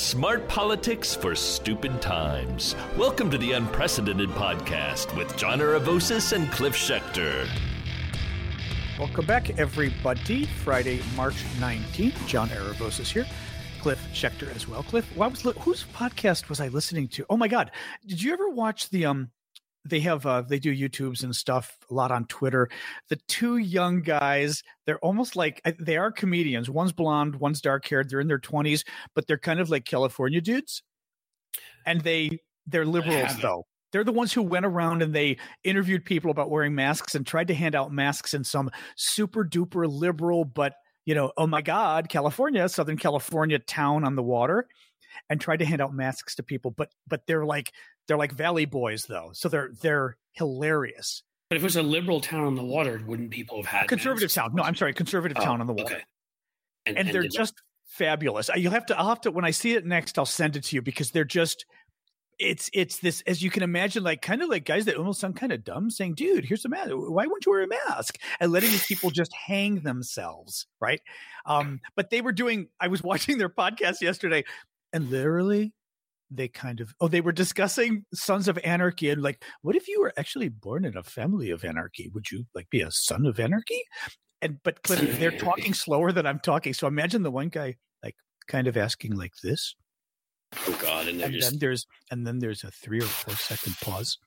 Smart 0.00 0.48
politics 0.48 1.14
for 1.14 1.34
stupid 1.34 2.00
times. 2.00 2.74
Welcome 2.96 3.30
to 3.32 3.36
the 3.36 3.52
Unprecedented 3.52 4.30
Podcast 4.30 5.14
with 5.14 5.36
John 5.36 5.58
Aravosis 5.58 6.32
and 6.32 6.50
Cliff 6.50 6.74
Schecter. 6.74 7.46
Welcome 8.98 9.26
back, 9.26 9.58
everybody. 9.58 10.46
Friday, 10.46 11.02
March 11.14 11.44
19th. 11.58 12.26
John 12.26 12.48
Aravosis 12.48 13.12
here. 13.12 13.26
Cliff 13.82 14.00
Schecter 14.14 14.52
as 14.56 14.66
well. 14.66 14.82
Cliff, 14.84 15.06
was, 15.16 15.42
whose 15.42 15.84
podcast 15.94 16.48
was 16.48 16.60
I 16.60 16.68
listening 16.68 17.06
to? 17.08 17.26
Oh 17.28 17.36
my 17.36 17.46
God. 17.46 17.70
Did 18.06 18.22
you 18.22 18.32
ever 18.32 18.48
watch 18.48 18.88
the 18.88 19.04
um 19.04 19.30
they 19.84 20.00
have 20.00 20.26
uh 20.26 20.42
they 20.42 20.58
do 20.58 20.74
YouTubes 20.74 21.22
and 21.22 21.34
stuff 21.34 21.76
a 21.90 21.94
lot 21.94 22.10
on 22.10 22.26
Twitter. 22.26 22.68
The 23.08 23.16
two 23.28 23.56
young 23.56 24.02
guys, 24.02 24.62
they're 24.86 24.98
almost 24.98 25.36
like 25.36 25.60
they 25.78 25.96
are 25.96 26.12
comedians. 26.12 26.68
One's 26.68 26.92
blonde, 26.92 27.36
one's 27.36 27.60
dark 27.60 27.86
haired. 27.88 28.10
They're 28.10 28.20
in 28.20 28.28
their 28.28 28.38
twenties, 28.38 28.84
but 29.14 29.26
they're 29.26 29.38
kind 29.38 29.60
of 29.60 29.70
like 29.70 29.84
California 29.84 30.40
dudes. 30.40 30.82
And 31.86 32.02
they 32.02 32.40
they're 32.66 32.86
liberals 32.86 33.36
though. 33.40 33.64
They're 33.92 34.04
the 34.04 34.12
ones 34.12 34.32
who 34.32 34.42
went 34.42 34.66
around 34.66 35.02
and 35.02 35.14
they 35.14 35.36
interviewed 35.64 36.04
people 36.04 36.30
about 36.30 36.50
wearing 36.50 36.74
masks 36.74 37.14
and 37.14 37.26
tried 37.26 37.48
to 37.48 37.54
hand 37.54 37.74
out 37.74 37.92
masks 37.92 38.34
in 38.34 38.44
some 38.44 38.70
super 38.96 39.44
duper 39.44 39.90
liberal, 39.90 40.44
but 40.44 40.74
you 41.06 41.14
know, 41.14 41.32
oh 41.36 41.46
my 41.46 41.62
God, 41.62 42.08
California, 42.08 42.68
Southern 42.68 42.96
California 42.96 43.58
town 43.58 44.04
on 44.04 44.14
the 44.14 44.22
water, 44.22 44.68
and 45.28 45.40
tried 45.40 45.58
to 45.58 45.64
hand 45.64 45.80
out 45.80 45.92
masks 45.94 46.34
to 46.36 46.42
people. 46.42 46.70
But 46.70 46.90
but 47.08 47.26
they're 47.26 47.44
like 47.44 47.72
they're 48.08 48.16
like 48.16 48.32
Valley 48.32 48.64
Boys 48.64 49.04
though, 49.04 49.30
so 49.32 49.48
they're 49.48 49.70
they're 49.82 50.16
hilarious. 50.32 51.22
But 51.48 51.56
if 51.56 51.62
it 51.62 51.66
was 51.66 51.76
a 51.76 51.82
liberal 51.82 52.20
town 52.20 52.44
on 52.44 52.54
the 52.54 52.62
water, 52.64 53.02
wouldn't 53.06 53.30
people 53.30 53.56
have 53.56 53.66
had 53.66 53.88
conservative 53.88 54.24
masks? 54.28 54.34
town? 54.36 54.54
No, 54.54 54.62
I'm 54.62 54.76
sorry, 54.76 54.94
conservative 54.94 55.36
Oh, 55.40 55.44
town 55.44 55.60
on 55.60 55.66
the 55.66 55.72
water. 55.72 55.94
okay. 55.96 56.04
And, 56.86 56.96
And, 56.96 57.08
they're 57.08 57.24
just 57.28 57.54
fabulous. 57.86 58.48
You'll 58.54 58.72
have 58.72 58.86
to. 58.86 58.98
I'll 58.98 59.08
have 59.08 59.20
to 59.22 59.30
when 59.30 59.44
I 59.44 59.50
see 59.50 59.74
it 59.74 59.84
next. 59.84 60.18
I'll 60.18 60.24
send 60.26 60.56
it 60.56 60.64
to 60.64 60.76
you 60.76 60.82
because 60.82 61.10
they're 61.10 61.24
just. 61.24 61.66
It's 62.38 62.70
it's 62.72 63.00
this 63.00 63.20
as 63.26 63.42
you 63.42 63.50
can 63.50 63.62
imagine, 63.62 64.02
like 64.02 64.22
kind 64.22 64.40
of 64.40 64.48
like 64.48 64.64
guys 64.64 64.86
that 64.86 64.96
almost 64.96 65.20
sound 65.20 65.36
kind 65.36 65.52
of 65.52 65.62
dumb, 65.62 65.90
saying, 65.90 66.14
"Dude, 66.14 66.46
here's 66.46 66.62
the 66.62 66.70
mask. 66.70 66.88
Why 66.90 67.26
wouldn't 67.26 67.44
you 67.44 67.52
wear 67.52 67.64
a 67.64 67.66
mask?" 67.66 68.16
And 68.40 68.50
letting 68.50 68.70
these 68.70 68.86
people 68.86 69.10
just 69.10 69.30
hang 69.34 69.80
themselves, 69.80 70.66
right? 70.80 71.02
Um, 71.44 71.80
but 71.96 72.08
they 72.08 72.22
were 72.22 72.32
doing. 72.32 72.68
I 72.80 72.88
was 72.88 73.02
watching 73.04 73.36
their 73.36 73.50
podcast 73.50 74.00
yesterday, 74.00 74.44
and 74.92 75.10
literally, 75.10 75.72
they 76.30 76.48
kind 76.48 76.80
of 76.80 76.94
oh, 77.00 77.08
they 77.08 77.20
were 77.20 77.32
discussing 77.32 78.04
Sons 78.14 78.48
of 78.48 78.58
Anarchy 78.58 79.10
and 79.10 79.22
like, 79.22 79.44
what 79.62 79.76
if 79.76 79.88
you 79.88 80.00
were 80.00 80.12
actually 80.16 80.48
born 80.48 80.84
in 80.84 80.96
a 80.96 81.02
family 81.02 81.50
of 81.50 81.64
anarchy? 81.64 82.10
Would 82.14 82.30
you 82.30 82.44
like 82.54 82.70
be 82.70 82.80
a 82.80 82.90
son 82.90 83.26
of 83.26 83.40
anarchy? 83.40 83.82
And 84.40 84.58
but 84.62 84.82
Cliff, 84.82 85.00
they're 85.18 85.30
talking 85.36 85.74
slower 85.74 86.12
than 86.12 86.26
I'm 86.26 86.40
talking. 86.40 86.72
So 86.72 86.86
imagine 86.86 87.22
the 87.22 87.30
one 87.30 87.48
guy 87.48 87.76
like 88.02 88.16
kind 88.48 88.66
of 88.66 88.76
asking 88.76 89.16
like 89.16 89.32
this, 89.42 89.74
oh 90.68 90.78
god, 90.80 91.08
and 91.08 91.20
and 91.20 91.32
just 91.32 91.50
then 91.50 91.58
there's 91.58 91.86
and 92.10 92.26
then 92.26 92.38
there's 92.38 92.64
a 92.64 92.70
three 92.70 93.00
or 93.00 93.06
four 93.06 93.34
second 93.34 93.76
pause, 93.80 94.18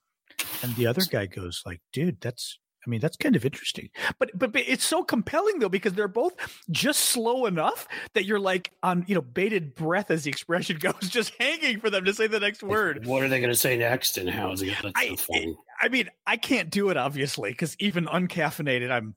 and 0.61 0.75
the 0.75 0.87
other 0.87 1.03
guy 1.09 1.25
goes 1.25 1.61
like, 1.65 1.81
"Dude, 1.91 2.19
that's." 2.21 2.59
I 2.85 2.89
mean 2.89 2.99
that's 2.99 3.17
kind 3.17 3.35
of 3.35 3.45
interesting, 3.45 3.89
but, 4.19 4.31
but 4.33 4.51
but 4.51 4.63
it's 4.67 4.83
so 4.83 5.03
compelling 5.03 5.59
though 5.59 5.69
because 5.69 5.93
they're 5.93 6.07
both 6.07 6.33
just 6.69 7.01
slow 7.01 7.45
enough 7.45 7.87
that 8.13 8.25
you're 8.25 8.39
like 8.39 8.71
on 8.83 9.05
you 9.07 9.15
know 9.15 9.21
bated 9.21 9.75
breath 9.75 10.11
as 10.11 10.23
the 10.23 10.29
expression 10.29 10.77
goes, 10.79 11.09
just 11.09 11.33
hanging 11.39 11.79
for 11.79 11.89
them 11.89 12.05
to 12.05 12.13
say 12.13 12.27
the 12.27 12.39
next 12.39 12.63
word. 12.63 13.05
What 13.05 13.23
are 13.23 13.29
they 13.29 13.39
going 13.39 13.51
to 13.51 13.57
say 13.57 13.77
next, 13.77 14.17
and 14.17 14.29
how 14.29 14.51
is 14.51 14.61
it 14.61 14.75
going 14.81 14.93
to 14.93 15.17
funny? 15.17 15.55
I 15.81 15.89
mean, 15.89 16.09
I 16.25 16.37
can't 16.37 16.69
do 16.69 16.89
it 16.89 16.97
obviously 16.97 17.51
because 17.51 17.75
even 17.79 18.05
uncaffeinated, 18.05 18.91
I'm 18.91 19.15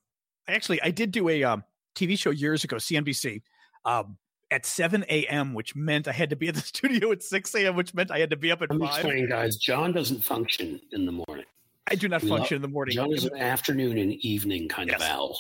actually 0.49 0.81
I 0.83 0.91
did 0.91 1.11
do 1.11 1.29
a 1.29 1.45
um, 1.45 1.65
TV 1.97 2.19
show 2.19 2.31
years 2.31 2.65
ago, 2.65 2.77
CNBC, 2.77 3.43
um, 3.85 4.19
at 4.51 4.65
7 4.65 5.05
a.m., 5.09 5.55
which 5.55 5.75
meant 5.75 6.07
I 6.07 6.13
had 6.13 6.31
to 6.31 6.37
be 6.37 6.49
at 6.49 6.55
the 6.55 6.61
studio 6.75 7.11
at 7.13 7.23
6 7.23 7.55
a.m., 7.57 7.77
which 7.77 7.95
meant 7.95 8.11
I 8.11 8.19
had 8.19 8.31
to 8.31 8.37
be 8.37 8.53
up 8.53 8.63
at 8.63 8.69
I'm 8.71 8.81
five. 8.81 8.91
explaining, 8.91 9.29
guys. 9.29 9.57
John 9.57 9.93
doesn't 9.93 10.23
function 10.23 10.81
in 10.93 11.07
the 11.07 11.13
morning. 11.13 11.47
I 11.89 11.95
do 11.95 12.09
not 12.09 12.23
We 12.23 12.29
function 12.29 12.57
love- 12.57 12.59
in 12.59 12.63
the 12.63 12.73
morning. 12.75 12.95
John 12.95 13.13
is 13.13 13.25
an 13.25 13.37
afternoon 13.37 13.99
and 13.99 14.13
evening 14.13 14.69
kind 14.69 14.91
of 14.91 15.01
owl. 15.01 15.39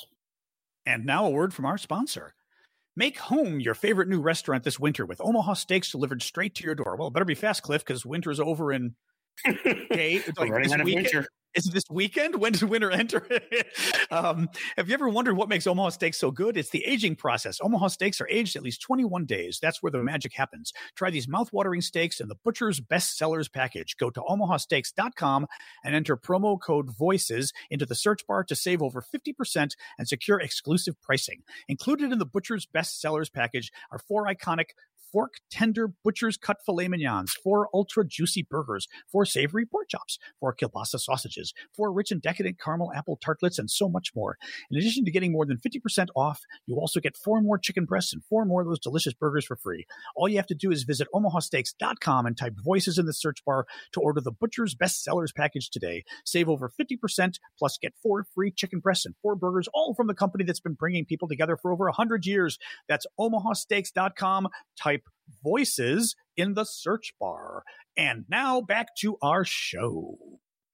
And 0.84 1.04
now 1.04 1.26
a 1.26 1.30
word 1.30 1.52
from 1.52 1.64
our 1.64 1.78
sponsor. 1.78 2.34
Make 2.94 3.18
home 3.18 3.60
your 3.60 3.74
favorite 3.74 4.08
new 4.08 4.20
restaurant 4.20 4.64
this 4.64 4.78
winter 4.80 5.04
with 5.04 5.20
Omaha 5.20 5.54
Steaks 5.54 5.90
delivered 5.90 6.22
straight 6.22 6.54
to 6.56 6.64
your 6.64 6.74
door. 6.74 6.96
Well, 6.96 7.10
better 7.10 7.24
be 7.26 7.34
fast, 7.34 7.62
Cliff, 7.62 7.84
because 7.84 8.06
winter's 8.06 8.40
over 8.40 8.72
in 8.72 8.94
day. 9.44 10.22
We're 10.26 10.32
Like 10.36 10.50
running 10.50 10.62
this 10.64 10.72
out 10.72 10.80
of 10.80 10.86
weekend. 10.86 11.04
winter. 11.06 11.28
Is 11.54 11.66
it 11.68 11.72
this 11.72 11.84
weekend? 11.90 12.36
When 12.38 12.52
does 12.52 12.62
winter 12.62 12.90
enter? 12.92 13.26
um, 14.10 14.50
have 14.76 14.88
you 14.88 14.94
ever 14.94 15.08
wondered 15.08 15.36
what 15.38 15.48
makes 15.48 15.66
Omaha 15.66 15.88
steaks 15.88 16.18
so 16.18 16.30
good? 16.30 16.54
It's 16.58 16.68
the 16.68 16.84
aging 16.84 17.16
process. 17.16 17.58
Omaha 17.62 17.88
steaks 17.88 18.20
are 18.20 18.28
aged 18.28 18.56
at 18.56 18.62
least 18.62 18.82
21 18.82 19.24
days. 19.24 19.58
That's 19.62 19.82
where 19.82 19.90
the 19.90 20.02
magic 20.02 20.34
happens. 20.34 20.74
Try 20.96 21.08
these 21.08 21.26
mouthwatering 21.28 21.82
steaks 21.82 22.20
in 22.20 22.28
the 22.28 22.34
Butcher's 22.44 22.80
Best 22.80 23.16
Sellers 23.16 23.48
package. 23.48 23.96
Go 23.96 24.10
to 24.10 24.20
omahasteaks.com 24.20 25.46
and 25.82 25.94
enter 25.94 26.16
promo 26.18 26.60
code 26.60 26.90
VOICES 26.94 27.52
into 27.70 27.86
the 27.86 27.94
search 27.94 28.26
bar 28.26 28.44
to 28.44 28.54
save 28.54 28.82
over 28.82 29.02
50% 29.02 29.70
and 29.98 30.06
secure 30.06 30.38
exclusive 30.38 31.00
pricing. 31.00 31.40
Included 31.68 32.12
in 32.12 32.18
the 32.18 32.26
Butcher's 32.26 32.66
Best 32.66 33.00
Sellers 33.00 33.30
package 33.30 33.72
are 33.90 33.98
four 33.98 34.26
iconic 34.26 34.70
fork 35.16 35.36
tender 35.50 35.88
butcher's 36.04 36.36
cut 36.36 36.58
filet 36.66 36.88
mignons, 36.88 37.32
four 37.32 37.70
ultra 37.72 38.06
juicy 38.06 38.46
burgers, 38.50 38.86
four 39.10 39.24
savory 39.24 39.64
pork 39.64 39.88
chops, 39.88 40.18
four 40.38 40.54
kielbasa 40.54 41.00
sausages, 41.00 41.54
four 41.74 41.90
rich 41.90 42.10
and 42.10 42.20
decadent 42.20 42.60
caramel 42.60 42.92
apple 42.94 43.16
tartlets, 43.16 43.58
and 43.58 43.70
so 43.70 43.88
much 43.88 44.10
more. 44.14 44.36
In 44.70 44.76
addition 44.76 45.06
to 45.06 45.10
getting 45.10 45.32
more 45.32 45.46
than 45.46 45.56
50% 45.56 46.08
off, 46.14 46.42
you 46.66 46.76
also 46.76 47.00
get 47.00 47.16
four 47.16 47.40
more 47.40 47.56
chicken 47.56 47.86
breasts 47.86 48.12
and 48.12 48.22
four 48.24 48.44
more 48.44 48.60
of 48.60 48.66
those 48.66 48.78
delicious 48.78 49.14
burgers 49.14 49.46
for 49.46 49.56
free. 49.56 49.86
All 50.16 50.28
you 50.28 50.36
have 50.36 50.46
to 50.48 50.54
do 50.54 50.70
is 50.70 50.82
visit 50.82 51.08
omahasteaks.com 51.14 52.26
and 52.26 52.36
type 52.36 52.52
voices 52.62 52.98
in 52.98 53.06
the 53.06 53.14
search 53.14 53.42
bar 53.46 53.64
to 53.92 54.00
order 54.00 54.20
the 54.20 54.32
Butcher's 54.32 54.74
Best 54.74 55.02
Sellers 55.02 55.32
package 55.32 55.70
today. 55.70 56.04
Save 56.26 56.50
over 56.50 56.70
50% 56.78 57.38
plus 57.58 57.78
get 57.80 57.94
four 58.02 58.26
free 58.34 58.50
chicken 58.50 58.80
breasts 58.80 59.06
and 59.06 59.14
four 59.22 59.34
burgers, 59.34 59.66
all 59.72 59.94
from 59.94 60.08
the 60.08 60.14
company 60.14 60.44
that's 60.44 60.60
been 60.60 60.74
bringing 60.74 61.06
people 61.06 61.26
together 61.26 61.56
for 61.56 61.72
over 61.72 61.86
100 61.86 62.26
years. 62.26 62.58
That's 62.86 63.06
omahasteaks.com. 63.18 64.48
Type 64.78 65.05
voices 65.42 66.14
in 66.36 66.54
the 66.54 66.64
search 66.64 67.12
bar. 67.20 67.62
And 67.96 68.24
now 68.28 68.60
back 68.60 68.88
to 69.00 69.16
our 69.22 69.44
show. 69.44 70.18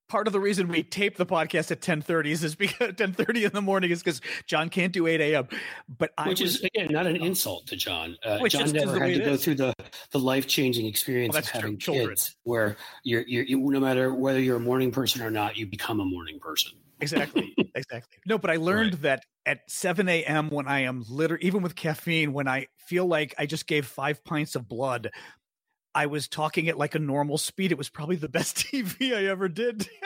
Part 0.08 0.26
of 0.26 0.34
the 0.34 0.40
reason 0.40 0.68
we 0.68 0.82
tape 0.82 1.16
the 1.16 1.24
podcast 1.24 1.70
at 1.70 1.80
10:30 1.80 2.26
is 2.44 2.54
because 2.54 2.92
10:30 2.96 3.44
in 3.46 3.52
the 3.52 3.62
morning 3.62 3.90
is 3.90 4.02
because 4.02 4.20
John 4.46 4.68
can't 4.68 4.92
do 4.92 5.06
8 5.06 5.22
a.m. 5.22 5.48
But 5.88 6.10
I 6.18 6.28
Which 6.28 6.42
was, 6.42 6.56
is 6.56 6.64
again 6.64 6.88
not 6.90 7.06
an 7.06 7.16
insult 7.16 7.68
to 7.68 7.76
John. 7.76 8.18
Uh, 8.22 8.38
Which 8.40 8.52
John 8.52 8.64
is 8.64 8.74
never 8.74 8.98
had 9.00 9.14
to 9.14 9.24
go 9.24 9.30
is. 9.32 9.44
through 9.44 9.54
the 9.54 9.72
the 10.10 10.18
life 10.18 10.46
changing 10.46 10.84
experience 10.84 11.32
Well, 11.32 11.38
of 11.38 11.44
that's 11.44 11.52
true. 11.52 11.60
having 11.62 11.78
Children. 11.78 12.08
kids, 12.10 12.36
where 12.42 12.76
you're, 13.04 13.24
you're 13.26 13.44
you, 13.44 13.58
no 13.58 13.80
matter 13.80 14.12
whether 14.12 14.38
you're 14.38 14.56
a 14.56 14.60
morning 14.60 14.90
person 14.90 15.22
or 15.22 15.30
not, 15.30 15.56
you 15.56 15.66
become 15.66 15.98
a 15.98 16.04
morning 16.04 16.38
person. 16.40 16.72
Exactly 17.02 17.54
exactly. 17.74 18.18
No 18.26 18.38
but 18.38 18.50
i 18.50 18.56
learned 18.56 18.94
that 18.94 19.24
at 19.46 19.60
7 19.68 20.08
a.m 20.08 20.48
when 20.50 20.66
i 20.68 20.80
am 20.80 21.04
literally 21.08 21.44
even 21.44 21.62
with 21.62 21.74
caffeine 21.74 22.32
when 22.32 22.48
i 22.48 22.66
feel 22.78 23.06
like 23.06 23.34
i 23.38 23.46
just 23.46 23.66
gave 23.66 23.86
five 23.86 24.24
pints 24.24 24.54
of 24.54 24.68
blood 24.68 25.10
i 25.94 26.06
was 26.06 26.28
talking 26.28 26.68
at 26.68 26.78
like 26.78 26.94
a 26.94 26.98
normal 26.98 27.36
speed. 27.36 27.70
It 27.70 27.76
was 27.76 27.90
probably 27.90 28.16
the 28.16 28.28
best 28.28 28.56
tv 28.72 29.14
i 29.14 29.26
ever 29.26 29.48
did. 29.48 29.88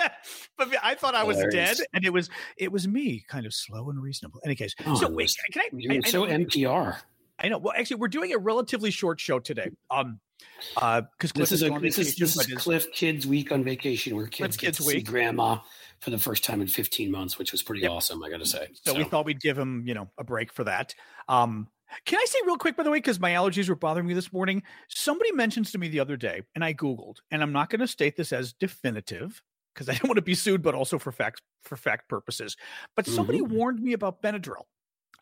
But 0.58 0.74
i 0.82 0.94
thought 0.96 1.14
i 1.14 1.22
was 1.22 1.36
Hilarious. 1.36 1.78
dead 1.78 1.86
and 1.94 2.04
it 2.04 2.12
was 2.12 2.28
it 2.56 2.72
was 2.72 2.88
me 2.88 3.24
kind 3.28 3.46
of 3.46 3.54
slow 3.54 3.88
and 3.90 4.02
reasonable. 4.02 4.40
In 4.42 4.48
any 4.50 4.56
case 4.56 4.74
Oh, 4.84 4.96
so 4.96 5.08
wait 5.08 5.32
can 5.52 5.62
i 5.62 5.68
You're 5.72 5.92
I, 5.92 5.96
I 5.98 6.00
so 6.10 6.22
NPR. 6.26 6.96
I 7.38 7.48
know. 7.48 7.58
Well 7.58 7.74
actually 7.76 7.96
we're 7.96 8.08
doing 8.08 8.32
a 8.32 8.38
relatively 8.38 8.90
short 8.90 9.20
show 9.20 9.38
today 9.38 9.70
um 9.90 10.18
uh 10.78 11.02
because 11.12 11.30
This 11.32 11.52
is 11.52 11.62
a 11.62 11.70
this 11.78 11.98
is 11.98 12.16
this 12.16 12.36
is 12.36 12.54
Cliff 12.54 12.90
Kids 12.92 13.26
Week 13.26 13.52
on 13.52 13.62
vacation, 13.62 14.16
where 14.16 14.26
kids 14.26 14.56
Kids 14.56 14.80
Week. 14.80 15.06
grandma 15.06 15.58
for 16.00 16.10
the 16.10 16.18
first 16.18 16.44
time 16.44 16.60
in 16.60 16.66
15 16.68 17.10
months, 17.10 17.38
which 17.38 17.52
was 17.52 17.62
pretty 17.62 17.82
Yep. 17.82 17.90
awesome. 17.90 18.22
I 18.22 18.30
got 18.30 18.38
to 18.38 18.46
say. 18.46 18.68
So, 18.84 18.94
we 18.94 19.04
thought 19.04 19.24
we'd 19.24 19.40
give 19.40 19.58
him, 19.58 19.84
you 19.86 19.94
know, 19.94 20.10
a 20.18 20.24
break 20.24 20.52
for 20.52 20.64
that. 20.64 20.94
Um, 21.28 21.68
can 22.04 22.18
I 22.18 22.24
say 22.26 22.38
real 22.44 22.56
quick, 22.58 22.76
by 22.76 22.82
the 22.82 22.90
way, 22.90 22.98
because 22.98 23.20
my 23.20 23.30
allergies 23.30 23.68
were 23.68 23.76
bothering 23.76 24.06
me 24.06 24.14
this 24.14 24.32
morning? 24.32 24.62
Somebody 24.88 25.32
mentions 25.32 25.70
to 25.72 25.78
me 25.78 25.88
the 25.88 26.00
other 26.00 26.16
day, 26.16 26.42
and 26.54 26.64
I 26.64 26.74
Googled, 26.74 27.16
and 27.30 27.42
I'm 27.42 27.52
not 27.52 27.70
going 27.70 27.80
to 27.80 27.86
state 27.88 28.16
this 28.16 28.32
as 28.32 28.52
definitive 28.52 29.42
because 29.74 29.88
I 29.88 29.92
don't 29.92 30.08
want 30.08 30.16
to 30.16 30.22
be 30.22 30.34
sued, 30.34 30.62
but 30.62 30.74
also 30.74 30.98
for 30.98 31.12
fact 31.12 31.42
for 31.62 31.76
fact 31.76 32.08
purposes. 32.08 32.56
But 32.96 33.06
somebody 33.06 33.40
Mhm. 33.40 33.50
warned 33.50 33.80
me 33.80 33.92
about 33.92 34.20
Benadryl. 34.22 34.64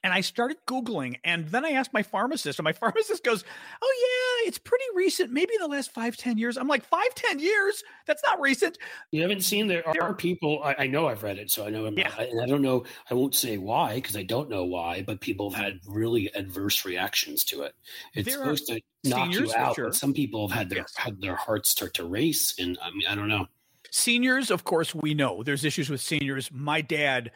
And 0.04 0.12
I 0.12 0.20
started 0.20 0.58
Googling, 0.66 1.18
and 1.24 1.48
then 1.48 1.64
I 1.64 1.70
asked 1.70 1.94
my 1.94 2.02
pharmacist, 2.02 2.58
and 2.58 2.64
my 2.64 2.72
pharmacist 2.84 3.24
goes, 3.24 3.42
Oh, 3.82 3.94
yeah, 4.42 4.48
it's 4.48 4.58
pretty 4.58 4.84
recent, 4.94 5.32
maybe 5.32 5.54
in 5.54 5.62
the 5.62 5.66
last 5.74 5.92
five, 5.92 6.14
10 6.16 6.36
years. 6.36 6.58
I'm 6.58 6.68
like, 6.68 6.84
Five, 6.84 7.14
10 7.14 7.38
years? 7.38 7.82
That's 8.06 8.22
not 8.22 8.38
recent. 8.38 8.76
You 9.12 9.22
haven't 9.22 9.40
seen 9.40 9.66
there 9.66 9.82
There- 9.94 10.02
are 10.02 10.12
people. 10.14 10.62
I, 10.62 10.74
I 10.80 10.86
know 10.88 11.08
I've 11.08 11.22
read 11.22 11.38
it, 11.38 11.50
so 11.50 11.66
I 11.66 11.70
know. 11.70 11.86
I'm 11.86 11.98
Yeah. 11.98 12.08
not, 12.10 12.20
and 12.28 12.42
I 12.42 12.44
don't 12.46 12.60
know. 12.60 12.84
I 13.10 13.14
won't 13.14 13.34
say 13.34 13.56
why 13.56 13.94
because 13.94 14.14
I 14.14 14.22
don't 14.24 14.50
know 14.50 14.64
why. 14.64 15.02
But 15.06 15.22
people 15.22 15.50
have 15.50 15.64
had 15.64 15.80
really 15.88 16.30
adverse 16.34 16.84
reactions 16.84 17.42
to 17.44 17.62
it. 17.62 17.74
It's 18.12 18.28
There 18.28 18.36
supposed 18.38 18.66
to 18.66 18.82
knock 19.04 19.32
you 19.32 19.50
out, 19.56 19.74
sure. 19.76 19.86
but 19.86 19.94
some 19.94 20.12
people 20.12 20.46
have 20.48 20.56
had 20.58 20.68
their 20.68 20.78
Yes. 20.80 20.94
had 20.96 21.18
their 21.22 21.34
hearts 21.36 21.70
start 21.70 21.94
to 21.94 22.04
race, 22.04 22.54
and 22.58 22.76
I 22.82 22.90
mean, 22.90 23.04
I 23.08 23.14
don't 23.14 23.28
know. 23.28 23.46
Seniors, 23.90 24.50
of 24.50 24.64
course, 24.64 24.94
we 24.94 25.14
know 25.14 25.42
there's 25.42 25.64
issues 25.64 25.88
with 25.88 26.02
seniors. 26.02 26.50
My 26.52 26.82
dad 26.82 27.30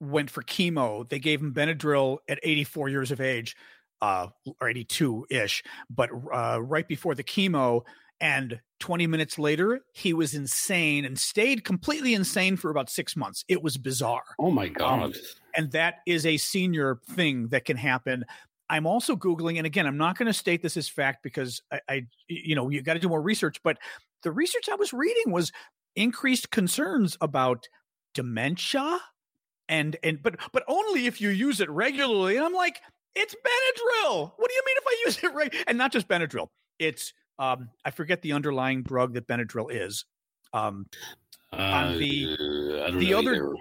went 0.00 0.30
for 0.30 0.42
chemo. 0.42 1.08
They 1.08 1.18
gave 1.18 1.40
him 1.40 1.54
Benadryl 1.54 2.18
at 2.28 2.38
84 2.42 2.88
years 2.88 3.10
of 3.10 3.20
age. 3.20 3.56
uh, 4.02 4.28
or 4.60 4.68
82 4.68 5.26
ish, 5.30 5.62
but 5.88 6.10
uh, 6.32 6.60
right 6.60 6.86
before 6.86 7.14
the 7.14 7.24
chemo. 7.24 7.82
And 8.20 8.60
20 8.80 9.06
minutes 9.06 9.38
later, 9.38 9.80
he 9.92 10.12
was 10.12 10.34
insane 10.34 11.04
and 11.04 11.18
stayed 11.18 11.64
completely 11.64 12.14
insane 12.14 12.56
for 12.56 12.70
about 12.70 12.90
six 12.90 13.16
months. 13.16 13.44
It 13.48 13.62
was 13.62 13.76
bizarre. 13.78 14.24
Oh 14.38 14.50
my 14.50 14.68
God. 14.68 15.02
Um, 15.02 15.12
and 15.56 15.72
that 15.72 15.96
is 16.06 16.26
a 16.26 16.36
senior 16.36 16.98
thing 17.10 17.48
that 17.48 17.64
can 17.64 17.76
happen. 17.76 18.24
I'm 18.68 18.86
also 18.86 19.16
Googling, 19.16 19.56
and 19.56 19.66
again, 19.66 19.86
I'm 19.86 19.96
not 19.98 20.18
going 20.18 20.26
to 20.26 20.32
state 20.32 20.62
this 20.62 20.76
as 20.76 20.88
fact 20.88 21.22
because 21.22 21.62
I, 21.72 21.80
I 21.88 22.06
you 22.28 22.54
know, 22.54 22.68
you 22.68 22.82
got 22.82 22.94
to 22.94 23.00
do 23.00 23.08
more 23.08 23.22
research, 23.22 23.62
but 23.62 23.78
the 24.22 24.32
research 24.32 24.68
I 24.70 24.74
was 24.74 24.92
reading 24.92 25.32
was 25.32 25.50
increased 25.96 26.50
concerns 26.50 27.16
about 27.20 27.68
dementia 28.14 29.00
and 29.68 29.96
and 30.02 30.22
but 30.22 30.36
but 30.52 30.64
only 30.68 31.06
if 31.06 31.20
you 31.20 31.30
use 31.30 31.60
it 31.60 31.70
regularly. 31.70 32.36
And 32.36 32.44
I'm 32.44 32.54
like, 32.54 32.80
it's 33.14 33.34
Benadryl. 33.34 34.32
What 34.36 34.50
do 34.50 34.54
you 34.54 34.62
mean 34.66 34.76
if 34.76 34.84
I 34.86 35.02
use 35.06 35.24
it 35.24 35.34
right? 35.34 35.54
And 35.66 35.78
not 35.78 35.92
just 35.92 36.08
Benadryl. 36.08 36.48
It's 36.78 37.12
um 37.38 37.70
I 37.84 37.90
forget 37.90 38.22
the 38.22 38.32
underlying 38.32 38.82
drug 38.82 39.14
that 39.14 39.26
Benadryl 39.26 39.68
is. 39.70 40.04
Um 40.52 40.86
on 41.58 41.98
the 41.98 42.36
uh, 42.84 42.90
the 42.98 43.14
other 43.14 43.54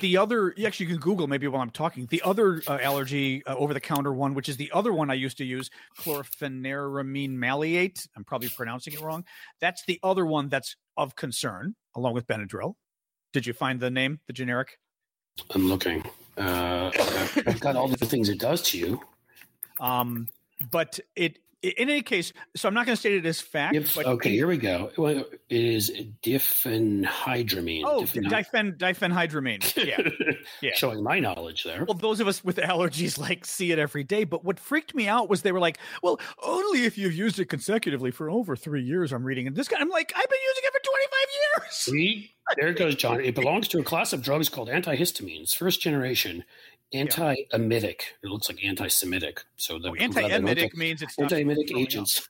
the 0.00 0.16
other 0.16 0.54
actually 0.64 0.86
you 0.86 0.92
can 0.92 1.00
google 1.00 1.26
maybe 1.26 1.46
while 1.46 1.60
i'm 1.60 1.70
talking 1.70 2.06
the 2.06 2.22
other 2.22 2.62
uh, 2.66 2.78
allergy 2.80 3.44
uh, 3.46 3.54
over 3.56 3.74
the 3.74 3.80
counter 3.80 4.12
one 4.12 4.34
which 4.34 4.48
is 4.48 4.56
the 4.56 4.70
other 4.72 4.92
one 4.92 5.10
i 5.10 5.14
used 5.14 5.36
to 5.36 5.44
use 5.44 5.70
chlorpheniramine 5.98 7.32
maleate 7.32 8.06
i'm 8.16 8.24
probably 8.24 8.48
pronouncing 8.48 8.92
it 8.92 9.00
wrong 9.00 9.24
that's 9.60 9.84
the 9.86 9.98
other 10.02 10.24
one 10.24 10.48
that's 10.48 10.76
of 10.96 11.14
concern 11.16 11.74
along 11.96 12.14
with 12.14 12.26
benadryl 12.26 12.74
did 13.32 13.46
you 13.46 13.52
find 13.52 13.80
the 13.80 13.90
name 13.90 14.20
the 14.26 14.32
generic 14.32 14.78
I'm 15.54 15.68
looking. 15.68 16.02
Uh, 16.36 16.90
I've 17.46 17.60
got 17.60 17.76
all 17.76 17.88
the 17.88 18.06
things 18.06 18.28
it 18.28 18.38
does 18.38 18.62
to 18.70 18.78
you. 18.78 19.00
Um, 19.80 20.28
but 20.70 20.98
it 21.16 21.38
in 21.64 21.88
any 21.88 22.02
case, 22.02 22.32
so 22.54 22.68
I'm 22.68 22.74
not 22.74 22.84
going 22.86 22.94
to 22.94 23.00
state 23.00 23.14
it 23.14 23.26
as 23.26 23.40
fact. 23.40 23.74
If, 23.74 23.96
okay, 23.96 24.30
here 24.30 24.46
we 24.46 24.58
go. 24.58 24.90
Well, 24.98 25.24
It 25.48 25.64
is 25.64 25.90
diphenhydramine. 26.22 27.82
Oh, 27.84 28.02
diphen, 28.02 28.76
diphenhydramine. 28.76 29.84
Yeah. 29.84 30.32
yeah. 30.60 30.74
Showing 30.74 31.02
my 31.02 31.18
knowledge 31.20 31.64
there. 31.64 31.84
Well, 31.84 31.96
those 31.96 32.20
of 32.20 32.28
us 32.28 32.44
with 32.44 32.56
allergies 32.56 33.18
like 33.18 33.44
see 33.44 33.72
it 33.72 33.78
every 33.78 34.04
day. 34.04 34.24
But 34.24 34.44
what 34.44 34.60
freaked 34.60 34.94
me 34.94 35.08
out 35.08 35.28
was 35.30 35.42
they 35.42 35.52
were 35.52 35.60
like, 35.60 35.78
well, 36.02 36.20
only 36.42 36.84
if 36.84 36.98
you've 36.98 37.14
used 37.14 37.38
it 37.38 37.46
consecutively 37.46 38.10
for 38.10 38.30
over 38.30 38.56
three 38.56 38.82
years. 38.82 39.12
I'm 39.12 39.24
reading. 39.24 39.46
And 39.46 39.56
this 39.56 39.68
guy, 39.68 39.78
I'm 39.80 39.88
like, 39.88 40.12
I've 40.14 40.28
been 40.28 40.38
using 40.48 40.62
it 40.64 40.72
for 40.72 40.80
25 40.80 41.62
years. 41.62 41.74
See? 41.74 42.30
There 42.56 42.68
it 42.68 42.78
goes, 42.78 42.94
John. 42.94 43.20
It 43.20 43.34
belongs 43.34 43.68
to 43.68 43.78
a 43.78 43.82
class 43.82 44.12
of 44.12 44.20
drugs 44.22 44.50
called 44.50 44.68
antihistamines, 44.68 45.56
first 45.56 45.80
generation 45.80 46.44
anti-emetic. 46.92 48.14
It 48.22 48.26
looks 48.28 48.48
like 48.48 48.64
anti-Semitic. 48.64 49.42
So 49.56 49.78
the 49.78 49.90
oh, 49.90 49.94
anti-emetic 49.94 50.76
means 50.76 51.02
it's 51.02 51.18
anti-emetic 51.18 51.76
agents. 51.76 52.28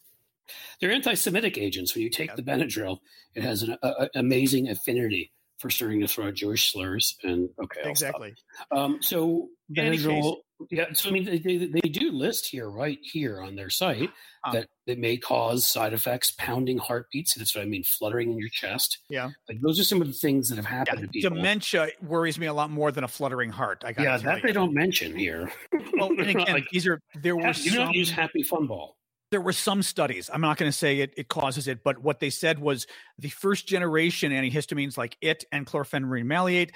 They're 0.81 0.93
anti-Semitic 0.93 1.59
agents. 1.59 1.95
When 1.95 2.03
you 2.03 2.11
take 2.11 2.31
yeah. 2.31 2.37
the 2.37 2.43
Benadryl, 2.43 2.99
it 3.35 3.43
has 3.43 3.63
an 3.63 3.77
a, 3.83 3.89
a, 3.89 4.09
amazing 4.17 4.69
affinity 4.69 5.33
for 5.59 5.71
starting 5.71 6.01
to 6.01 6.09
throw 6.09 6.29
out 6.29 6.35
Jewish 6.35 6.73
slurs. 6.73 7.17
And 7.23 7.49
okay, 7.63 7.81
I'll 7.85 7.91
exactly. 7.91 8.35
Um, 8.71 8.99
so 9.01 9.49
Benadryl 9.75 10.37
yeah, 10.71 10.93
so 10.93 11.09
I 11.09 11.13
mean, 11.13 11.25
they, 11.25 11.39
they, 11.39 11.57
they, 11.57 11.81
do 11.81 12.13
list 12.13 12.47
here, 12.47 12.71
right 12.71 12.99
here 13.03 13.41
on 13.41 13.57
their 13.57 13.71
site, 13.71 14.11
huh. 14.43 14.53
that 14.53 14.69
it 14.87 14.99
may 14.99 15.17
cause 15.17 15.67
side 15.67 15.93
effects, 15.93 16.33
pounding 16.39 16.79
heartbeats. 16.79 17.35
That's 17.35 17.55
what 17.55 17.63
I 17.63 17.67
mean, 17.67 17.83
fluttering 17.83 18.33
in 18.33 18.39
your 18.39 18.49
chest. 18.51 18.99
Yeah, 19.09 19.31
like 19.49 19.61
those 19.61 19.81
are 19.81 19.85
some 19.85 20.01
of 20.01 20.07
the 20.07 20.13
things 20.13 20.49
that 20.49 20.57
have 20.57 20.67
happened 20.67 21.01
yeah, 21.01 21.07
to 21.07 21.13
people. 21.13 21.37
Dementia 21.37 21.89
worries 22.03 22.39
me 22.39 22.47
a 22.47 22.55
lot 22.55 22.71
more 22.71 22.93
than 22.93 23.05
a 23.05 23.09
fluttering 23.09 23.51
heart. 23.51 23.83
I 23.85 23.93
got 23.93 24.03
yeah, 24.03 24.17
that 24.19 24.37
you. 24.37 24.43
they 24.47 24.53
don't 24.53 24.73
mention 24.73 25.17
here. 25.17 25.51
Well, 25.99 26.11
and 26.11 26.21
again, 26.29 26.47
like, 26.49 26.69
these 26.71 26.87
are 26.87 27.01
there 27.21 27.37
were 27.37 27.49
you 27.49 27.55
some, 27.55 27.75
don't 27.75 27.95
use 27.95 28.11
Happy 28.11 28.43
Fun 28.43 28.67
Ball. 28.67 28.97
There 29.31 29.41
were 29.41 29.53
some 29.53 29.83
studies. 29.83 30.31
I'm 30.33 30.41
not 30.41 30.59
going 30.59 30.71
to 30.71 30.77
say 30.77 31.01
it, 31.01 31.13
it 31.17 31.27
causes 31.27 31.67
it, 31.67 31.83
but 31.83 31.99
what 31.99 32.21
they 32.21 32.31
said 32.31 32.61
was 32.61 32.87
the 33.19 33.31
first 33.31 33.67
generation 33.67 34.31
antihistamines 34.31 34.97
like 34.97 35.17
it 35.21 35.45
and 35.51 35.67
chlorpheniramine 35.67 36.27
maleate 36.27 36.73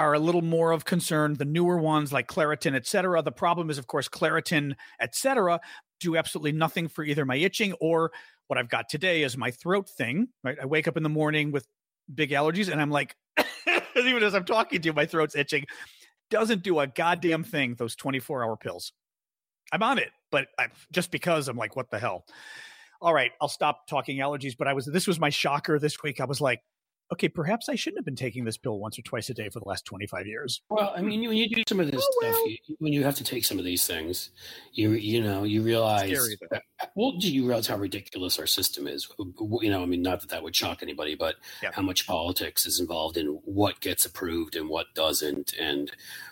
are 0.00 0.14
a 0.14 0.18
little 0.18 0.40
more 0.40 0.72
of 0.72 0.86
concern. 0.86 1.34
The 1.34 1.44
newer 1.44 1.76
ones 1.76 2.10
like 2.10 2.26
Claritin, 2.26 2.74
et 2.74 2.86
cetera. 2.86 3.20
The 3.20 3.30
problem 3.30 3.68
is, 3.68 3.76
of 3.76 3.86
course, 3.86 4.08
Claritin, 4.08 4.74
et 4.98 5.14
cetera, 5.14 5.60
do 6.00 6.16
absolutely 6.16 6.52
nothing 6.52 6.88
for 6.88 7.04
either 7.04 7.26
my 7.26 7.36
itching 7.36 7.74
or 7.74 8.10
what 8.46 8.58
I've 8.58 8.70
got 8.70 8.88
today 8.88 9.22
is 9.22 9.36
my 9.36 9.50
throat 9.50 9.90
thing. 9.90 10.28
Right, 10.42 10.56
I 10.60 10.64
wake 10.64 10.88
up 10.88 10.96
in 10.96 11.02
the 11.02 11.10
morning 11.10 11.52
with 11.52 11.66
big 12.12 12.30
allergies, 12.30 12.72
and 12.72 12.80
I'm 12.80 12.90
like, 12.90 13.14
even 13.94 14.22
as 14.22 14.34
I'm 14.34 14.46
talking 14.46 14.80
to 14.80 14.86
you, 14.86 14.92
my 14.94 15.04
throat's 15.04 15.36
itching. 15.36 15.66
Doesn't 16.30 16.62
do 16.62 16.80
a 16.80 16.86
goddamn 16.86 17.44
thing. 17.44 17.74
Those 17.74 17.94
24 17.94 18.42
hour 18.42 18.56
pills. 18.56 18.92
I'm 19.70 19.82
on 19.82 19.98
it, 19.98 20.10
but 20.32 20.48
I, 20.58 20.68
just 20.90 21.10
because 21.10 21.46
I'm 21.46 21.58
like, 21.58 21.76
what 21.76 21.90
the 21.90 21.98
hell? 21.98 22.24
All 23.02 23.12
right, 23.12 23.32
I'll 23.40 23.48
stop 23.48 23.86
talking 23.86 24.16
allergies. 24.16 24.56
But 24.56 24.66
I 24.66 24.72
was 24.72 24.86
this 24.86 25.06
was 25.06 25.20
my 25.20 25.28
shocker 25.30 25.78
this 25.78 26.02
week. 26.02 26.20
I 26.20 26.24
was 26.24 26.40
like, 26.40 26.62
okay, 27.12 27.28
perhaps 27.28 27.68
I 27.68 27.74
shouldn't 27.74 27.98
have 27.98 28.04
been 28.04 28.16
taking 28.16 28.44
this 28.44 28.56
pill 28.56 28.78
once 28.78 28.98
or 28.98 29.02
twice 29.02 29.28
a 29.30 29.34
day 29.34 29.48
for 29.48 29.58
the 29.60 29.68
last 29.68 29.84
25 29.84 30.26
years. 30.26 30.62
Well, 30.70 30.92
I 30.96 31.02
mean, 31.02 31.26
when 31.26 31.36
you 31.36 31.48
do 31.48 31.62
some 31.68 31.80
of 31.80 31.90
this 31.90 32.02
oh, 32.02 32.18
well. 32.22 32.32
stuff, 32.32 32.46
you, 32.46 32.76
when 32.78 32.92
you 32.92 33.04
have 33.04 33.16
to 33.16 33.24
take 33.24 33.44
some 33.44 33.58
of 33.58 33.64
these 33.64 33.86
things, 33.86 34.30
you 34.72 34.90
you 34.92 35.22
know, 35.22 35.44
you 35.44 35.62
realize, 35.62 36.36
well, 36.94 37.12
do 37.18 37.32
you 37.32 37.46
realize 37.46 37.66
how 37.66 37.76
ridiculous 37.76 38.38
our 38.38 38.46
system 38.46 38.86
is? 38.86 39.08
You 39.18 39.70
know, 39.70 39.82
I 39.82 39.86
mean, 39.86 40.02
not 40.02 40.20
that 40.20 40.30
that 40.30 40.42
would 40.42 40.54
shock 40.54 40.82
anybody, 40.82 41.14
but 41.14 41.36
yeah. 41.62 41.70
how 41.72 41.82
much 41.82 42.06
politics 42.06 42.66
is 42.66 42.80
involved 42.80 43.16
in 43.16 43.40
what 43.44 43.80
gets 43.80 44.04
approved 44.04 44.56
and 44.56 44.68
what 44.68 44.86
doesn't. 44.94 45.54
And, 45.58 45.90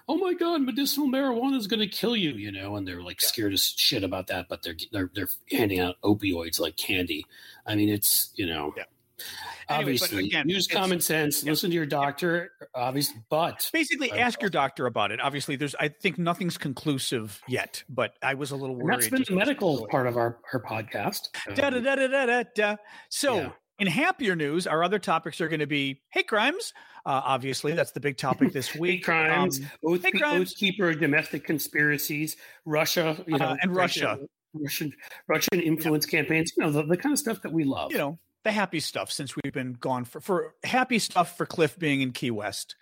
oh 0.09 0.17
my 0.17 0.35
God, 0.35 0.63
medicinal 0.63 1.09
marijuana 1.09 1.57
is 1.57 1.67
going 1.67 1.81
to 1.81 1.89
kill 1.89 2.17
you, 2.17 2.33
you 2.33 2.53
know, 2.53 2.77
and 2.77 2.87
they're 2.87 3.03
like 3.03 3.21
yeah. 3.23 3.29
scared 3.29 3.53
as 3.53 3.75
shit 3.77 4.05
about 4.05 4.29
that, 4.29 4.47
but 4.49 4.63
they're, 4.63 4.77
they're, 4.93 5.11
they're 5.15 5.29
handing 5.51 5.81
out 5.81 5.97
opioids 6.03 6.61
like 6.61 6.77
candy. 6.77 7.27
I 7.67 7.75
mean, 7.75 7.89
it's, 7.89 8.33
you 8.35 8.47
know, 8.47 8.73
yeah 8.77 8.85
obviously, 9.69 10.27
again, 10.27 10.49
use 10.49 10.67
common 10.67 11.01
sense. 11.01 11.43
Yeah, 11.43 11.51
listen 11.51 11.71
to 11.71 11.77
your 11.77 11.87
doctor. 11.87 12.51
Yeah. 12.61 12.67
Obviously, 12.75 13.23
but 13.29 13.69
basically, 13.73 14.13
ask 14.13 14.41
your 14.41 14.51
doctor 14.51 14.87
about 14.87 15.13
it. 15.13 15.21
Obviously, 15.21 15.57
there's. 15.57 15.75
I 15.77 15.89
think 15.89 16.19
nothing's 16.19 16.59
conclusive 16.59 17.41
yet, 17.49 17.83
but 17.89 18.15
I 18.23 18.35
was 18.35 18.51
a 18.51 18.57
little 18.57 18.77
worried. 18.77 18.95
And 18.95 19.03
that's 19.03 19.09
been 19.09 19.25
the 19.29 19.35
medical 19.35 19.87
part 19.89 20.07
of 20.07 20.17
our 20.17 20.39
our 20.53 20.63
podcast. 20.63 21.29
Da, 21.55 21.71
da, 21.71 21.81
da, 21.81 21.95
da, 21.97 22.07
da, 22.07 22.27
da, 22.27 22.43
da. 22.55 22.77
So. 23.09 23.37
Yeah. 23.37 23.51
In 23.81 23.87
happier 23.87 24.35
news, 24.35 24.67
our 24.67 24.83
other 24.83 24.99
topics 24.99 25.41
are 25.41 25.47
going 25.47 25.61
to 25.61 25.67
be 25.69 26.01
hate 26.11 26.27
crimes. 26.27 26.75
Uh, 27.07 27.23
obviously, 27.25 27.75
that's 27.75 27.93
the 27.93 28.01
big 28.01 28.17
topic 28.17 28.53
this 28.53 28.75
week. 28.79 28.97
hate 28.97 29.05
crimes, 29.05 29.61
um, 29.61 29.67
oath, 29.85 30.03
hate 30.03 30.15
crimes. 30.15 30.51
oath 30.51 30.57
keeper, 30.57 30.93
domestic 30.95 31.45
conspiracies, 31.45 32.37
Russia, 32.65 33.17
you 33.27 33.37
uh, 33.37 33.39
know, 33.39 33.45
uh, 33.47 33.57
and 33.63 33.77
Russia, 33.77 34.19
Russian 34.53 34.93
Russian 35.29 35.61
influence 35.61 36.07
yeah. 36.07 36.21
campaigns. 36.21 36.53
You 36.57 36.65
know, 36.65 36.71
the, 36.71 36.83
the 36.83 36.97
kind 36.97 37.13
of 37.13 37.19
stuff 37.19 37.43
that 37.43 37.53
we 37.53 37.65
love. 37.65 37.93
You 37.93 37.99
know, 37.99 38.19
the 38.45 38.53
happy 38.53 38.81
stuff 38.81 39.11
since 39.11 39.35
we've 39.37 39.53
been 39.53 39.75
gone 39.75 40.05
for, 40.05 40.21
for 40.21 40.55
happy 40.65 40.99
stuff 40.99 41.37
for 41.37 41.47
Cliff 41.47 41.79
being 41.79 42.01
in 42.01 42.13
Key 42.13 42.31
West. 42.31 42.77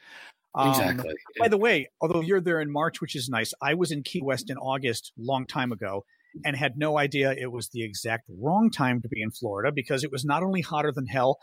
Um, 0.55 0.71
exactly. 0.71 1.15
By 1.39 1.49
the 1.49 1.59
way, 1.59 1.89
although 2.01 2.21
you're 2.21 2.41
there 2.41 2.61
in 2.61 2.71
March, 2.71 3.01
which 3.01 3.15
is 3.15 3.29
nice, 3.29 3.53
I 3.61 3.75
was 3.75 3.91
in 3.91 4.03
Key 4.03 4.23
West 4.23 4.51
in 4.51 4.57
August, 4.57 5.13
long 5.19 5.47
time 5.47 5.73
ago, 5.73 6.05
and 6.45 6.57
had 6.57 6.77
no 6.77 6.99
idea 6.99 7.33
it 7.33 7.53
was 7.53 7.69
the 7.73 7.83
exact 7.83 8.25
wrong 8.41 8.71
time 8.71 9.01
to 9.03 9.09
be 9.09 9.23
in 9.23 9.31
Florida 9.31 9.71
because 9.75 10.05
it 10.05 10.11
was 10.11 10.25
not 10.25 10.43
only 10.43 10.61
hotter 10.63 10.93
than 10.93 11.07
hell, 11.07 11.39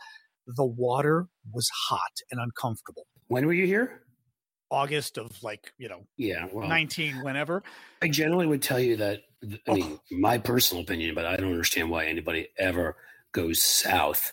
the 0.46 0.64
water 0.64 1.26
was 1.52 1.68
hot 1.88 2.12
and 2.30 2.40
uncomfortable. 2.40 3.06
When 3.28 3.46
were 3.46 3.52
you 3.52 3.66
here? 3.66 4.00
August 4.70 5.18
of 5.18 5.30
like 5.42 5.72
you 5.78 5.88
know 5.88 6.00
yeah 6.16 6.48
well, 6.50 6.66
19 6.66 7.22
whenever 7.22 7.62
i 8.02 8.08
generally 8.08 8.46
would 8.46 8.62
tell 8.62 8.80
you 8.80 8.96
that 8.96 9.20
i 9.68 9.74
mean 9.74 9.84
oh. 9.92 10.00
my 10.10 10.36
personal 10.36 10.82
opinion 10.82 11.14
but 11.14 11.26
i 11.26 11.36
don't 11.36 11.50
understand 11.52 11.88
why 11.90 12.06
anybody 12.06 12.48
ever 12.58 12.96
goes 13.34 13.62
south 13.62 14.32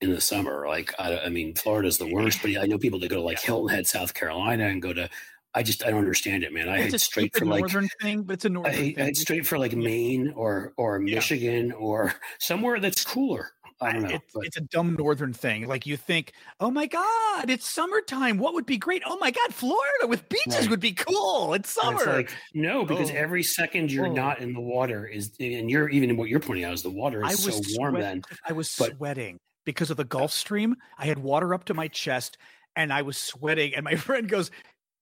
in 0.00 0.10
the 0.10 0.20
summer. 0.20 0.66
Like, 0.66 0.94
I, 0.98 1.18
I 1.18 1.28
mean, 1.28 1.54
Florida's 1.54 1.98
the 1.98 2.12
worst, 2.12 2.40
but 2.40 2.56
I 2.56 2.64
know 2.64 2.78
people 2.78 2.98
that 3.00 3.10
go 3.10 3.16
to 3.16 3.22
like 3.22 3.40
Hilton 3.40 3.74
Head, 3.74 3.86
South 3.86 4.14
Carolina, 4.14 4.66
and 4.68 4.80
go 4.80 4.94
to. 4.94 5.10
I 5.54 5.62
just 5.62 5.84
I 5.84 5.90
don't 5.90 6.00
understand 6.00 6.44
it, 6.44 6.52
man. 6.52 6.68
I 6.68 6.78
it's 6.78 6.92
head 6.92 7.00
straight 7.00 7.36
for 7.36 7.46
like 7.46 7.60
northern 7.60 7.88
thing, 8.00 8.22
but 8.22 8.34
it's 8.34 8.44
a 8.44 8.48
northern. 8.48 8.72
I, 8.72 8.94
I 8.96 9.02
head 9.02 9.16
straight 9.16 9.46
for 9.46 9.58
like 9.58 9.74
Maine 9.74 10.32
or 10.36 10.72
or 10.76 10.98
Michigan 10.98 11.68
yeah. 11.68 11.74
or 11.74 12.14
somewhere 12.38 12.78
that's 12.80 13.04
cooler. 13.04 13.50
I 13.80 13.92
don't 13.92 14.02
know. 14.02 14.08
It's, 14.08 14.34
it's, 14.34 14.56
a 14.56 14.60
dumb 14.60 14.94
northern 14.94 15.32
thing. 15.32 15.68
Like 15.68 15.86
you 15.86 15.96
think, 15.96 16.32
oh 16.58 16.70
my 16.70 16.86
god, 16.86 17.48
it's 17.48 17.68
summertime. 17.68 18.38
What 18.38 18.54
would 18.54 18.66
be 18.66 18.76
great? 18.76 19.02
Oh 19.06 19.16
my 19.18 19.30
god, 19.30 19.54
Florida 19.54 20.06
with 20.08 20.28
beaches 20.28 20.60
right. 20.60 20.70
would 20.70 20.80
be 20.80 20.92
cool. 20.92 21.54
It's 21.54 21.70
summer. 21.70 21.98
It's 21.98 22.06
like, 22.06 22.30
no, 22.54 22.84
because 22.84 23.10
oh. 23.10 23.14
every 23.14 23.42
second 23.42 23.92
you're 23.92 24.08
oh. 24.08 24.12
not 24.12 24.40
in 24.40 24.52
the 24.52 24.60
water 24.60 25.06
is, 25.06 25.32
and 25.38 25.70
you're 25.70 25.88
even 25.88 26.16
what 26.16 26.28
you're 26.28 26.40
pointing 26.40 26.64
out 26.64 26.74
is 26.74 26.82
the 26.82 26.90
water 26.90 27.24
is 27.24 27.42
so 27.42 27.60
warm. 27.78 27.94
Then 27.94 28.22
I 28.46 28.52
was 28.52 28.74
but, 28.76 28.96
sweating 28.96 29.38
because 29.64 29.90
of 29.90 29.96
the 29.96 30.04
Gulf 30.04 30.32
Stream. 30.32 30.74
I 30.98 31.06
had 31.06 31.18
water 31.18 31.54
up 31.54 31.64
to 31.66 31.74
my 31.74 31.88
chest, 31.88 32.36
and 32.74 32.92
I 32.92 33.02
was 33.02 33.16
sweating. 33.16 33.74
And 33.76 33.84
my 33.84 33.94
friend 33.96 34.28
goes, 34.28 34.50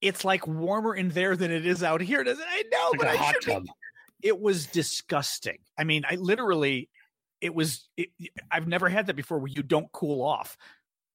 "It's 0.02 0.22
like 0.24 0.46
warmer 0.46 0.94
in 0.94 1.08
there 1.10 1.34
than 1.34 1.50
it 1.50 1.64
is 1.64 1.82
out 1.82 2.02
here." 2.02 2.22
Does 2.24 2.38
it? 2.38 2.46
I 2.46 2.62
know, 2.70 2.90
like 2.90 2.98
but 2.98 3.08
I 3.08 3.32
should. 3.40 3.66
It 4.22 4.40
was 4.40 4.66
disgusting. 4.66 5.58
I 5.78 5.84
mean, 5.84 6.04
I 6.08 6.16
literally 6.16 6.88
it 7.46 7.54
was 7.54 7.88
it, 7.96 8.08
i've 8.50 8.66
never 8.66 8.88
had 8.88 9.06
that 9.06 9.16
before 9.16 9.38
where 9.38 9.48
you 9.48 9.62
don't 9.62 9.90
cool 9.92 10.22
off 10.22 10.58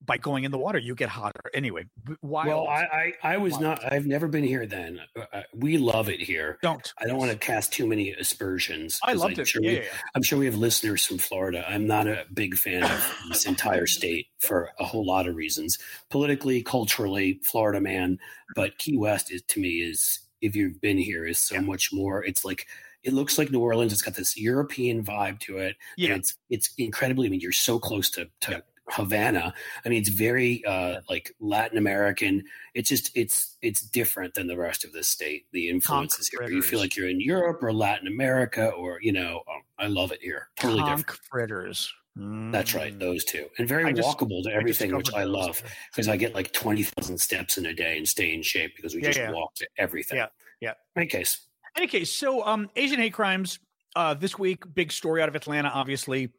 by 0.03 0.17
going 0.17 0.45
in 0.45 0.51
the 0.51 0.57
water 0.57 0.79
you 0.79 0.95
get 0.95 1.09
hotter. 1.09 1.41
Anyway 1.53 1.85
why 2.21 2.47
well 2.47 2.67
I, 2.67 3.13
I, 3.23 3.33
I 3.33 3.37
was 3.37 3.53
wild. 3.53 3.63
not 3.63 3.93
i've 3.93 4.07
never 4.07 4.27
been 4.27 4.43
here 4.43 4.65
then. 4.65 4.99
Uh, 5.15 5.25
uh, 5.31 5.43
we 5.53 5.77
love 5.77 6.09
it 6.09 6.19
here. 6.19 6.57
Don't. 6.63 6.91
I 6.97 7.05
don't 7.05 7.17
want 7.17 7.31
to 7.31 7.37
cast 7.37 7.71
too 7.71 7.85
many 7.85 8.11
aspersions 8.11 8.99
i 9.03 9.13
loved 9.13 9.35
I'm 9.35 9.41
it. 9.41 9.47
sure 9.47 9.61
yeah, 9.61 9.69
we, 9.69 9.75
yeah, 9.75 9.83
yeah. 9.83 9.97
i'm 10.15 10.23
sure 10.23 10.39
we 10.39 10.47
have 10.47 10.55
listeners 10.55 11.05
from 11.05 11.19
florida. 11.19 11.63
I'm 11.69 11.85
not 11.85 12.07
a 12.07 12.25
big 12.33 12.55
fan 12.55 12.83
of 12.83 13.15
this 13.29 13.45
entire 13.45 13.85
state 13.85 14.27
for 14.39 14.71
a 14.79 14.85
whole 14.85 15.05
lot 15.05 15.27
of 15.27 15.35
reasons. 15.35 15.77
Politically 16.09 16.63
culturally 16.63 17.39
florida 17.43 17.79
man 17.79 18.17
but 18.55 18.79
key 18.79 18.97
west 18.97 19.31
is 19.31 19.43
to 19.49 19.59
me 19.59 19.81
is 19.83 20.19
if 20.41 20.55
you've 20.55 20.81
been 20.81 20.97
here 20.97 21.27
is 21.27 21.37
so 21.37 21.61
much 21.61 21.93
more 21.93 22.23
it's 22.25 22.43
like 22.43 22.65
it 23.03 23.13
looks 23.13 23.37
like 23.37 23.51
New 23.51 23.59
Orleans. 23.59 23.91
It's 23.91 24.01
got 24.01 24.15
this 24.15 24.37
European 24.37 25.03
vibe 25.03 25.39
to 25.41 25.57
it. 25.57 25.75
Yeah, 25.97 26.15
it's 26.15 26.35
it's 26.49 26.73
incredibly. 26.77 27.27
I 27.27 27.29
mean, 27.29 27.39
you're 27.39 27.51
so 27.51 27.79
close 27.79 28.09
to 28.11 28.29
to 28.41 28.63
Havana. 28.89 29.53
I 29.85 29.89
mean, 29.89 29.99
it's 29.99 30.09
very 30.09 30.63
uh, 30.65 31.01
like 31.09 31.33
Latin 31.39 31.77
American. 31.77 32.43
It's 32.73 32.89
just 32.89 33.11
it's 33.15 33.57
it's 33.61 33.81
different 33.81 34.33
than 34.33 34.47
the 34.47 34.57
rest 34.57 34.83
of 34.83 34.91
the 34.91 35.03
state. 35.03 35.45
The 35.51 35.69
influences 35.69 36.27
here. 36.27 36.49
You 36.49 36.61
feel 36.61 36.79
like 36.79 36.95
you're 36.95 37.09
in 37.09 37.21
Europe 37.21 37.63
or 37.63 37.73
Latin 37.73 38.07
America, 38.07 38.69
or 38.69 38.99
you 39.01 39.11
know, 39.11 39.41
um, 39.49 39.61
I 39.79 39.87
love 39.87 40.11
it 40.11 40.21
here. 40.21 40.49
Totally 40.59 40.83
different. 40.83 41.19
fritters. 41.29 41.91
Mm. 42.17 42.51
That's 42.51 42.75
right, 42.75 42.93
mm. 42.93 42.99
those 42.99 43.23
two, 43.23 43.47
and 43.57 43.65
very 43.65 43.93
just, 43.93 44.05
walkable 44.05 44.43
to 44.43 44.51
everything, 44.51 44.93
I 44.93 44.97
which 44.97 45.13
I 45.13 45.23
love 45.23 45.63
because 45.91 46.09
I 46.09 46.17
get 46.17 46.35
like 46.35 46.51
twenty 46.51 46.83
thousand 46.83 47.19
steps 47.19 47.57
in 47.57 47.65
a 47.65 47.73
day 47.73 47.97
and 47.97 48.05
stay 48.05 48.33
in 48.33 48.41
shape 48.41 48.75
because 48.75 48.93
we 48.93 49.01
yeah, 49.01 49.07
just 49.07 49.19
yeah. 49.19 49.31
walk 49.31 49.55
to 49.55 49.67
everything. 49.77 50.17
Yeah, 50.17 50.27
yeah. 50.59 50.73
In 50.97 51.03
any 51.03 51.05
case, 51.05 51.47
any 51.75 51.87
case, 51.87 52.11
so 52.11 52.45
um, 52.45 52.69
Asian 52.75 52.99
hate 52.99 53.13
crimes 53.13 53.59
uh, 53.95 54.13
this 54.13 54.37
week, 54.37 54.63
big 54.73 54.91
story 54.91 55.21
out 55.21 55.29
of 55.29 55.35
Atlanta, 55.35 55.69
obviously 55.69 56.29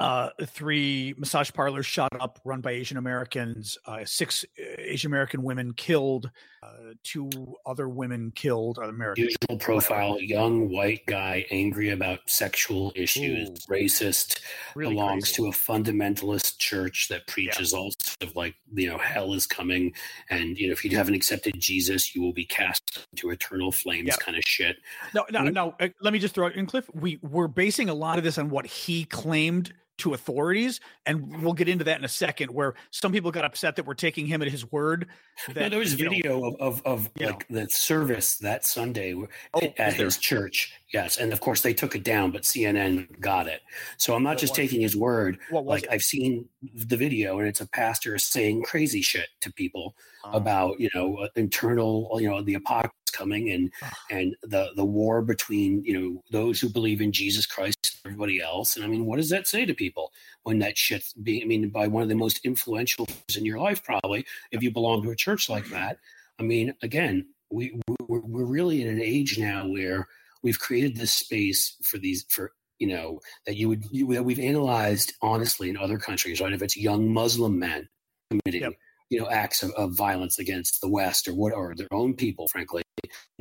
uh, 0.00 0.30
three 0.46 1.14
massage 1.16 1.50
parlors 1.52 1.86
shot 1.86 2.10
up, 2.20 2.40
run 2.44 2.60
by 2.60 2.72
Asian 2.72 2.96
Americans. 2.96 3.78
Uh, 3.86 4.04
six 4.04 4.44
uh, 4.58 4.64
Asian 4.78 5.10
American 5.10 5.42
women 5.42 5.72
killed. 5.74 6.30
Uh, 6.62 6.94
two 7.04 7.30
other 7.66 7.88
women 7.88 8.32
killed. 8.34 8.78
American. 8.78 9.24
Usual 9.24 9.58
profile: 9.58 10.20
young 10.20 10.70
white 10.70 11.06
guy, 11.06 11.46
angry 11.50 11.90
about 11.90 12.18
sexual 12.26 12.92
issues, 12.96 13.48
Ooh. 13.48 13.72
racist, 13.72 14.40
really 14.74 14.94
belongs 14.94 15.24
crazy. 15.24 15.34
to 15.34 15.46
a 15.48 15.52
fundamentalist 15.52 16.58
church 16.58 17.06
that 17.08 17.26
preaches 17.26 17.72
yeah. 17.72 17.78
all 17.78 17.90
of 18.22 18.34
like 18.36 18.54
you 18.74 18.88
know 18.88 18.98
hell 18.98 19.32
is 19.34 19.46
coming, 19.46 19.94
and 20.30 20.58
you 20.58 20.68
know 20.68 20.72
if 20.72 20.84
you 20.84 20.96
haven't 20.96 21.14
accepted 21.14 21.58
Jesus, 21.58 22.14
you 22.14 22.22
will 22.22 22.32
be 22.32 22.44
cast 22.44 23.06
into 23.12 23.30
eternal 23.30 23.72
flames, 23.72 24.08
yeah. 24.08 24.16
kind 24.20 24.36
of 24.36 24.44
shit. 24.44 24.76
No, 25.14 25.24
no, 25.30 25.42
no. 25.44 25.74
Uh, 25.80 25.88
let 26.00 26.12
me 26.12 26.18
just 26.18 26.34
throw 26.34 26.46
it 26.46 26.56
in, 26.56 26.66
Cliff. 26.66 26.88
We 26.94 27.18
we're 27.22 27.48
basing 27.48 27.88
a 27.88 27.94
lot 27.94 28.18
of 28.18 28.24
this 28.24 28.38
on 28.38 28.50
what 28.50 28.66
he 28.66 29.04
claimed 29.04 29.72
to 29.98 30.14
authorities, 30.14 30.80
and 31.06 31.42
we'll 31.42 31.52
get 31.52 31.68
into 31.68 31.84
that 31.84 31.98
in 31.98 32.04
a 32.04 32.08
second. 32.08 32.50
Where 32.50 32.74
some 32.90 33.12
people 33.12 33.30
got 33.30 33.44
upset 33.44 33.76
that 33.76 33.86
we're 33.86 33.94
taking 33.94 34.26
him 34.26 34.42
at 34.42 34.48
his 34.48 34.70
word. 34.70 35.06
That, 35.48 35.56
no, 35.56 35.68
there 35.70 35.78
was 35.78 35.94
video 35.94 36.40
know, 36.40 36.56
of 36.60 36.82
of, 36.84 37.10
like 37.18 37.50
know. 37.50 37.62
the 37.62 37.68
service 37.68 38.36
that 38.38 38.64
Sunday 38.66 39.14
oh, 39.14 39.60
at 39.78 39.94
his 39.94 40.18
church. 40.18 40.72
Yes, 40.92 41.16
and 41.16 41.32
of 41.32 41.40
course 41.40 41.62
they 41.62 41.72
took 41.74 41.96
it 41.96 42.04
down, 42.04 42.30
but 42.30 42.42
CNN 42.42 43.18
got 43.18 43.48
it. 43.48 43.62
So 43.96 44.14
I'm 44.14 44.22
not 44.22 44.30
what 44.30 44.38
just 44.38 44.54
taking 44.54 44.82
his 44.82 44.94
word. 44.94 45.38
like 45.50 45.84
it? 45.84 45.88
I've 45.90 46.02
seen 46.02 46.48
the 46.74 46.96
video, 46.96 47.38
and 47.38 47.48
it's 47.48 47.60
a 47.62 47.66
pastor 47.66 48.18
saying 48.18 48.62
crazy 48.62 49.00
shit 49.00 49.28
to 49.40 49.52
people 49.52 49.96
oh. 50.24 50.32
about 50.32 50.78
you 50.78 50.90
know 50.94 51.16
uh, 51.16 51.28
internal, 51.34 52.18
you 52.20 52.28
know, 52.28 52.42
the 52.42 52.54
apocalypse 52.54 53.10
coming 53.10 53.50
and 53.50 53.72
and 54.10 54.36
the 54.42 54.70
the 54.76 54.84
war 54.84 55.22
between 55.22 55.82
you 55.84 55.98
know 55.98 56.22
those 56.30 56.60
who 56.60 56.68
believe 56.68 57.00
in 57.00 57.10
Jesus 57.10 57.46
Christ 57.46 57.81
everybody 58.04 58.40
else. 58.40 58.76
And 58.76 58.84
I 58.84 58.88
mean, 58.88 59.06
what 59.06 59.16
does 59.16 59.30
that 59.30 59.46
say 59.46 59.64
to 59.64 59.74
people 59.74 60.12
when 60.42 60.58
that 60.58 60.76
shit's 60.76 61.12
being, 61.12 61.42
I 61.42 61.46
mean, 61.46 61.68
by 61.68 61.86
one 61.86 62.02
of 62.02 62.08
the 62.08 62.14
most 62.14 62.40
influential 62.44 63.06
in 63.36 63.44
your 63.44 63.58
life, 63.58 63.82
probably, 63.82 64.26
if 64.50 64.62
you 64.62 64.72
belong 64.72 65.02
to 65.02 65.10
a 65.10 65.16
church 65.16 65.48
like 65.48 65.66
that? 65.70 65.98
I 66.38 66.42
mean, 66.42 66.74
again, 66.82 67.26
we, 67.50 67.78
we're, 68.08 68.20
we're 68.20 68.44
really 68.44 68.82
in 68.82 68.88
an 68.88 69.00
age 69.00 69.38
now 69.38 69.68
where 69.68 70.08
we've 70.42 70.58
created 70.58 70.96
this 70.96 71.12
space 71.12 71.76
for 71.82 71.98
these, 71.98 72.24
for, 72.28 72.52
you 72.78 72.88
know, 72.88 73.20
that 73.46 73.56
you 73.56 73.68
would, 73.68 73.84
you, 73.90 74.12
that 74.14 74.24
we've 74.24 74.40
analyzed 74.40 75.12
honestly 75.22 75.70
in 75.70 75.76
other 75.76 75.98
countries, 75.98 76.40
right? 76.40 76.52
If 76.52 76.62
it's 76.62 76.76
young 76.76 77.12
Muslim 77.12 77.58
men 77.58 77.88
committing, 78.30 78.62
yep. 78.62 78.72
you 79.10 79.20
know, 79.20 79.28
acts 79.28 79.62
of, 79.62 79.70
of 79.72 79.96
violence 79.96 80.38
against 80.40 80.80
the 80.80 80.88
West 80.88 81.28
or 81.28 81.34
what, 81.34 81.52
or 81.52 81.74
their 81.76 81.92
own 81.92 82.14
people, 82.14 82.48
frankly, 82.48 82.82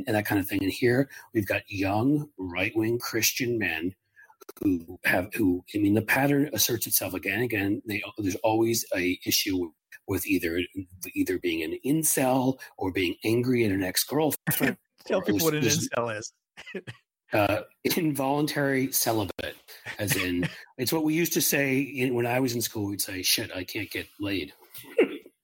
and 0.06 0.16
that 0.16 0.26
kind 0.26 0.40
of 0.40 0.48
thing. 0.48 0.62
And 0.62 0.72
here 0.72 1.10
we've 1.34 1.48
got 1.48 1.64
young 1.68 2.28
right 2.38 2.74
wing 2.76 3.00
Christian 3.00 3.58
men 3.58 3.96
who 4.62 5.00
have 5.06 5.34
who 5.34 5.64
I 5.76 5.80
mean 5.80 5.94
the 5.94 6.02
pattern 6.02 6.50
asserts 6.54 6.88
itself 6.88 7.14
again 7.14 7.36
and 7.36 7.44
again. 7.44 7.82
They, 7.86 8.04
there's 8.18 8.36
always 8.38 8.86
a 8.96 9.20
issue 9.26 9.72
with 10.08 10.26
either 10.28 10.62
either 11.14 11.40
being 11.40 11.64
an 11.64 11.78
incel 11.86 12.60
or 12.78 12.92
being 12.92 13.16
angry 13.24 13.66
at 13.66 13.72
an 13.72 13.84
ex 13.84 14.04
girlfriend. 14.04 14.78
Tell 15.06 15.22
people 15.22 15.46
what 15.46 15.56
an 15.56 15.64
incel 15.64 16.18
is. 16.18 16.34
uh, 17.34 17.62
involuntary 17.96 18.92
celibate, 18.92 19.56
as 19.98 20.16
in 20.16 20.48
it's 20.78 20.94
what 20.94 21.04
we 21.04 21.14
used 21.14 21.34
to 21.34 21.42
say 21.42 21.80
in, 21.80 22.14
when 22.14 22.26
I 22.26 22.40
was 22.40 22.54
in 22.54 22.62
school. 22.62 22.88
We'd 22.88 23.02
say, 23.02 23.22
"Shit, 23.22 23.56
I 23.56 23.64
can't 23.64 23.90
get 23.90 24.08
laid." 24.20 24.54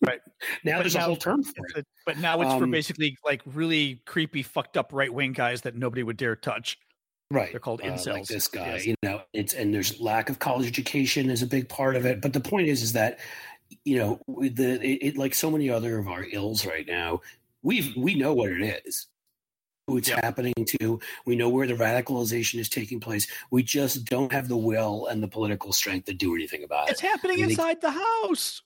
right 0.05 0.19
now, 0.63 0.77
but 0.77 0.83
there's 0.83 0.95
now, 0.95 1.01
a 1.01 1.03
whole 1.05 1.15
term 1.15 1.43
for 1.43 1.65
it. 1.75 1.85
But 2.05 2.19
now 2.19 2.41
it's 2.41 2.51
um, 2.51 2.59
for 2.59 2.67
basically 2.67 3.17
like 3.25 3.41
really 3.45 4.01
creepy, 4.05 4.43
fucked 4.43 4.77
up 4.77 4.91
right 4.93 5.13
wing 5.13 5.33
guys 5.33 5.61
that 5.61 5.75
nobody 5.75 6.03
would 6.03 6.17
dare 6.17 6.35
touch. 6.35 6.77
Right. 7.29 7.51
They're 7.51 7.59
called 7.59 7.81
incels. 7.81 8.07
Uh, 8.07 8.13
like 8.13 8.25
this 8.25 8.47
guy, 8.47 8.73
yes. 8.73 8.85
you 8.85 8.95
know, 9.03 9.21
it's 9.33 9.53
and 9.53 9.73
there's 9.73 9.99
lack 9.99 10.29
of 10.29 10.39
college 10.39 10.65
education 10.65 11.29
is 11.29 11.41
a 11.41 11.47
big 11.47 11.67
part 11.67 11.95
of 11.95 12.05
it. 12.05 12.21
But 12.21 12.33
the 12.33 12.39
point 12.39 12.67
is, 12.67 12.81
is 12.81 12.93
that 12.93 13.19
you 13.83 13.97
know, 13.97 14.21
the 14.27 14.81
it, 14.81 15.07
it 15.07 15.17
like 15.17 15.35
so 15.35 15.51
many 15.51 15.69
other 15.69 15.97
of 15.97 16.07
our 16.07 16.25
ills 16.31 16.65
right 16.65 16.87
now, 16.87 17.21
we've 17.63 17.93
we 17.97 18.15
know 18.15 18.33
what 18.33 18.51
it 18.51 18.81
is. 18.85 19.07
Who 19.87 19.97
it's 19.97 20.09
yep. 20.09 20.23
happening 20.23 20.53
to. 20.79 20.99
We 21.25 21.37
know 21.37 21.47
where 21.47 21.65
the 21.65 21.73
radicalization 21.73 22.59
is 22.59 22.67
taking 22.67 22.99
place. 22.99 23.27
We 23.51 23.63
just 23.63 24.03
don't 24.05 24.31
have 24.33 24.49
the 24.49 24.57
will 24.57 25.07
and 25.07 25.23
the 25.23 25.29
political 25.29 25.71
strength 25.71 26.05
to 26.05 26.13
do 26.13 26.35
anything 26.35 26.63
about 26.63 26.89
it's 26.89 27.01
it. 27.01 27.05
It's 27.05 27.13
happening 27.13 27.37
I 27.37 27.41
mean, 27.41 27.49
inside 27.51 27.81
they, 27.81 27.87
the 27.87 27.91
house. 27.91 28.61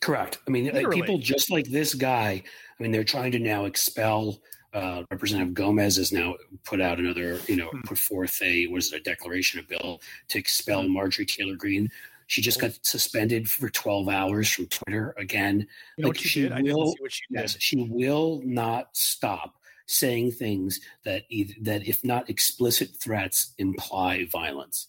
Correct. 0.00 0.38
I 0.46 0.50
mean, 0.50 0.70
like 0.74 0.90
people 0.90 1.18
just 1.18 1.50
like 1.50 1.66
this 1.66 1.94
guy. 1.94 2.42
I 2.78 2.82
mean, 2.82 2.92
they're 2.92 3.04
trying 3.04 3.32
to 3.32 3.38
now 3.38 3.64
expel 3.64 4.40
uh, 4.76 5.04
Representative 5.10 5.54
Gomez 5.54 5.96
has 5.96 6.12
now 6.12 6.34
put 6.64 6.82
out 6.82 6.98
another, 6.98 7.40
you 7.48 7.56
know, 7.56 7.68
hmm. 7.68 7.80
put 7.86 7.98
forth 7.98 8.40
a 8.42 8.66
was 8.66 8.92
it 8.92 9.00
a 9.00 9.02
declaration 9.02 9.58
of 9.58 9.66
bill 9.66 10.00
to 10.28 10.38
expel 10.38 10.82
hmm. 10.82 10.92
Marjorie 10.92 11.24
Taylor 11.24 11.56
Greene. 11.56 11.88
She 12.28 12.42
just 12.42 12.60
got 12.60 12.72
suspended 12.82 13.48
for 13.48 13.70
12 13.70 14.08
hours 14.08 14.50
from 14.50 14.66
Twitter 14.66 15.14
again. 15.16 15.66
You 15.96 16.02
know 16.02 16.08
like 16.08 16.18
she, 16.18 16.28
she 16.28 16.48
will, 16.48 16.94
she 17.08 17.24
yes, 17.30 17.56
she 17.58 17.88
will 17.88 18.42
not 18.44 18.88
stop 18.92 19.54
saying 19.86 20.32
things 20.32 20.80
that 21.04 21.22
either, 21.30 21.54
that 21.62 21.86
if 21.86 22.04
not 22.04 22.28
explicit 22.28 22.90
threats 23.00 23.54
imply 23.58 24.26
violence. 24.30 24.88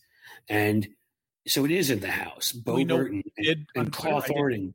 And 0.49 0.87
so 1.45 1.63
it 1.63 1.71
is 1.71 1.91
in 1.91 1.99
the 1.99 2.11
House. 2.11 2.51
Bo 2.51 2.83
Burton 2.83 3.23
and, 3.37 3.67
and 3.75 3.95
Thornton 3.95 4.73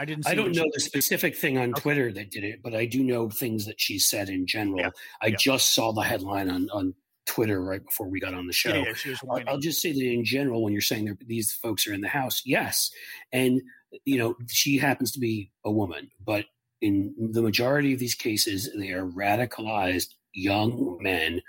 I 0.00 0.04
didn't. 0.04 0.26
I 0.26 0.34
don't 0.34 0.54
know 0.54 0.66
the 0.72 0.80
specific 0.80 1.36
thing 1.36 1.56
on 1.56 1.70
okay. 1.70 1.80
Twitter 1.80 2.12
that 2.12 2.30
did 2.30 2.44
it, 2.44 2.62
but 2.62 2.74
I 2.74 2.84
do 2.84 3.02
know 3.02 3.30
things 3.30 3.66
that 3.66 3.80
she 3.80 3.98
said 3.98 4.28
in 4.28 4.46
general. 4.46 4.80
Yeah. 4.80 4.90
I 5.22 5.28
yeah. 5.28 5.36
just 5.38 5.74
saw 5.74 5.92
the 5.92 6.02
headline 6.02 6.50
on 6.50 6.68
on 6.70 6.94
Twitter 7.26 7.62
right 7.62 7.84
before 7.84 8.08
we 8.08 8.20
got 8.20 8.34
on 8.34 8.46
the 8.46 8.52
show. 8.52 8.74
Yeah, 8.74 9.14
I'll, 9.30 9.42
I'll, 9.48 9.58
just 9.58 9.80
say 9.80 9.92
that 9.92 10.02
in 10.02 10.24
general, 10.24 10.62
when 10.62 10.72
you're 10.72 10.82
saying 10.82 11.16
these 11.26 11.52
folks 11.52 11.86
are 11.86 11.92
in 11.92 12.00
the 12.00 12.08
house, 12.08 12.42
yes, 12.44 12.90
and 13.32 13.62
you 14.04 14.18
know 14.18 14.34
she 14.48 14.78
happens 14.78 15.12
to 15.12 15.20
be 15.20 15.52
a 15.64 15.70
woman, 15.70 16.10
but 16.24 16.46
in 16.80 17.14
the 17.32 17.42
majority 17.42 17.92
of 17.92 18.00
these 18.00 18.14
cases, 18.14 18.68
they 18.76 18.90
are 18.90 19.06
radicalized 19.06 20.14
young 20.32 20.98
men 21.00 21.40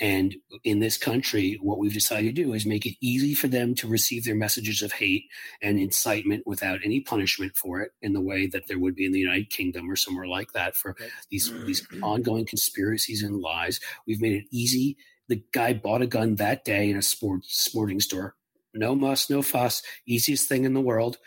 and 0.00 0.36
in 0.62 0.78
this 0.78 0.96
country, 0.96 1.58
what 1.60 1.78
we've 1.78 1.92
decided 1.92 2.36
to 2.36 2.42
do 2.44 2.52
is 2.52 2.64
make 2.64 2.86
it 2.86 2.96
easy 3.00 3.34
for 3.34 3.48
them 3.48 3.74
to 3.76 3.88
receive 3.88 4.24
their 4.24 4.36
messages 4.36 4.80
of 4.80 4.92
hate 4.92 5.24
and 5.60 5.78
incitement 5.78 6.44
without 6.46 6.78
any 6.84 7.00
punishment 7.00 7.56
for 7.56 7.80
it 7.80 7.90
in 8.00 8.12
the 8.12 8.20
way 8.20 8.46
that 8.46 8.68
there 8.68 8.78
would 8.78 8.94
be 8.94 9.06
in 9.06 9.12
the 9.12 9.18
United 9.18 9.50
Kingdom 9.50 9.90
or 9.90 9.96
somewhere 9.96 10.28
like 10.28 10.52
that 10.52 10.76
for 10.76 10.96
these, 11.30 11.52
these 11.64 11.84
mm-hmm. 11.88 12.04
ongoing 12.04 12.46
conspiracies 12.46 13.24
and 13.24 13.40
lies. 13.40 13.80
We've 14.06 14.20
made 14.20 14.34
it 14.34 14.44
easy. 14.52 14.96
The 15.28 15.42
guy 15.52 15.72
bought 15.72 16.02
a 16.02 16.06
gun 16.06 16.36
that 16.36 16.64
day 16.64 16.90
in 16.90 16.96
a 16.96 17.02
sport, 17.02 17.40
sporting 17.44 18.00
store. 18.00 18.36
No 18.74 18.94
muss, 18.94 19.28
no 19.28 19.42
fuss. 19.42 19.82
Easiest 20.06 20.48
thing 20.48 20.64
in 20.64 20.74
the 20.74 20.80
world 20.80 21.18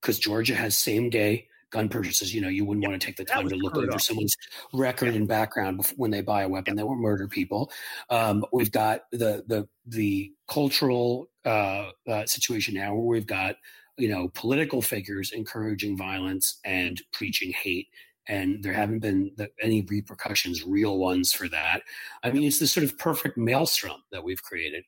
because 0.00 0.18
Georgia 0.18 0.54
has 0.54 0.76
same 0.76 1.08
day 1.08 1.46
gun 1.70 1.88
purchases. 1.88 2.34
You 2.34 2.40
know, 2.40 2.48
you 2.48 2.64
wouldn't 2.64 2.86
want 2.86 3.00
to 3.00 3.04
take 3.04 3.16
the 3.16 3.24
time 3.24 3.48
to 3.48 3.56
look 3.56 3.76
over 3.76 3.92
up. 3.92 4.00
someone's 4.00 4.36
record 4.72 5.14
and 5.14 5.26
background 5.26 5.78
before, 5.78 5.96
when 5.96 6.10
they 6.10 6.20
buy 6.20 6.42
a 6.42 6.48
weapon 6.48 6.76
that 6.76 6.86
will 6.86 6.96
murder 6.96 7.28
people. 7.28 7.70
Um, 8.10 8.44
we've 8.52 8.72
got 8.72 9.02
the 9.12 9.44
the 9.46 9.68
the 9.86 10.32
cultural 10.48 11.30
uh, 11.44 11.90
uh, 12.08 12.26
situation 12.26 12.74
now 12.74 12.94
where 12.94 13.06
we've 13.06 13.26
got 13.26 13.56
you 13.96 14.08
know 14.08 14.28
political 14.34 14.82
figures 14.82 15.32
encouraging 15.32 15.96
violence 15.96 16.58
and 16.64 17.00
preaching 17.12 17.52
hate. 17.52 17.88
And 18.28 18.62
there 18.62 18.74
haven't 18.74 19.00
been 19.00 19.32
the, 19.36 19.50
any 19.60 19.82
repercussions, 19.82 20.62
real 20.62 20.98
ones 20.98 21.32
for 21.32 21.48
that. 21.48 21.80
I 22.22 22.30
mean, 22.30 22.44
it's 22.44 22.60
this 22.60 22.70
sort 22.70 22.84
of 22.84 22.96
perfect 22.96 23.36
maelstrom 23.36 24.02
that 24.12 24.22
we've 24.22 24.42
created 24.42 24.84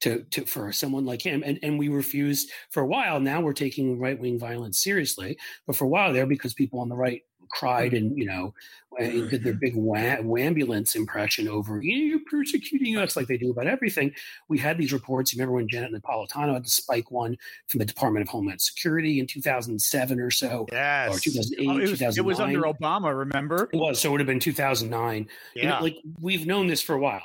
to, 0.00 0.24
to 0.30 0.44
for 0.44 0.72
someone 0.72 1.06
like 1.06 1.22
him. 1.22 1.42
And 1.44 1.58
and 1.62 1.78
we 1.78 1.88
refused 1.88 2.50
for 2.70 2.82
a 2.82 2.86
while. 2.86 3.20
Now 3.20 3.40
we're 3.40 3.52
taking 3.52 3.98
right 3.98 4.18
wing 4.18 4.38
violence 4.38 4.82
seriously, 4.82 5.38
but 5.66 5.76
for 5.76 5.84
a 5.84 5.88
while 5.88 6.12
there, 6.12 6.26
because 6.26 6.54
people 6.54 6.80
on 6.80 6.88
the 6.88 6.96
right 6.96 7.22
cried 7.50 7.94
and 7.94 8.16
you 8.18 8.24
know 8.24 8.52
mm-hmm. 9.00 9.28
did 9.28 9.44
their 9.44 9.54
big 9.54 9.76
ambulance 9.76 10.94
impression 10.94 11.48
over 11.48 11.80
you're 11.82 12.18
persecuting 12.30 12.96
us 12.96 13.16
like 13.16 13.26
they 13.26 13.36
do 13.36 13.50
about 13.50 13.66
everything. 13.66 14.12
We 14.48 14.58
had 14.58 14.78
these 14.78 14.92
reports. 14.92 15.32
You 15.32 15.38
remember 15.38 15.54
when 15.54 15.68
Janet 15.68 15.92
Napolitano 15.92 16.54
had 16.54 16.64
to 16.64 16.70
spike 16.70 17.10
one 17.10 17.36
from 17.66 17.78
the 17.78 17.84
Department 17.84 18.22
of 18.22 18.28
Homeland 18.28 18.60
Security 18.60 19.20
in 19.20 19.26
2007 19.26 20.20
or 20.20 20.30
so, 20.30 20.66
yes, 20.72 21.14
or 21.14 21.18
2008, 21.18 21.68
oh, 21.68 21.78
it, 21.78 21.90
was, 21.90 22.18
it 22.18 22.24
was 22.24 22.40
under 22.40 22.62
Obama. 22.62 23.16
Remember? 23.16 23.68
It 23.72 23.78
was. 23.78 24.00
So 24.00 24.08
it 24.08 24.12
would 24.12 24.20
have 24.20 24.26
been 24.26 24.40
2009. 24.40 25.28
Yeah, 25.54 25.78
like 25.80 25.98
we've 26.20 26.46
known 26.46 26.66
this 26.66 26.82
for 26.82 26.94
a 26.94 27.00
while. 27.00 27.22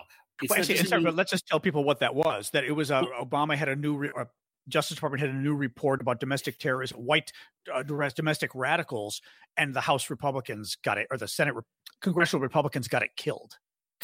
Well, 0.47 0.59
actually, 0.59 0.77
sorry, 0.77 1.03
but 1.03 1.15
let's 1.15 1.31
just 1.31 1.47
tell 1.47 1.59
people 1.59 1.83
what 1.83 1.99
that 1.99 2.15
was. 2.15 2.49
That 2.51 2.63
it 2.63 2.71
was 2.71 2.91
uh, 2.91 3.03
Obama 3.21 3.55
had 3.55 3.69
a 3.69 3.75
new 3.75 3.97
re- 3.97 4.11
uh, 4.17 4.25
Justice 4.67 4.95
Department 4.95 5.21
had 5.21 5.31
a 5.31 5.33
new 5.33 5.55
report 5.55 6.01
about 6.01 6.19
domestic 6.19 6.59
terrorists, 6.59 6.95
white 6.95 7.31
uh, 7.73 7.83
domestic 7.83 8.51
radicals, 8.53 9.21
and 9.57 9.73
the 9.73 9.81
House 9.81 10.09
Republicans 10.09 10.77
got 10.83 10.97
it, 10.97 11.07
or 11.11 11.17
the 11.17 11.27
Senate 11.27 11.55
Re- 11.55 11.61
congressional 12.01 12.41
Republicans 12.41 12.87
got 12.87 13.03
it 13.03 13.09
killed. 13.17 13.57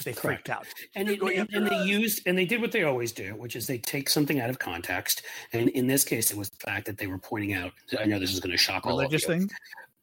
They 0.04 0.12
freaked 0.12 0.50
out, 0.50 0.68
and, 0.96 1.10
it, 1.10 1.22
and, 1.22 1.48
and 1.54 1.68
they 1.68 1.84
used 1.86 2.28
and 2.28 2.38
they 2.38 2.44
did 2.44 2.60
what 2.60 2.74
they 2.74 2.84
always 2.84 3.14
do, 3.14 3.34
which 3.36 3.56
is 3.56 3.66
they 3.66 3.78
take 3.78 4.10
something 4.10 4.42
out 4.42 4.50
of 4.50 4.60
context. 4.60 5.22
And 5.54 5.70
in 5.70 5.88
this 5.88 6.04
case, 6.04 6.32
it 6.32 6.38
was 6.38 6.50
the 6.50 6.58
fact 6.58 6.86
that 6.88 6.98
they 6.98 7.08
were 7.08 7.18
pointing 7.18 7.54
out. 7.54 7.72
I 7.98 8.04
know 8.04 8.20
this 8.20 8.34
is 8.34 8.42
going 8.42 8.52
to 8.52 8.58
shock 8.58 8.86
all 8.86 8.98
religious 8.98 9.24
thing. 9.24 9.50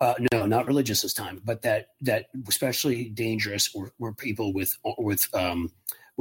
Uh, 0.01 0.15
no, 0.33 0.47
not 0.47 0.67
religious 0.67 1.03
this 1.03 1.13
time, 1.13 1.43
but 1.45 1.61
that 1.63 1.89
that 2.01 2.27
especially 2.49 3.11
dangerous 3.11 3.75
were, 3.75 3.93
were 3.99 4.15
people 4.15 4.55
with 4.55 4.75
with 4.97 5.29
um, 5.35 5.71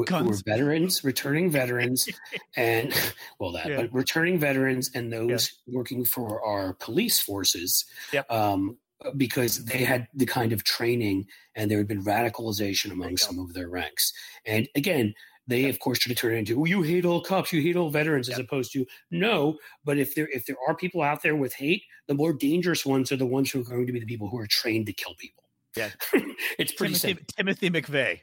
Guns. 0.08 0.27
were 0.27 0.38
veterans, 0.46 1.03
returning 1.03 1.50
veterans, 1.50 2.08
and 2.55 2.93
well, 3.39 3.51
that, 3.53 3.67
yeah. 3.67 3.77
but 3.77 3.93
returning 3.93 4.39
veterans 4.39 4.91
and 4.93 5.12
those 5.12 5.60
yeah. 5.67 5.75
working 5.75 6.05
for 6.05 6.43
our 6.43 6.74
police 6.74 7.20
forces, 7.20 7.86
yep. 8.12 8.29
um, 8.31 8.77
because 9.17 9.65
they 9.65 9.84
had 9.84 10.08
the 10.13 10.25
kind 10.25 10.53
of 10.53 10.63
training 10.63 11.25
and 11.55 11.70
there 11.70 11.79
had 11.79 11.88
been 11.88 12.03
radicalization 12.03 12.91
among 12.91 13.17
some 13.17 13.39
of 13.39 13.53
their 13.53 13.67
ranks. 13.67 14.13
And 14.46 14.67
again, 14.75 15.13
they 15.48 15.67
of 15.70 15.79
course 15.79 16.00
try 16.00 16.13
to 16.13 16.15
turn 16.15 16.34
it 16.34 16.38
into, 16.38 16.60
well, 16.60 16.67
you 16.67 16.84
hate 16.84 17.03
all 17.03 17.22
cops, 17.22 17.51
you 17.51 17.62
hate 17.62 17.75
all 17.75 17.89
veterans, 17.89 18.27
yep. 18.27 18.38
as 18.38 18.46
opposed 18.46 18.72
to 18.74 18.86
no. 19.10 19.58
But 19.84 19.98
if 19.98 20.13
there 20.15 20.29
if 20.31 20.46
there 20.46 20.58
are 20.67 20.75
people 20.75 21.01
out 21.01 21.24
there 21.24 21.36
with 21.36 21.53
hate, 21.53 21.84
the 22.08 22.13
more 22.13 22.34
dangerous 22.34 22.86
ones 22.86 23.12
are 23.12 23.17
the 23.17 23.25
ones 23.25 23.51
who 23.51 23.62
are 23.62 23.63
going 23.63 23.88
to 23.88 23.93
be 23.93 24.00
the 24.00 24.05
people 24.05 24.29
who 24.29 24.38
are 24.38 24.48
trained 24.48 24.86
to 24.86 24.93
kill 24.93 25.15
people. 25.17 25.43
Yeah, 25.75 25.89
it's 26.60 26.74
pretty 26.74 26.93
Timothy, 26.93 26.98
simple. 26.98 27.25
Timothy 27.36 27.70
McVeigh. 27.70 28.20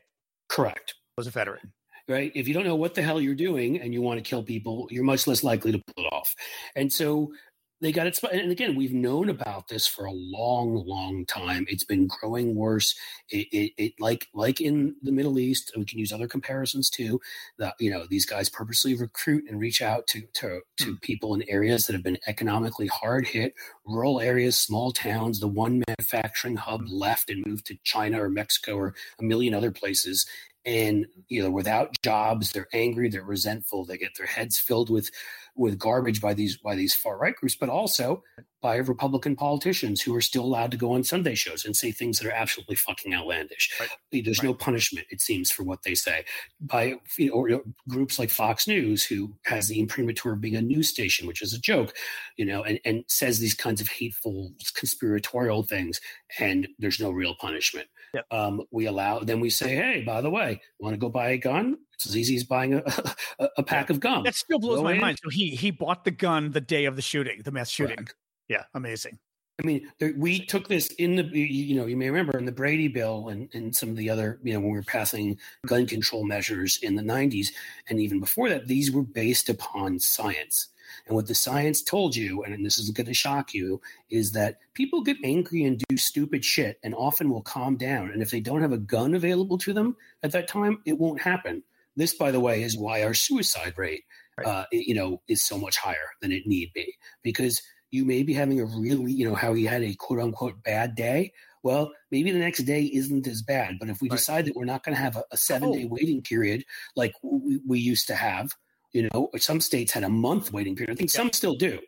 Correct 0.48 0.94
was 1.18 1.26
a 1.26 1.30
veteran. 1.30 1.72
Right. 2.08 2.32
If 2.34 2.48
you 2.48 2.54
don't 2.54 2.64
know 2.64 2.76
what 2.76 2.94
the 2.94 3.02
hell 3.02 3.20
you're 3.20 3.34
doing 3.34 3.78
and 3.78 3.92
you 3.92 4.00
want 4.00 4.16
to 4.16 4.26
kill 4.26 4.42
people, 4.42 4.88
you're 4.90 5.04
much 5.04 5.26
less 5.26 5.44
likely 5.44 5.72
to 5.72 5.78
pull 5.78 6.06
it 6.06 6.08
off. 6.10 6.34
And 6.74 6.90
so 6.90 7.32
they 7.80 7.92
got 7.92 8.06
it. 8.06 8.18
And 8.32 8.50
again, 8.50 8.74
we've 8.74 8.92
known 8.92 9.28
about 9.28 9.68
this 9.68 9.86
for 9.86 10.04
a 10.04 10.12
long, 10.12 10.84
long 10.86 11.24
time. 11.26 11.64
It's 11.68 11.84
been 11.84 12.08
growing 12.08 12.54
worse. 12.56 12.94
It, 13.30 13.46
it, 13.52 13.72
it, 13.76 13.92
like 14.00 14.26
like 14.34 14.60
in 14.60 14.96
the 15.02 15.12
Middle 15.12 15.38
East, 15.38 15.72
we 15.76 15.84
can 15.84 15.98
use 15.98 16.12
other 16.12 16.26
comparisons 16.26 16.90
too. 16.90 17.20
That 17.58 17.74
you 17.78 17.90
know 17.90 18.06
these 18.08 18.26
guys 18.26 18.48
purposely 18.48 18.94
recruit 18.94 19.44
and 19.48 19.60
reach 19.60 19.80
out 19.80 20.06
to 20.08 20.22
to 20.34 20.60
to 20.78 20.84
hmm. 20.84 20.94
people 21.02 21.34
in 21.34 21.48
areas 21.48 21.86
that 21.86 21.92
have 21.92 22.02
been 22.02 22.18
economically 22.26 22.88
hard 22.88 23.28
hit, 23.28 23.54
rural 23.86 24.20
areas, 24.20 24.56
small 24.56 24.92
towns. 24.92 25.38
The 25.38 25.48
one 25.48 25.82
manufacturing 25.86 26.56
hub 26.56 26.82
left 26.88 27.30
and 27.30 27.46
moved 27.46 27.66
to 27.66 27.78
China 27.84 28.22
or 28.22 28.28
Mexico 28.28 28.76
or 28.76 28.94
a 29.20 29.24
million 29.24 29.54
other 29.54 29.70
places 29.70 30.26
and 30.68 31.06
you 31.28 31.42
know 31.42 31.50
without 31.50 31.96
jobs 32.02 32.52
they're 32.52 32.68
angry 32.74 33.08
they're 33.08 33.24
resentful 33.24 33.84
they 33.84 33.96
get 33.96 34.14
their 34.16 34.26
heads 34.26 34.58
filled 34.58 34.90
with 34.90 35.10
with 35.56 35.78
garbage 35.78 36.20
by 36.20 36.34
these 36.34 36.58
by 36.58 36.74
these 36.74 36.94
far 36.94 37.16
right 37.16 37.36
groups 37.36 37.56
but 37.56 37.70
also 37.70 38.22
by 38.60 38.76
republican 38.76 39.34
politicians 39.34 40.02
who 40.02 40.14
are 40.14 40.20
still 40.20 40.44
allowed 40.44 40.70
to 40.70 40.76
go 40.76 40.92
on 40.92 41.02
sunday 41.02 41.34
shows 41.34 41.64
and 41.64 41.74
say 41.74 41.90
things 41.90 42.18
that 42.18 42.28
are 42.28 42.34
absolutely 42.34 42.76
fucking 42.76 43.14
outlandish 43.14 43.74
right. 43.80 43.88
there's 44.24 44.40
right. 44.40 44.48
no 44.48 44.52
punishment 44.52 45.06
it 45.10 45.22
seems 45.22 45.50
for 45.50 45.62
what 45.62 45.82
they 45.84 45.94
say 45.94 46.22
by 46.60 46.94
you 47.16 47.28
know, 47.28 47.32
or, 47.32 47.48
you 47.48 47.56
know, 47.56 47.62
groups 47.88 48.18
like 48.18 48.30
fox 48.30 48.68
news 48.68 49.02
who 49.02 49.32
has 49.46 49.68
the 49.68 49.80
imprimatur 49.80 50.32
of 50.32 50.40
being 50.40 50.56
a 50.56 50.60
news 50.60 50.88
station 50.88 51.26
which 51.26 51.40
is 51.40 51.54
a 51.54 51.60
joke 51.60 51.94
you 52.36 52.44
know 52.44 52.62
and, 52.62 52.78
and 52.84 53.04
says 53.08 53.38
these 53.38 53.54
kinds 53.54 53.80
of 53.80 53.88
hateful 53.88 54.52
conspiratorial 54.74 55.62
things 55.62 55.98
and 56.38 56.68
there's 56.78 57.00
no 57.00 57.10
real 57.10 57.34
punishment 57.34 57.88
Yep. 58.14 58.26
Um, 58.30 58.62
we 58.70 58.86
allow, 58.86 59.20
then 59.20 59.40
we 59.40 59.50
say, 59.50 59.74
hey, 59.74 60.02
by 60.06 60.20
the 60.20 60.30
way, 60.30 60.60
want 60.78 60.94
to 60.94 60.98
go 60.98 61.08
buy 61.08 61.30
a 61.30 61.38
gun? 61.38 61.76
It's 61.94 62.06
as 62.06 62.16
easy 62.16 62.36
as 62.36 62.44
buying 62.44 62.74
a, 62.74 62.78
a, 63.38 63.48
a 63.58 63.62
pack 63.62 63.88
yeah. 63.88 63.96
of 63.96 64.00
gum. 64.00 64.24
That 64.24 64.34
still 64.34 64.58
blows 64.58 64.78
go 64.78 64.84
my 64.84 64.94
in. 64.94 65.00
mind. 65.00 65.18
So 65.22 65.30
he 65.30 65.50
he 65.50 65.70
bought 65.70 66.04
the 66.04 66.10
gun 66.10 66.52
the 66.52 66.60
day 66.60 66.84
of 66.84 66.96
the 66.96 67.02
shooting, 67.02 67.42
the 67.44 67.50
mass 67.50 67.70
shooting. 67.70 67.96
Correct. 67.96 68.14
Yeah, 68.48 68.64
amazing. 68.74 69.18
I 69.60 69.66
mean, 69.66 69.90
there, 69.98 70.14
we 70.16 70.46
took 70.46 70.68
this 70.68 70.86
in 70.98 71.16
the, 71.16 71.24
you 71.24 71.74
know, 71.74 71.86
you 71.86 71.96
may 71.96 72.08
remember 72.08 72.38
in 72.38 72.44
the 72.44 72.52
Brady 72.52 72.86
bill 72.86 73.28
and, 73.28 73.48
and 73.52 73.74
some 73.74 73.88
of 73.88 73.96
the 73.96 74.08
other, 74.08 74.38
you 74.44 74.54
know, 74.54 74.60
when 74.60 74.70
we 74.70 74.78
were 74.78 74.84
passing 74.84 75.36
gun 75.66 75.84
control 75.84 76.24
measures 76.24 76.78
in 76.80 76.94
the 76.94 77.02
90s 77.02 77.48
and 77.88 78.00
even 78.00 78.20
before 78.20 78.48
that, 78.50 78.68
these 78.68 78.92
were 78.92 79.02
based 79.02 79.48
upon 79.48 79.98
science. 79.98 80.68
And 81.06 81.14
what 81.14 81.26
the 81.26 81.34
science 81.34 81.82
told 81.82 82.16
you, 82.16 82.42
and 82.44 82.64
this 82.64 82.78
is 82.78 82.90
going 82.90 83.06
to 83.06 83.14
shock 83.14 83.54
you, 83.54 83.80
is 84.10 84.32
that 84.32 84.58
people 84.74 85.02
get 85.02 85.16
angry 85.24 85.64
and 85.64 85.82
do 85.88 85.96
stupid 85.96 86.44
shit 86.44 86.78
and 86.82 86.94
often 86.94 87.30
will 87.30 87.42
calm 87.42 87.76
down. 87.76 88.10
And 88.10 88.22
if 88.22 88.30
they 88.30 88.40
don't 88.40 88.62
have 88.62 88.72
a 88.72 88.78
gun 88.78 89.14
available 89.14 89.58
to 89.58 89.72
them 89.72 89.96
at 90.22 90.32
that 90.32 90.48
time, 90.48 90.80
it 90.84 90.98
won't 90.98 91.20
happen. 91.20 91.62
This, 91.96 92.14
by 92.14 92.30
the 92.30 92.40
way, 92.40 92.62
is 92.62 92.78
why 92.78 93.02
our 93.02 93.14
suicide 93.14 93.74
rate, 93.76 94.04
right. 94.36 94.46
uh, 94.46 94.64
you 94.70 94.94
know, 94.94 95.20
is 95.28 95.42
so 95.42 95.58
much 95.58 95.76
higher 95.76 96.10
than 96.22 96.30
it 96.30 96.46
need 96.46 96.72
be 96.72 96.94
because 97.22 97.60
you 97.90 98.04
may 98.04 98.22
be 98.22 98.34
having 98.34 98.60
a 98.60 98.66
really, 98.66 99.12
you 99.12 99.28
know, 99.28 99.34
how 99.34 99.54
he 99.54 99.64
had 99.64 99.82
a 99.82 99.94
quote 99.94 100.20
unquote 100.20 100.62
bad 100.62 100.94
day. 100.94 101.32
Well, 101.62 101.92
maybe 102.10 102.30
the 102.30 102.38
next 102.38 102.60
day 102.60 102.84
isn't 102.84 103.26
as 103.26 103.42
bad. 103.42 103.78
But 103.80 103.88
if 103.88 104.00
we 104.00 104.08
right. 104.08 104.16
decide 104.16 104.44
that 104.44 104.54
we're 104.54 104.64
not 104.64 104.84
going 104.84 104.94
to 104.94 105.02
have 105.02 105.16
a, 105.16 105.24
a 105.32 105.36
seven 105.36 105.72
day 105.72 105.84
oh. 105.84 105.88
waiting 105.88 106.22
period 106.22 106.64
like 106.94 107.14
we, 107.22 107.60
we 107.66 107.78
used 107.78 108.06
to 108.08 108.14
have, 108.14 108.52
you 108.92 109.08
know, 109.12 109.30
some 109.36 109.60
states 109.60 109.92
had 109.92 110.04
a 110.04 110.08
month 110.08 110.52
waiting 110.52 110.74
period. 110.74 110.92
I 110.92 110.96
think 110.96 111.12
yeah. 111.12 111.18
some 111.18 111.32
still 111.32 111.54
do. 111.54 111.78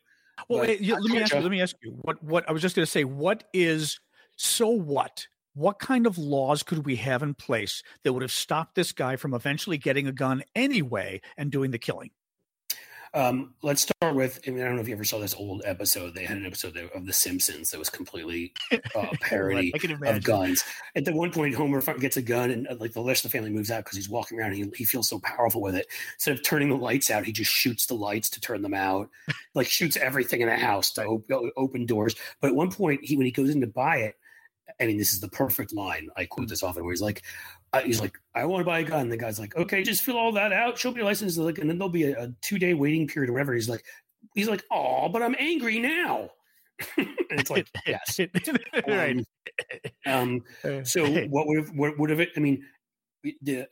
Well, 0.49 0.61
wait, 0.61 0.81
let 0.83 1.03
me 1.03 1.21
ask 1.21 1.35
you. 1.35 1.41
Let 1.41 1.51
me 1.51 1.61
ask 1.61 1.77
you. 1.83 1.97
What? 2.03 2.23
What? 2.23 2.49
I 2.49 2.53
was 2.53 2.63
just 2.63 2.77
going 2.77 2.87
to 2.87 2.91
say. 2.91 3.05
What 3.05 3.45
is? 3.53 4.01
So 4.37 4.69
what? 4.69 5.27
What 5.55 5.79
kind 5.79 6.07
of 6.07 6.17
laws 6.17 6.63
could 6.63 6.87
we 6.87 6.97
have 6.97 7.23
in 7.23 7.35
place 7.35 7.83
that 8.05 8.13
would 8.13 8.23
have 8.23 8.33
stopped 8.33 8.77
this 8.77 8.93
guy 8.93 9.17
from 9.17 9.35
eventually 9.35 9.79
getting 9.79 10.07
a 10.07 10.13
gun 10.13 10.43
anyway 10.55 11.21
and 11.37 11.51
doing 11.51 11.73
the 11.73 11.79
killing? 11.79 12.11
Um, 13.13 13.55
let's 13.63 13.83
start 13.83 14.15
with. 14.15 14.41
I 14.47 14.51
mean, 14.51 14.63
I 14.63 14.67
don't 14.67 14.77
know 14.77 14.83
if 14.83 14.89
you 14.89 14.95
ever 14.95 15.05
saw 15.05 15.19
this 15.19 15.35
old 15.35 15.63
episode. 15.65 16.15
They 16.15 16.25
had 16.25 16.37
an 16.37 16.47
episode 16.47 16.77
of 16.77 17.07
The 17.07 17.13
Simpsons 17.13 17.71
that 17.71 17.79
was 17.79 17.91
completely 17.91 18.53
uh, 18.95 19.07
parody 19.21 19.73
of 20.07 20.23
guns. 20.23 20.63
At 20.95 21.05
the 21.05 21.13
one 21.13 21.33
point, 21.33 21.55
Homer 21.55 21.81
gets 21.99 22.17
a 22.17 22.23
gun, 22.23 22.51
and 22.51 22.69
uh, 22.69 22.77
like 22.79 22.93
the 22.93 23.03
rest 23.03 23.25
of 23.25 23.31
the 23.31 23.37
family 23.37 23.51
moves 23.51 23.71
out 23.71 23.85
because 23.85 23.97
he's 23.97 24.09
walking 24.09 24.39
around. 24.39 24.53
And 24.53 24.65
he, 24.65 24.73
he 24.77 24.85
feels 24.85 25.09
so 25.09 25.19
powerful 25.21 25.61
with 25.61 25.75
it. 25.75 25.87
Instead 26.15 26.37
of 26.37 26.45
turning 26.45 26.69
the 26.69 26.77
lights 26.77 27.11
out, 27.11 27.25
he 27.25 27.33
just 27.33 27.51
shoots 27.51 27.87
the 27.87 27.95
lights 27.95 28.31
to 28.31 28.41
turn 28.41 28.63
them 28.63 28.75
out. 28.75 29.09
like 29.55 29.67
shoots 29.67 29.97
everything 29.97 30.41
in 30.41 30.49
the 30.49 30.57
house 30.57 30.93
to 30.93 31.05
op- 31.05 31.53
open 31.57 31.87
doors. 31.87 32.15
But 32.41 32.49
at 32.49 32.57
one 32.57 32.71
point, 32.71 33.01
he 33.03 33.17
when 33.17 33.27
he 33.27 33.33
goes 33.33 33.51
in 33.51 33.61
to 33.61 33.67
buy 33.67 33.97
it, 33.99 34.17
I 34.81 34.87
mean, 34.87 34.99
this 34.99 35.13
is 35.13 35.21
the 35.21 35.29
perfect 35.29 35.75
line. 35.75 36.09
I 36.17 36.27
quote 36.27 36.49
this 36.49 36.63
often, 36.63 36.85
where 36.85 36.93
he's 36.93 37.03
like, 37.03 37.23
he's 37.85 38.01
like, 38.01 38.19
I 38.35 38.45
want 38.45 38.61
to 38.63 38.65
buy 38.65 38.81
a 38.81 38.85
gun. 38.85 39.09
The 39.09 39.17
guy's 39.17 39.39
like, 39.39 39.57
okay, 39.57 39.83
just 39.83 40.03
fill 40.03 40.19
all 40.19 40.33
that 40.33 40.53
out, 40.53 40.79
show 40.79 40.91
me 40.91 40.97
your 40.97 41.05
license, 41.05 41.37
like, 41.37 41.59
and 41.59 41.69
then 41.69 41.79
there'll 41.79 41.91
be 41.91 42.05
a, 42.05 42.25
a 42.25 42.35
two 42.43 42.59
day 42.59 42.75
waiting 42.75 43.07
period 43.07 43.31
or 43.31 43.35
whatever. 43.35 43.55
He's 43.55 43.69
like, 43.69 43.85
he's 44.35 44.49
like, 44.49 44.65
oh, 44.71 45.09
but 45.09 45.23
I'm 45.23 45.37
angry 45.39 45.79
now. 45.79 46.31
and 46.97 47.09
it's 47.31 47.51
like, 47.51 47.69
yes, 47.87 48.19
um, 50.07 50.43
um, 50.65 50.85
so 50.85 51.07
what 51.29 51.47
would 51.47 51.59
have, 51.59 51.71
what 51.77 51.99
would 51.99 52.11
have 52.11 52.21
it? 52.21 52.31
I 52.37 52.41
mean, 52.41 52.65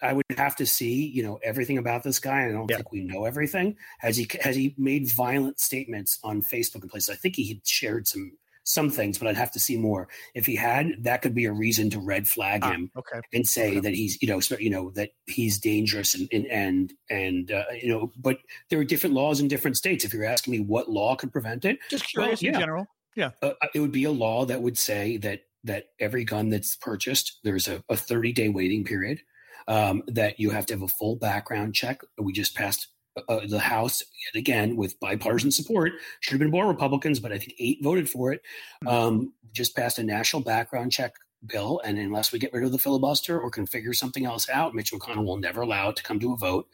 I 0.02 0.12
would 0.12 0.24
have 0.36 0.56
to 0.56 0.66
see, 0.66 1.06
you 1.06 1.22
know, 1.22 1.38
everything 1.42 1.78
about 1.78 2.02
this 2.02 2.18
guy. 2.18 2.46
I 2.46 2.52
don't 2.52 2.66
think 2.66 2.92
we 2.92 3.02
know 3.02 3.24
everything. 3.24 3.76
Has 4.00 4.18
he 4.18 4.28
has 4.42 4.56
he 4.56 4.74
made 4.76 5.10
violent 5.10 5.58
statements 5.58 6.18
on 6.22 6.42
Facebook 6.42 6.82
and 6.82 6.90
places? 6.90 7.08
I 7.08 7.14
think 7.14 7.36
he 7.36 7.48
had 7.48 7.66
shared 7.66 8.06
some 8.06 8.32
some 8.68 8.90
things, 8.90 9.16
but 9.16 9.26
I'd 9.26 9.36
have 9.36 9.50
to 9.52 9.58
see 9.58 9.78
more. 9.78 10.08
If 10.34 10.44
he 10.44 10.54
had, 10.54 10.92
that 11.00 11.22
could 11.22 11.34
be 11.34 11.46
a 11.46 11.52
reason 11.52 11.88
to 11.90 12.00
red 12.00 12.28
flag 12.28 12.60
ah, 12.62 12.72
him 12.72 12.90
okay. 12.96 13.20
and 13.32 13.48
say 13.48 13.70
okay. 13.70 13.80
that 13.80 13.94
he's, 13.94 14.20
you 14.20 14.28
know, 14.28 14.40
you 14.58 14.68
know 14.68 14.90
that 14.90 15.10
he's 15.26 15.58
dangerous 15.58 16.14
and 16.14 16.28
and 16.32 16.46
and, 16.46 16.92
and 17.08 17.50
uh, 17.50 17.64
you 17.80 17.88
know. 17.88 18.12
But 18.18 18.38
there 18.68 18.78
are 18.78 18.84
different 18.84 19.14
laws 19.14 19.40
in 19.40 19.48
different 19.48 19.78
states. 19.78 20.04
If 20.04 20.12
you're 20.12 20.24
asking 20.24 20.52
me 20.52 20.60
what 20.60 20.90
law 20.90 21.16
could 21.16 21.32
prevent 21.32 21.64
it, 21.64 21.78
just 21.88 22.06
curious 22.06 22.42
well, 22.42 22.50
yeah. 22.50 22.54
in 22.56 22.60
general. 22.60 22.86
Yeah, 23.16 23.30
uh, 23.42 23.52
uh, 23.62 23.68
it 23.74 23.80
would 23.80 23.92
be 23.92 24.04
a 24.04 24.10
law 24.10 24.44
that 24.44 24.60
would 24.60 24.76
say 24.76 25.16
that 25.18 25.40
that 25.64 25.86
every 25.98 26.24
gun 26.24 26.50
that's 26.50 26.76
purchased, 26.76 27.40
there's 27.42 27.68
a, 27.68 27.82
a 27.88 27.96
30 27.96 28.32
day 28.32 28.48
waiting 28.48 28.84
period. 28.84 29.20
Um, 29.66 30.02
that 30.06 30.40
you 30.40 30.48
have 30.48 30.64
to 30.66 30.74
have 30.74 30.82
a 30.82 30.88
full 30.88 31.16
background 31.16 31.74
check. 31.74 32.00
We 32.16 32.32
just 32.32 32.54
passed 32.54 32.88
uh, 33.28 33.46
the 33.46 33.58
House 33.58 34.02
yet 34.02 34.38
again 34.38 34.76
with 34.76 34.98
bipartisan 35.00 35.50
support. 35.50 35.92
Should 36.20 36.32
have 36.32 36.40
been 36.40 36.50
more 36.50 36.66
Republicans, 36.66 37.20
but 37.20 37.32
I 37.32 37.38
think 37.38 37.54
eight 37.58 37.78
voted 37.82 38.08
for 38.08 38.32
it. 38.32 38.42
Hmm. 38.82 38.88
Um, 38.88 39.32
just 39.52 39.74
passed 39.74 39.98
a 39.98 40.02
national 40.02 40.42
background 40.42 40.92
check 40.92 41.14
bill, 41.46 41.80
and 41.84 41.98
unless 41.98 42.32
we 42.32 42.38
get 42.38 42.52
rid 42.52 42.64
of 42.64 42.72
the 42.72 42.78
filibuster 42.78 43.40
or 43.40 43.50
can 43.50 43.66
figure 43.66 43.92
something 43.92 44.24
else 44.24 44.48
out, 44.48 44.74
Mitch 44.74 44.92
McConnell 44.92 45.24
will 45.24 45.38
never 45.38 45.62
allow 45.62 45.90
it 45.90 45.96
to 45.96 46.02
come 46.02 46.20
to 46.20 46.32
a 46.32 46.36
vote. 46.36 46.68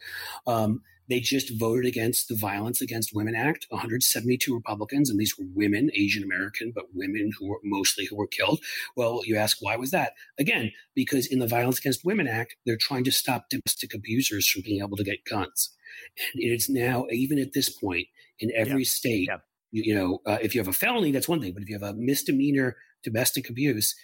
Um, 0.47 0.81
they 1.09 1.19
just 1.19 1.59
voted 1.59 1.85
against 1.85 2.27
the 2.27 2.35
Violence 2.35 2.81
Against 2.81 3.13
Women 3.13 3.35
Act, 3.35 3.67
172 3.69 4.53
Republicans, 4.53 5.09
and 5.09 5.19
these 5.19 5.37
were 5.37 5.45
women, 5.53 5.89
Asian 5.93 6.23
American, 6.23 6.71
but 6.73 6.85
women 6.93 7.31
who 7.37 7.47
were 7.47 7.59
mostly 7.63 8.05
who 8.05 8.15
were 8.15 8.27
killed. 8.27 8.59
Well, 8.95 9.21
you 9.25 9.37
ask, 9.37 9.57
why 9.59 9.75
was 9.75 9.91
that? 9.91 10.13
Again, 10.39 10.71
because 10.95 11.27
in 11.27 11.39
the 11.39 11.47
Violence 11.47 11.79
Against 11.79 12.05
Women 12.05 12.27
Act, 12.27 12.55
they're 12.65 12.77
trying 12.77 13.03
to 13.05 13.11
stop 13.11 13.49
domestic 13.49 13.93
abusers 13.93 14.47
from 14.47 14.63
being 14.63 14.81
able 14.81 14.97
to 14.97 15.03
get 15.03 15.25
guns. 15.29 15.71
And 16.33 16.43
it 16.43 16.53
is 16.53 16.69
now, 16.69 17.05
even 17.11 17.39
at 17.39 17.53
this 17.53 17.69
point, 17.69 18.07
in 18.39 18.51
every 18.55 18.83
yeah. 18.83 18.89
state, 18.89 19.27
yeah. 19.29 19.37
You, 19.71 19.83
you, 19.85 19.95
know, 19.95 20.19
uh, 20.25 20.37
if 20.41 20.55
you 20.55 20.61
have 20.61 20.67
a 20.67 20.73
felony, 20.73 21.11
that's 21.11 21.27
one 21.27 21.41
thing, 21.41 21.53
but 21.53 21.61
if 21.61 21.69
you 21.69 21.77
have 21.77 21.83
a 21.83 21.93
misdemeanor 21.97 22.77
domestic 23.03 23.49
abuse, 23.49 23.95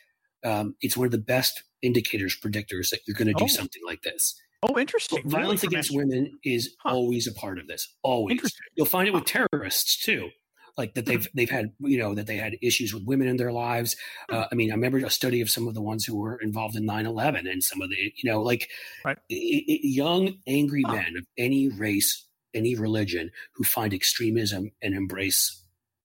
um, 0.44 0.76
it's 0.82 0.98
one 0.98 1.06
of 1.06 1.12
the 1.12 1.18
best 1.18 1.64
indicators, 1.82 2.38
predictors 2.38 2.90
that 2.90 3.00
you're 3.08 3.16
going 3.16 3.28
to 3.28 3.34
do 3.34 3.46
oh. 3.46 3.48
something 3.48 3.82
like 3.86 4.02
this. 4.02 4.40
Oh, 4.64 4.78
interesting. 4.78 5.28
violence 5.28 5.64
against 5.64 5.96
women 5.96 6.38
is 6.44 6.76
huh. 6.84 6.94
always 6.94 7.28
a 7.28 7.34
part 7.34 7.58
of 7.58 7.68
this. 7.68 7.96
Always. 8.04 8.40
You'll 8.76 8.86
find 8.86 9.08
it 9.08 9.14
with 9.14 9.26
terrorists 9.26 10.04
too. 10.04 10.30
Like 10.78 10.94
that 10.94 11.06
they've 11.06 11.28
they've 11.34 11.50
had 11.50 11.74
you 11.80 11.98
know 11.98 12.16
that 12.16 12.28
they 12.28 12.38
had 12.38 12.56
issues 12.62 12.94
with 12.94 13.04
women 13.04 13.28
in 13.28 13.38
their 13.38 13.52
lives. 13.52 13.96
Hmm. 14.30 14.36
Uh, 14.36 14.46
I 14.52 14.56
mean, 14.56 14.72
I 14.72 14.76
remember 14.76 15.00
a 15.00 15.10
study 15.10 15.42
of 15.42 15.50
some 15.50 15.68
of 15.68 15.74
the 15.74 15.82
ones 15.82 16.06
who 16.06 16.18
were 16.18 16.38
involved 16.38 16.76
in 16.76 16.88
9-11 16.88 17.52
and 17.52 17.64
some 17.64 17.82
of 17.82 17.90
the 17.90 18.14
you 18.16 18.32
know 18.32 18.42
like 18.42 18.70
right. 19.04 19.18
it, 19.30 19.36
it, 19.36 19.88
young 19.88 20.36
angry 20.48 20.84
huh. 20.86 20.94
men 20.94 21.18
of 21.18 21.26
any 21.38 21.70
race, 21.70 22.26
any 22.54 22.76
religion 22.76 23.32
who 23.54 23.64
find 23.64 23.94
extremism 23.94 24.72
and 24.82 24.96
embrace 24.96 25.62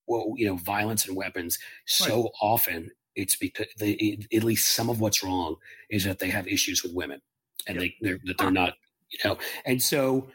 well 0.07 0.33
you 0.37 0.47
know 0.47 0.57
violence 0.57 1.07
and 1.07 1.17
weapons 1.17 1.59
so 1.87 2.23
right. 2.23 2.31
often 2.43 2.91
it's 3.15 3.37
because 3.37 3.67
they, 3.79 4.19
at 4.33 4.45
least 4.45 4.75
some 4.75 4.91
of 4.91 5.01
what's 5.01 5.23
wrong 5.23 5.57
is 5.91 6.05
that 6.05 6.19
they 6.19 6.29
have 6.29 6.47
issues 6.47 6.83
with 6.83 6.93
women 6.93 7.21
and 7.67 7.81
yep. 7.81 7.93
they 8.01 8.09
they're, 8.09 8.19
that 8.25 8.39
they're 8.39 8.51
not 8.51 8.75
you 9.11 9.19
know 9.25 9.39
and 9.65 9.81
so 9.81 10.29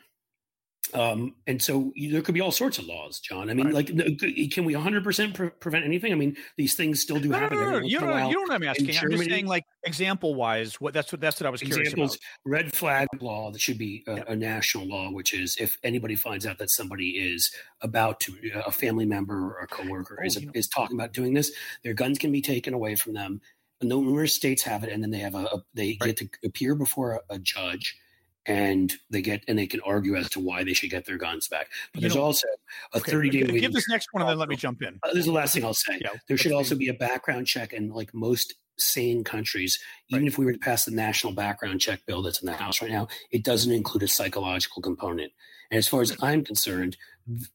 um, 0.93 1.35
and 1.47 1.61
so 1.61 1.93
there 2.09 2.21
could 2.21 2.33
be 2.33 2.41
all 2.41 2.51
sorts 2.51 2.77
of 2.77 2.85
laws, 2.85 3.19
John. 3.19 3.49
I 3.49 3.53
mean, 3.53 3.67
right. 3.67 3.87
like, 3.87 4.51
can 4.51 4.65
we 4.65 4.75
100 4.75 5.03
percent 5.03 5.33
prevent 5.59 5.85
anything? 5.85 6.11
I 6.11 6.15
mean, 6.15 6.35
these 6.57 6.75
things 6.75 6.99
still 6.99 7.19
do 7.19 7.29
no, 7.29 7.37
happen. 7.37 7.59
No, 7.59 7.63
no, 7.63 7.79
no. 7.79 7.85
You, 7.85 7.99
don't, 7.99 8.27
you 8.27 8.33
don't 8.33 8.33
know 8.33 8.41
what 8.41 8.51
I'm 8.51 8.63
asking. 8.63 8.97
I'm 8.97 9.11
just 9.11 9.29
saying, 9.29 9.47
like, 9.47 9.63
example 9.83 10.35
wise, 10.35 10.81
what 10.81 10.93
that's 10.93 11.11
what 11.11 11.21
that's 11.21 11.39
what 11.39 11.47
I 11.47 11.49
was 11.49 11.61
curious 11.61 11.93
examples, 11.93 12.15
about. 12.15 12.51
Red 12.51 12.75
flag 12.75 13.07
law 13.21 13.51
that 13.51 13.61
should 13.61 13.77
be 13.77 14.03
a, 14.07 14.15
yeah. 14.15 14.23
a, 14.27 14.35
national 14.35 14.87
law, 14.87 15.11
which 15.11 15.33
is 15.33 15.55
if 15.59 15.77
anybody 15.83 16.15
finds 16.15 16.45
out 16.45 16.57
that 16.57 16.69
somebody 16.69 17.11
is 17.11 17.51
about 17.81 18.19
to, 18.21 18.33
a 18.65 18.71
family 18.71 19.05
member 19.05 19.35
or 19.35 19.59
a 19.59 19.67
coworker 19.67 20.17
oh, 20.21 20.25
is 20.25 20.43
is 20.53 20.67
talking 20.67 20.97
about 20.97 21.13
doing 21.13 21.33
this, 21.33 21.51
their 21.83 21.93
guns 21.93 22.17
can 22.17 22.31
be 22.31 22.41
taken 22.41 22.73
away 22.73 22.95
from 22.95 23.13
them. 23.13 23.39
Numerous 23.81 24.33
states 24.35 24.63
have 24.63 24.83
it, 24.83 24.91
and 24.91 25.03
then 25.03 25.11
they 25.11 25.19
have 25.19 25.35
a, 25.35 25.45
a 25.45 25.63
they 25.73 25.97
right. 26.01 26.15
get 26.15 26.17
to 26.17 26.47
appear 26.47 26.75
before 26.75 27.21
a, 27.29 27.35
a 27.35 27.39
judge 27.39 27.97
and 28.45 28.93
they 29.09 29.21
get 29.21 29.43
and 29.47 29.57
they 29.57 29.67
can 29.67 29.81
argue 29.81 30.15
as 30.15 30.29
to 30.29 30.39
why 30.39 30.63
they 30.63 30.73
should 30.73 30.89
get 30.89 31.05
their 31.05 31.17
guns 31.17 31.47
back. 31.47 31.69
But 31.93 32.01
you 32.01 32.01
there's 32.01 32.15
know, 32.15 32.23
also 32.23 32.47
a 32.93 32.97
okay, 32.97 33.11
30 33.11 33.29
day. 33.29 33.59
Give 33.59 33.73
this 33.73 33.87
next 33.89 34.07
one 34.11 34.21
and 34.21 34.29
then 34.29 34.37
let 34.37 34.49
me 34.49 34.55
jump 34.55 34.81
in. 34.81 34.99
Uh, 35.03 35.09
this 35.09 35.19
is 35.19 35.25
the 35.25 35.31
last 35.31 35.53
thing 35.53 35.63
I'll 35.63 35.73
say. 35.73 35.99
Yeah, 36.01 36.09
there 36.27 36.37
should 36.37 36.51
also 36.51 36.75
be 36.75 36.89
a 36.89 36.93
background 36.93 37.47
check, 37.47 37.73
and 37.73 37.93
like 37.93 38.13
most 38.13 38.55
sane 38.77 39.23
countries, 39.23 39.79
even 40.09 40.23
right. 40.23 40.27
if 40.27 40.37
we 40.37 40.45
were 40.45 40.53
to 40.53 40.59
pass 40.59 40.85
the 40.85 40.91
national 40.91 41.33
background 41.33 41.81
check 41.81 41.99
bill 42.07 42.23
that's 42.23 42.41
in 42.41 42.47
the 42.47 42.53
House 42.53 42.81
right 42.81 42.91
now, 42.91 43.07
it 43.31 43.43
doesn't 43.43 43.71
include 43.71 44.03
a 44.03 44.07
psychological 44.07 44.81
component. 44.81 45.31
And 45.69 45.77
as 45.77 45.87
far 45.87 46.01
as 46.01 46.15
I'm 46.21 46.43
concerned, 46.43 46.97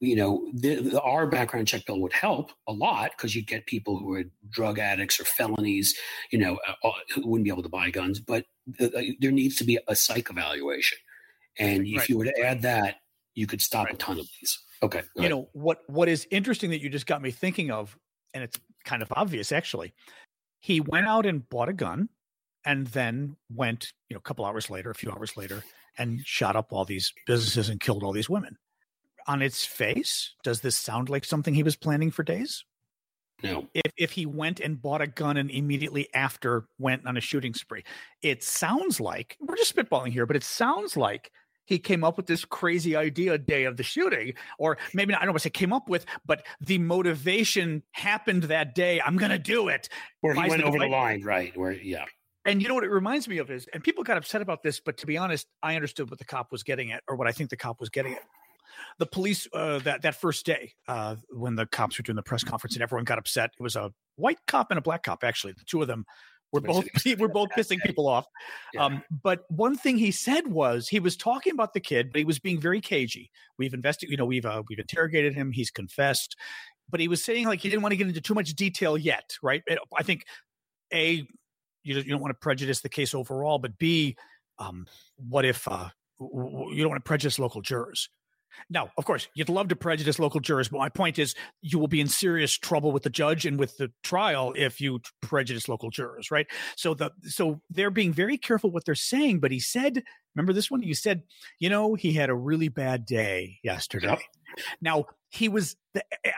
you 0.01 0.17
know, 0.17 0.49
the, 0.53 0.77
the, 0.77 1.01
our 1.01 1.27
background 1.27 1.69
check 1.69 1.87
bill 1.87 2.01
would 2.01 2.13
help 2.13 2.51
a 2.67 2.73
lot 2.73 3.13
because 3.17 3.35
you'd 3.35 3.47
get 3.47 3.67
people 3.67 3.99
who 3.99 4.15
are 4.15 4.25
drug 4.49 4.79
addicts 4.79 5.21
or 5.21 5.25
felonies, 5.25 5.95
you 6.31 6.39
know, 6.39 6.59
uh, 6.67 6.89
uh 6.89 6.93
who 7.15 7.27
wouldn't 7.27 7.45
be 7.45 7.51
able 7.51 7.63
to 7.63 7.69
buy 7.69 7.91
guns. 7.91 8.21
But 8.21 8.45
uh, 8.81 8.89
there 9.21 9.33
needs 9.33 9.57
to 9.57 9.65
be 9.65 9.79
a 9.89 9.97
psych 9.97 10.31
evaluation, 10.31 10.99
and 11.59 11.87
if 11.87 12.09
you 12.09 12.19
were 12.19 12.25
to 12.25 12.41
add 12.41 12.63
that, 12.63 12.97
you 13.35 13.47
could 13.47 13.61
stop 13.61 13.87
right. 13.87 13.95
a 13.95 13.99
ton 13.99 14.19
of 14.19 14.29
these. 14.41 14.59
Okay, 14.83 15.03
you 15.17 15.29
know 15.29 15.49
what? 15.53 15.79
What 15.87 16.09
is 16.09 16.27
interesting 16.31 16.71
that 16.71 16.81
you 16.81 16.89
just 16.89 17.07
got 17.07 17.23
me 17.23 17.31
thinking 17.31 17.71
of, 17.71 17.97
and 18.35 18.45
it's 18.45 18.59
kind 18.85 19.03
of 19.03 19.13
obvious 19.13 19.53
actually. 19.53 19.95
He 20.61 20.81
went 20.81 21.07
out 21.07 21.27
and 21.27 21.49
bought 21.49 21.69
a 21.69 21.73
gun, 21.73 22.09
and 22.65 22.89
then 22.89 23.37
went, 23.49 23.93
you 24.11 24.15
know, 24.15 24.19
a 24.19 24.23
couple 24.23 24.45
hours 24.45 24.69
later, 24.69 24.91
a 24.91 24.95
few 24.95 25.11
hours 25.11 25.37
later, 25.37 25.63
and 25.97 26.21
shot 26.27 26.57
up 26.57 26.73
all 26.73 26.85
these 26.85 27.13
businesses 27.27 27.69
and 27.69 27.81
killed 27.81 28.03
all 28.03 28.13
these 28.13 28.29
women. 28.29 28.59
On 29.29 29.43
its 29.43 29.65
face, 29.65 30.35
does 30.45 30.61
this 30.61 30.79
sound 30.79 31.09
like 31.09 31.25
something 31.25 31.55
he 31.55 31.65
was 31.65 31.77
planning 31.77 32.11
for 32.11 32.23
days? 32.23 32.65
No. 33.43 33.67
If 33.75 33.93
if 33.97 34.13
he 34.13 34.25
went 34.25 34.61
and 34.61 34.81
bought 34.81 35.03
a 35.03 35.07
gun 35.07 35.37
and 35.37 35.51
immediately 35.51 36.09
after 36.15 36.69
went 36.79 37.07
on 37.07 37.17
a 37.17 37.21
shooting 37.21 37.53
spree, 37.53 37.85
it 38.23 38.43
sounds 38.43 39.01
like 39.01 39.37
we're 39.41 39.57
just 39.57 39.75
spitballing 39.75 40.13
here, 40.13 40.27
but 40.27 40.37
it 40.37 40.45
sounds 40.45 40.97
like 40.97 41.31
he 41.67 41.79
came 41.79 42.05
up 42.05 42.17
with 42.17 42.27
this 42.27 42.45
crazy 42.45 42.97
idea 42.97 43.37
day 43.37 43.65
of 43.65 43.77
the 43.77 43.83
shooting, 43.83 44.35
or 44.59 44.79
maybe 44.95 45.13
not, 45.13 45.21
I 45.21 45.25
don't 45.25 45.33
want 45.33 45.43
to 45.43 45.49
say 45.49 45.51
came 45.51 45.73
up 45.73 45.89
with, 45.89 46.07
but 46.25 46.47
the 46.61 46.79
motivation 46.79 47.83
happened 47.91 48.45
that 48.45 48.75
day. 48.75 49.01
I'm 49.01 49.17
going 49.17 49.33
to 49.33 49.39
do 49.39 49.69
it. 49.69 49.89
Where 50.21 50.35
he 50.35 50.49
went 50.49 50.63
the 50.63 50.69
over 50.69 50.79
the 50.79 50.87
line, 50.87 51.23
right? 51.23 51.55
Where 51.57 51.73
yeah. 51.73 52.05
And 52.45 52.63
you 52.63 52.69
know 52.69 52.75
what 52.75 52.85
it 52.85 52.91
reminds 52.91 53.27
me 53.27 53.39
of 53.39 53.51
is, 53.51 53.67
and 53.75 53.83
people 53.83 54.05
got 54.05 54.17
upset 54.17 54.41
about 54.41 54.63
this, 54.63 54.79
but 54.79 54.97
to 54.99 55.07
be 55.07 55.19
honest, 55.19 55.49
I 55.65 55.75
understood 55.75 56.09
what 56.09 56.21
the 56.21 56.25
cop 56.25 56.53
was 56.53 56.63
getting 56.63 56.93
at, 56.93 57.03
or 57.09 57.17
what 57.17 57.27
I 57.27 57.33
think 57.33 57.51
the 57.51 57.57
cop 57.57 57.81
was 57.81 57.91
getting 57.91 58.15
at. 58.15 58.23
The 58.99 59.07
police 59.07 59.47
uh, 59.53 59.79
that 59.81 60.03
that 60.03 60.15
first 60.17 60.47
day 60.47 60.73
uh, 60.89 61.17
when 61.31 61.55
the 61.55 61.67
cops 61.67 61.99
were 61.99 62.03
doing 62.03 62.17
the 62.17 62.23
press 62.23 62.45
conference 62.45 62.75
and 62.75 62.83
everyone 62.83 63.05
got 63.05 63.19
upset. 63.19 63.51
It 63.59 63.63
was 63.63 63.77
a 63.77 63.93
white 64.17 64.39
cop 64.47 64.71
and 64.71 64.79
a 64.79 64.83
black 64.83 65.03
cop. 65.03 65.25
Actually, 65.25 65.53
the 65.53 65.65
two 65.65 65.83
of 65.83 65.89
them 65.89 66.05
were 66.53 66.61
both 66.61 66.87
were 67.19 67.29
both 67.29 67.51
pissing 67.57 67.81
people 67.83 68.09
off. 68.09 68.27
Yeah. 68.75 68.85
Um, 68.85 69.03
but 69.23 69.45
one 69.49 69.77
thing 69.77 69.99
he 69.99 70.11
said 70.11 70.47
was 70.47 70.89
he 70.89 71.01
was 71.01 71.17
talking 71.17 71.53
about 71.53 71.73
the 71.75 71.81
kid, 71.81 72.13
but 72.13 72.19
he 72.19 72.25
was 72.25 72.39
being 72.39 72.61
very 72.61 72.81
cagey. 72.81 73.31
We've 73.59 73.75
investigated, 73.75 74.13
you 74.13 74.17
know, 74.17 74.27
we've 74.27 74.47
uh, 74.47 74.63
we've 74.69 74.79
interrogated 74.79 75.35
him. 75.35 75.53
He's 75.53 75.71
confessed, 75.71 76.37
but 76.91 77.01
he 77.01 77.09
was 77.09 77.23
saying 77.23 77.47
like 77.47 77.61
he 77.61 77.69
didn't 77.69 77.83
want 77.83 77.93
to 77.93 77.97
get 77.97 78.09
into 78.09 78.21
too 78.21 78.35
much 78.35 78.55
detail 78.55 78.97
yet. 78.97 79.37
Right? 79.43 79.63
I 79.97 80.03
think 80.03 80.25
a 80.93 81.27
you, 81.83 81.95
you 81.95 82.05
don't 82.05 82.21
want 82.21 82.33
to 82.33 82.39
prejudice 82.41 82.81
the 82.81 82.89
case 82.89 83.15
overall, 83.15 83.59
but 83.59 83.79
B, 83.79 84.17
um, 84.59 84.87
what 85.17 85.45
if 85.45 85.67
uh, 85.69 85.89
you 86.21 86.79
don't 86.79 86.89
want 86.89 87.05
to 87.05 87.09
prejudice 87.09 87.39
local 87.39 87.63
jurors? 87.63 88.09
Now, 88.71 88.91
of 88.97 89.05
course, 89.05 89.29
you'd 89.35 89.49
love 89.49 89.69
to 89.69 89.77
prejudice 89.77 90.19
local 90.19 90.41
jurors, 90.41 90.69
but 90.69 90.79
my 90.79 90.89
point 90.89 91.19
is 91.19 91.35
you 91.63 91.79
will 91.79 91.89
be 91.89 92.01
in 92.01 92.09
serious 92.09 92.53
trouble 92.53 92.93
with 92.93 93.03
the 93.03 93.11
judge 93.11 93.47
and 93.47 93.59
with 93.59 93.77
the 93.77 93.93
trial 94.03 94.53
if 94.57 94.81
you 94.81 95.01
prejudice 95.23 95.69
local 95.69 95.91
jurors, 95.91 96.31
right? 96.31 96.47
So 96.77 96.95
the 96.95 97.11
so 97.23 97.61
they're 97.71 97.91
being 97.91 98.13
very 98.13 98.39
careful 98.39 98.71
what 98.71 98.85
they're 98.85 98.95
saying, 98.95 99.41
but 99.41 99.51
he 99.51 99.61
said, 99.61 100.03
remember 100.35 100.53
this 100.53 100.71
one? 100.71 100.83
You 100.83 100.95
said, 100.95 101.23
you 101.59 101.69
know, 101.69 101.95
he 101.95 102.13
had 102.13 102.31
a 102.31 102.35
really 102.35 102.69
bad 102.69 103.05
day 103.05 103.59
yesterday. 103.63 104.09
Yep. 104.09 104.21
Now, 104.81 105.07
he 105.31 105.49
was 105.49 105.77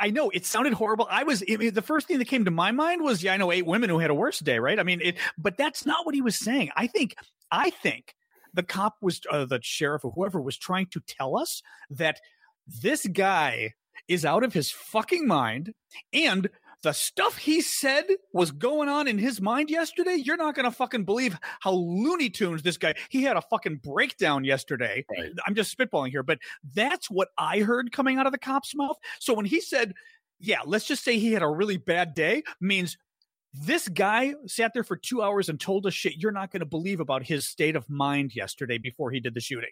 i 0.01 0.11
know 0.11 0.31
it 0.31 0.47
sounded 0.47 0.73
horrible 0.73 1.07
i 1.11 1.23
was 1.23 1.43
I 1.49 1.57
mean, 1.57 1.75
the 1.75 1.83
first 1.83 2.07
thing 2.07 2.19
that 2.19 2.25
came 2.27 2.47
to 2.47 2.51
my 2.51 2.73
mind 2.73 3.03
was 3.03 3.23
yeah 3.23 3.35
i 3.35 3.37
know 3.37 3.53
eight 3.53 3.67
women 3.67 3.91
who 3.91 3.99
had 3.99 4.11
a 4.11 4.15
worse 4.15 4.39
day 4.39 4.59
right 4.59 4.79
i 4.79 4.83
mean 4.83 5.01
it 5.03 5.17
but 5.37 5.57
that's 5.57 5.85
not 5.85 6.07
what 6.07 6.15
he 6.15 6.23
was 6.23 6.37
saying 6.37 6.71
i 6.75 6.87
think 6.87 7.15
i 7.51 7.71
think 7.71 8.15
the 8.55 8.63
cop 8.63 8.97
was 9.01 9.21
uh, 9.31 9.45
the 9.45 9.61
sheriff 9.63 10.05
or 10.05 10.13
whoever 10.13 10.41
was 10.41 10.57
trying 10.57 10.87
to 10.87 11.01
tell 11.01 11.37
us 11.37 11.63
that 11.91 12.21
this 12.67 13.07
guy 13.07 13.75
is 14.07 14.25
out 14.25 14.45
of 14.45 14.53
his 14.53 14.71
fucking 14.71 15.27
mind 15.27 15.75
and 16.13 16.49
the 16.83 16.93
stuff 16.93 17.37
he 17.37 17.61
said 17.61 18.05
was 18.33 18.53
going 18.53 18.89
on 18.89 19.09
in 19.09 19.19
his 19.19 19.41
mind 19.41 19.69
yesterday, 19.69 20.15
you're 20.15 20.37
not 20.37 20.55
going 20.55 20.65
to 20.65 20.71
fucking 20.71 21.05
believe 21.05 21.37
how 21.61 21.73
Looney 21.73 22.31
Tunes 22.31 22.63
this 22.63 22.77
guy. 22.77 22.95
He 23.09 23.23
had 23.23 23.37
a 23.37 23.43
fucking 23.43 23.81
breakdown 23.83 24.45
yesterday. 24.45 25.05
Right. 25.11 25.33
I'm 25.47 25.55
just 25.55 25.77
spitballing 25.77 26.11
here, 26.11 26.23
but 26.23 26.39
that's 26.75 27.11
what 27.11 27.29
I 27.37 27.61
heard 27.61 27.91
coming 27.91 28.19
out 28.19 28.27
of 28.27 28.33
the 28.33 28.39
cop's 28.39 28.75
mouth. 28.77 28.97
So 29.19 29.35
when 29.35 29.45
he 29.45 29.61
said, 29.61 29.95
"Yeah, 30.39 30.61
let's 30.65 30.87
just 30.87 31.03
say 31.03 31.19
he 31.19 31.33
had 31.33 31.43
a 31.43 31.49
really 31.49 31.79
bad 31.79 32.15
day," 32.15 32.45
means 32.61 32.97
this 33.55 33.89
guy 33.89 34.35
sat 34.47 34.73
there 34.75 34.85
for 34.85 34.97
two 34.97 35.23
hours 35.23 35.49
and 35.49 35.59
told 35.59 35.87
us 35.87 35.95
shit 35.95 36.15
you're 36.17 36.33
not 36.33 36.51
going 36.51 36.61
to 36.61 36.67
believe 36.67 37.01
about 37.01 37.23
his 37.25 37.47
state 37.47 37.77
of 37.77 37.89
mind 37.89 38.35
yesterday 38.35 38.79
before 38.79 39.11
he 39.11 39.21
did 39.21 39.35
the 39.35 39.41
shooting. 39.41 39.71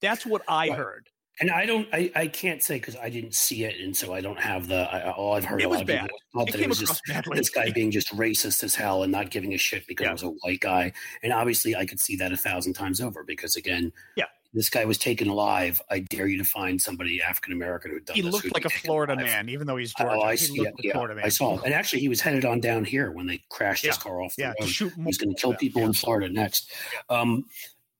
That's 0.00 0.24
what 0.24 0.42
I 0.48 0.68
right. 0.68 0.78
heard. 0.78 1.08
And 1.40 1.50
I 1.50 1.64
don't, 1.64 1.88
I, 1.92 2.10
I 2.14 2.26
can't 2.26 2.62
say 2.62 2.74
because 2.74 2.96
I 2.96 3.08
didn't 3.08 3.34
see 3.34 3.64
it, 3.64 3.80
and 3.80 3.96
so 3.96 4.12
I 4.12 4.20
don't 4.20 4.38
have 4.38 4.68
the. 4.68 4.80
I, 4.92 5.10
all 5.10 5.32
I've 5.32 5.44
heard 5.44 5.62
it 5.62 5.70
was 5.70 5.82
bad. 5.84 6.10
People, 6.34 6.48
it, 6.48 6.60
it 6.60 6.68
was 6.68 6.78
just 6.78 7.00
badly. 7.06 7.38
this 7.38 7.48
guy 7.48 7.70
being 7.70 7.90
just 7.90 8.08
racist 8.14 8.62
as 8.62 8.74
hell 8.74 9.04
and 9.04 9.12
not 9.12 9.30
giving 9.30 9.54
a 9.54 9.56
shit 9.56 9.86
because 9.86 10.04
yeah. 10.04 10.10
it 10.10 10.14
was 10.14 10.22
a 10.24 10.28
white 10.42 10.60
guy. 10.60 10.92
And 11.22 11.32
obviously, 11.32 11.74
I 11.74 11.86
could 11.86 11.98
see 11.98 12.14
that 12.16 12.30
a 12.30 12.36
thousand 12.36 12.74
times 12.74 13.00
over 13.00 13.24
because 13.24 13.56
again, 13.56 13.90
yeah, 14.16 14.26
this 14.52 14.68
guy 14.68 14.84
was 14.84 14.98
taken 14.98 15.28
alive. 15.28 15.80
I 15.90 16.00
dare 16.00 16.26
you 16.26 16.38
to 16.38 16.44
find 16.44 16.80
somebody 16.80 17.22
African 17.22 17.52
American 17.52 17.92
who 17.92 18.00
done 18.00 18.16
he 18.16 18.22
looked 18.22 18.52
like 18.52 18.64
a 18.64 18.70
Florida 18.70 19.14
alive. 19.14 19.24
man, 19.24 19.48
even 19.48 19.66
though 19.66 19.76
he's 19.76 19.94
Georgia. 19.94 20.16
Oh, 20.16 20.22
I 20.22 20.34
see. 20.34 20.60
Like 20.60 20.74
yeah, 20.82 20.98
I 21.22 21.28
saw. 21.28 21.56
Him. 21.56 21.64
And 21.64 21.74
actually, 21.74 22.00
he 22.00 22.08
was 22.08 22.20
headed 22.20 22.44
on 22.44 22.60
down 22.60 22.84
here 22.84 23.12
when 23.12 23.26
they 23.26 23.42
crashed 23.48 23.84
yeah. 23.84 23.90
his 23.90 23.98
car 23.98 24.20
off. 24.20 24.34
The 24.36 24.42
yeah, 24.42 24.52
road. 24.60 24.68
Shoot 24.68 24.92
He's 25.04 25.18
going 25.18 25.34
to 25.34 25.40
kill 25.40 25.54
people 25.54 25.82
in 25.82 25.92
Florida 25.92 26.32
next. 26.32 26.70
Um, 27.08 27.44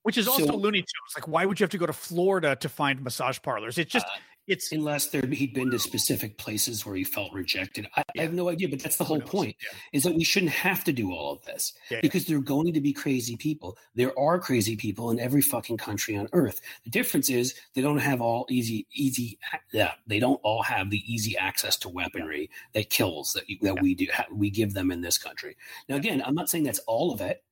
which 0.03 0.17
is 0.17 0.27
also 0.27 0.47
so, 0.47 0.57
Looney 0.57 0.81
Tunes. 0.81 1.15
Like, 1.15 1.29
why 1.29 1.45
would 1.45 1.61
you 1.61 1.65
have 1.65 1.71
to 1.71 1.79
go 1.79 1.87
to 1.87 1.93
Florida 1.93 2.57
to 2.57 2.69
find 2.69 3.03
massage 3.03 3.39
parlors? 3.43 3.79
It's 3.79 3.93
just, 3.93 4.07
uh, 4.07 4.11
it's 4.51 4.73
unless 4.73 5.07
there 5.07 5.23
he'd 5.25 5.55
been 5.55 5.71
to 5.71 5.79
specific 5.79 6.37
places 6.37 6.85
where 6.85 6.97
he 6.97 7.05
felt 7.05 7.33
rejected. 7.33 7.87
I, 7.97 8.03
yeah. 8.15 8.23
I 8.23 8.25
have 8.25 8.35
no 8.35 8.49
idea, 8.49 8.69
but 8.69 8.81
that's 8.81 8.97
the 8.97 9.05
whole 9.05 9.21
point: 9.21 9.55
yeah. 9.63 9.79
is 9.93 10.03
that 10.03 10.15
we 10.15 10.25
shouldn't 10.25 10.53
have 10.53 10.83
to 10.85 10.93
do 10.93 11.13
all 11.13 11.33
of 11.33 11.45
this 11.45 11.73
yeah, 11.91 12.01
because 12.03 12.27
there 12.27 12.37
are 12.37 12.43
going 12.43 12.73
to 12.73 12.81
be 12.81 12.93
crazy 12.93 13.37
people. 13.37 13.79
There 13.95 14.19
are 14.19 14.41
crazy 14.41 14.75
people 14.77 15.11
in 15.11 15.21
every 15.21 15.41
fucking 15.41 15.77
country 15.77 16.17
on 16.17 16.29
earth. 16.33 16.61
The 16.85 16.91
difference 16.91 17.31
is 17.31 17.55
they 17.75 17.83
don't 17.83 17.99
have 17.99 18.21
all 18.21 18.47
easy, 18.51 18.89
easy. 18.93 19.39
Yeah, 19.73 19.93
they 20.07 20.19
don't 20.19 20.41
all 20.43 20.63
have 20.65 20.91
the 20.91 21.03
easy 21.07 21.37
access 21.37 21.77
to 21.79 21.89
weaponry 21.89 22.51
that 22.75 22.91
kills 22.91 23.35
that 23.35 23.45
that 23.63 23.81
we 23.81 23.95
do. 23.95 24.09
We 24.33 24.51
give 24.51 24.75
them 24.75 24.91
in 24.91 25.01
this 25.01 25.17
country. 25.17 25.57
Now, 25.89 25.97
again, 25.97 26.23
I'm 26.27 26.35
not 26.35 26.51
saying 26.51 26.65
that's 26.65 26.81
all 26.81 27.13
of 27.13 27.21
it. 27.21 27.45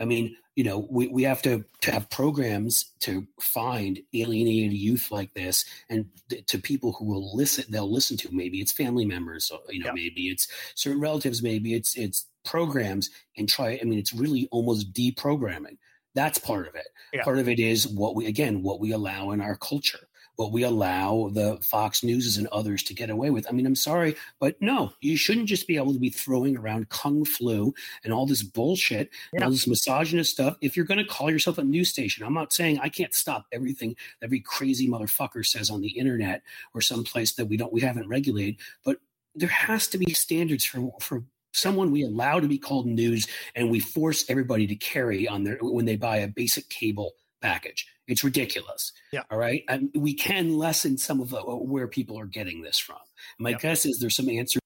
I 0.00 0.04
mean, 0.04 0.36
you 0.54 0.64
know, 0.64 0.86
we, 0.90 1.08
we 1.08 1.22
have 1.22 1.42
to, 1.42 1.64
to 1.82 1.92
have 1.92 2.10
programs 2.10 2.92
to 3.00 3.26
find 3.40 4.00
alienated 4.12 4.72
youth 4.72 5.10
like 5.10 5.34
this 5.34 5.64
and 5.88 6.06
th- 6.28 6.46
to 6.46 6.58
people 6.58 6.92
who 6.92 7.04
will 7.04 7.36
listen, 7.36 7.64
they'll 7.68 7.90
listen 7.90 8.16
to. 8.18 8.28
Maybe 8.32 8.58
it's 8.60 8.72
family 8.72 9.04
members, 9.04 9.50
or, 9.50 9.60
you 9.72 9.80
know, 9.80 9.86
yeah. 9.86 9.92
maybe 9.92 10.28
it's 10.28 10.48
certain 10.74 11.00
relatives, 11.00 11.42
maybe 11.42 11.74
it's, 11.74 11.96
it's 11.96 12.26
programs 12.44 13.10
and 13.36 13.48
try. 13.48 13.78
I 13.80 13.84
mean, 13.84 13.98
it's 13.98 14.12
really 14.12 14.48
almost 14.50 14.92
deprogramming. 14.92 15.78
That's 16.14 16.38
part 16.38 16.66
of 16.66 16.74
it. 16.74 16.88
Yeah. 17.12 17.22
Part 17.22 17.38
of 17.38 17.48
it 17.48 17.60
is 17.60 17.86
what 17.86 18.16
we, 18.16 18.26
again, 18.26 18.62
what 18.62 18.80
we 18.80 18.90
allow 18.90 19.30
in 19.30 19.40
our 19.40 19.56
culture 19.56 20.07
what 20.38 20.52
we 20.52 20.62
allow 20.62 21.30
the 21.32 21.58
Fox 21.62 22.04
Newses 22.04 22.36
and 22.36 22.46
others 22.48 22.84
to 22.84 22.94
get 22.94 23.10
away 23.10 23.30
with. 23.30 23.44
I 23.48 23.52
mean, 23.52 23.66
I'm 23.66 23.74
sorry, 23.74 24.14
but 24.38 24.54
no, 24.62 24.92
you 25.00 25.16
shouldn't 25.16 25.48
just 25.48 25.66
be 25.66 25.76
able 25.76 25.92
to 25.92 25.98
be 25.98 26.10
throwing 26.10 26.56
around 26.56 26.90
kung 26.90 27.24
flu 27.24 27.74
and 28.04 28.12
all 28.12 28.24
this 28.24 28.44
bullshit 28.44 29.10
yeah. 29.32 29.38
and 29.38 29.44
all 29.44 29.50
this 29.50 29.66
misogynist 29.66 30.30
stuff. 30.30 30.56
If 30.60 30.76
you're 30.76 30.86
going 30.86 31.04
to 31.04 31.04
call 31.04 31.28
yourself 31.28 31.58
a 31.58 31.64
news 31.64 31.88
station, 31.88 32.24
I'm 32.24 32.34
not 32.34 32.52
saying 32.52 32.78
I 32.78 32.88
can't 32.88 33.12
stop 33.12 33.46
everything 33.52 33.96
every 34.22 34.38
crazy 34.38 34.88
motherfucker 34.88 35.44
says 35.44 35.70
on 35.70 35.80
the 35.80 35.98
internet 35.98 36.42
or 36.72 36.82
someplace 36.82 37.32
that 37.34 37.46
we 37.46 37.56
don't 37.56 37.72
we 37.72 37.80
haven't 37.80 38.08
regulated, 38.08 38.60
but 38.84 38.98
there 39.34 39.48
has 39.48 39.88
to 39.88 39.98
be 39.98 40.14
standards 40.14 40.64
for 40.64 40.92
for 41.00 41.24
someone 41.52 41.90
we 41.90 42.04
allow 42.04 42.38
to 42.38 42.46
be 42.46 42.58
called 42.58 42.86
news 42.86 43.26
and 43.56 43.72
we 43.72 43.80
force 43.80 44.24
everybody 44.28 44.68
to 44.68 44.76
carry 44.76 45.26
on 45.26 45.42
their 45.42 45.58
when 45.60 45.84
they 45.84 45.96
buy 45.96 46.18
a 46.18 46.28
basic 46.28 46.68
cable 46.68 47.14
package. 47.42 47.88
It's 48.08 48.24
ridiculous. 48.24 48.92
Yeah. 49.12 49.22
All 49.30 49.38
right. 49.38 49.62
And 49.68 49.90
we 49.94 50.14
can 50.14 50.56
lessen 50.56 50.98
some 50.98 51.20
of 51.20 51.30
the, 51.30 51.40
uh, 51.40 51.56
where 51.56 51.86
people 51.86 52.18
are 52.18 52.26
getting 52.26 52.62
this 52.62 52.78
from. 52.78 52.96
My 53.38 53.50
yeah. 53.50 53.58
guess 53.58 53.86
is 53.86 53.98
there's 54.00 54.16
some 54.16 54.28
answer 54.28 54.58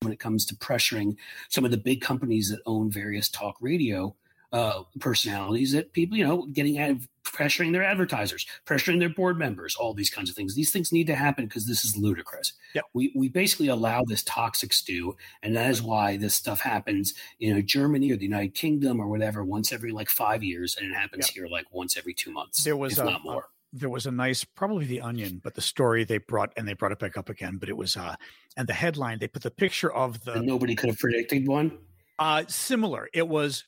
when 0.00 0.12
it 0.12 0.18
comes 0.18 0.46
to 0.46 0.56
pressuring 0.56 1.16
some 1.50 1.64
of 1.64 1.70
the 1.70 1.76
big 1.76 2.00
companies 2.00 2.48
that 2.48 2.60
own 2.66 2.90
various 2.90 3.28
talk 3.28 3.56
radio 3.60 4.16
uh, 4.52 4.82
personalities 5.00 5.72
that 5.72 5.92
people, 5.92 6.16
you 6.16 6.26
know, 6.26 6.46
getting 6.52 6.78
out 6.78 6.90
of 6.90 7.08
pressuring 7.24 7.72
their 7.72 7.84
advertisers, 7.84 8.46
pressuring 8.66 8.98
their 8.98 9.08
board 9.08 9.38
members, 9.38 9.76
all 9.76 9.92
these 9.92 10.10
kinds 10.10 10.30
of 10.30 10.36
things. 10.36 10.54
These 10.54 10.70
things 10.70 10.92
need 10.92 11.06
to 11.08 11.14
happen 11.14 11.44
because 11.44 11.66
this 11.66 11.84
is 11.84 11.96
ludicrous. 11.96 12.54
Yep. 12.74 12.84
We 12.94 13.12
we 13.14 13.28
basically 13.28 13.68
allow 13.68 14.04
this 14.04 14.22
toxic 14.22 14.72
stew, 14.72 15.16
and 15.42 15.54
that 15.56 15.70
is 15.70 15.82
why 15.82 16.16
this 16.16 16.34
stuff 16.34 16.60
happens 16.60 17.14
in 17.40 17.48
you 17.48 17.54
know, 17.54 17.62
Germany 17.62 18.10
or 18.10 18.16
the 18.16 18.24
United 18.24 18.54
Kingdom 18.54 19.00
or 19.00 19.08
whatever 19.08 19.44
once 19.44 19.72
every 19.72 19.92
like 19.92 20.08
five 20.08 20.42
years, 20.42 20.76
and 20.76 20.90
it 20.90 20.94
happens 20.94 21.28
yep. 21.28 21.34
here 21.34 21.46
like 21.48 21.66
once 21.70 21.96
every 21.96 22.14
two 22.14 22.32
months. 22.32 22.64
There 22.64 22.76
was 22.76 22.98
a, 22.98 23.04
not 23.04 23.24
more. 23.24 23.48
there 23.72 23.90
was 23.90 24.06
a 24.06 24.10
nice, 24.10 24.44
probably 24.44 24.86
the 24.86 25.02
Onion, 25.02 25.40
but 25.44 25.54
the 25.54 25.60
story 25.60 26.04
they 26.04 26.18
brought 26.18 26.52
and 26.56 26.66
they 26.66 26.74
brought 26.74 26.92
it 26.92 26.98
back 26.98 27.18
up 27.18 27.28
again. 27.28 27.58
But 27.58 27.68
it 27.68 27.76
was 27.76 27.96
uh, 27.96 28.16
and 28.56 28.66
the 28.66 28.74
headline 28.74 29.18
they 29.18 29.28
put 29.28 29.42
the 29.42 29.50
picture 29.50 29.92
of 29.92 30.24
the 30.24 30.34
and 30.34 30.46
nobody 30.46 30.74
could 30.74 30.88
have 30.88 30.98
predicted 30.98 31.46
one. 31.46 31.78
Uh, 32.18 32.44
similar. 32.48 33.08
It 33.12 33.28
was 33.28 33.64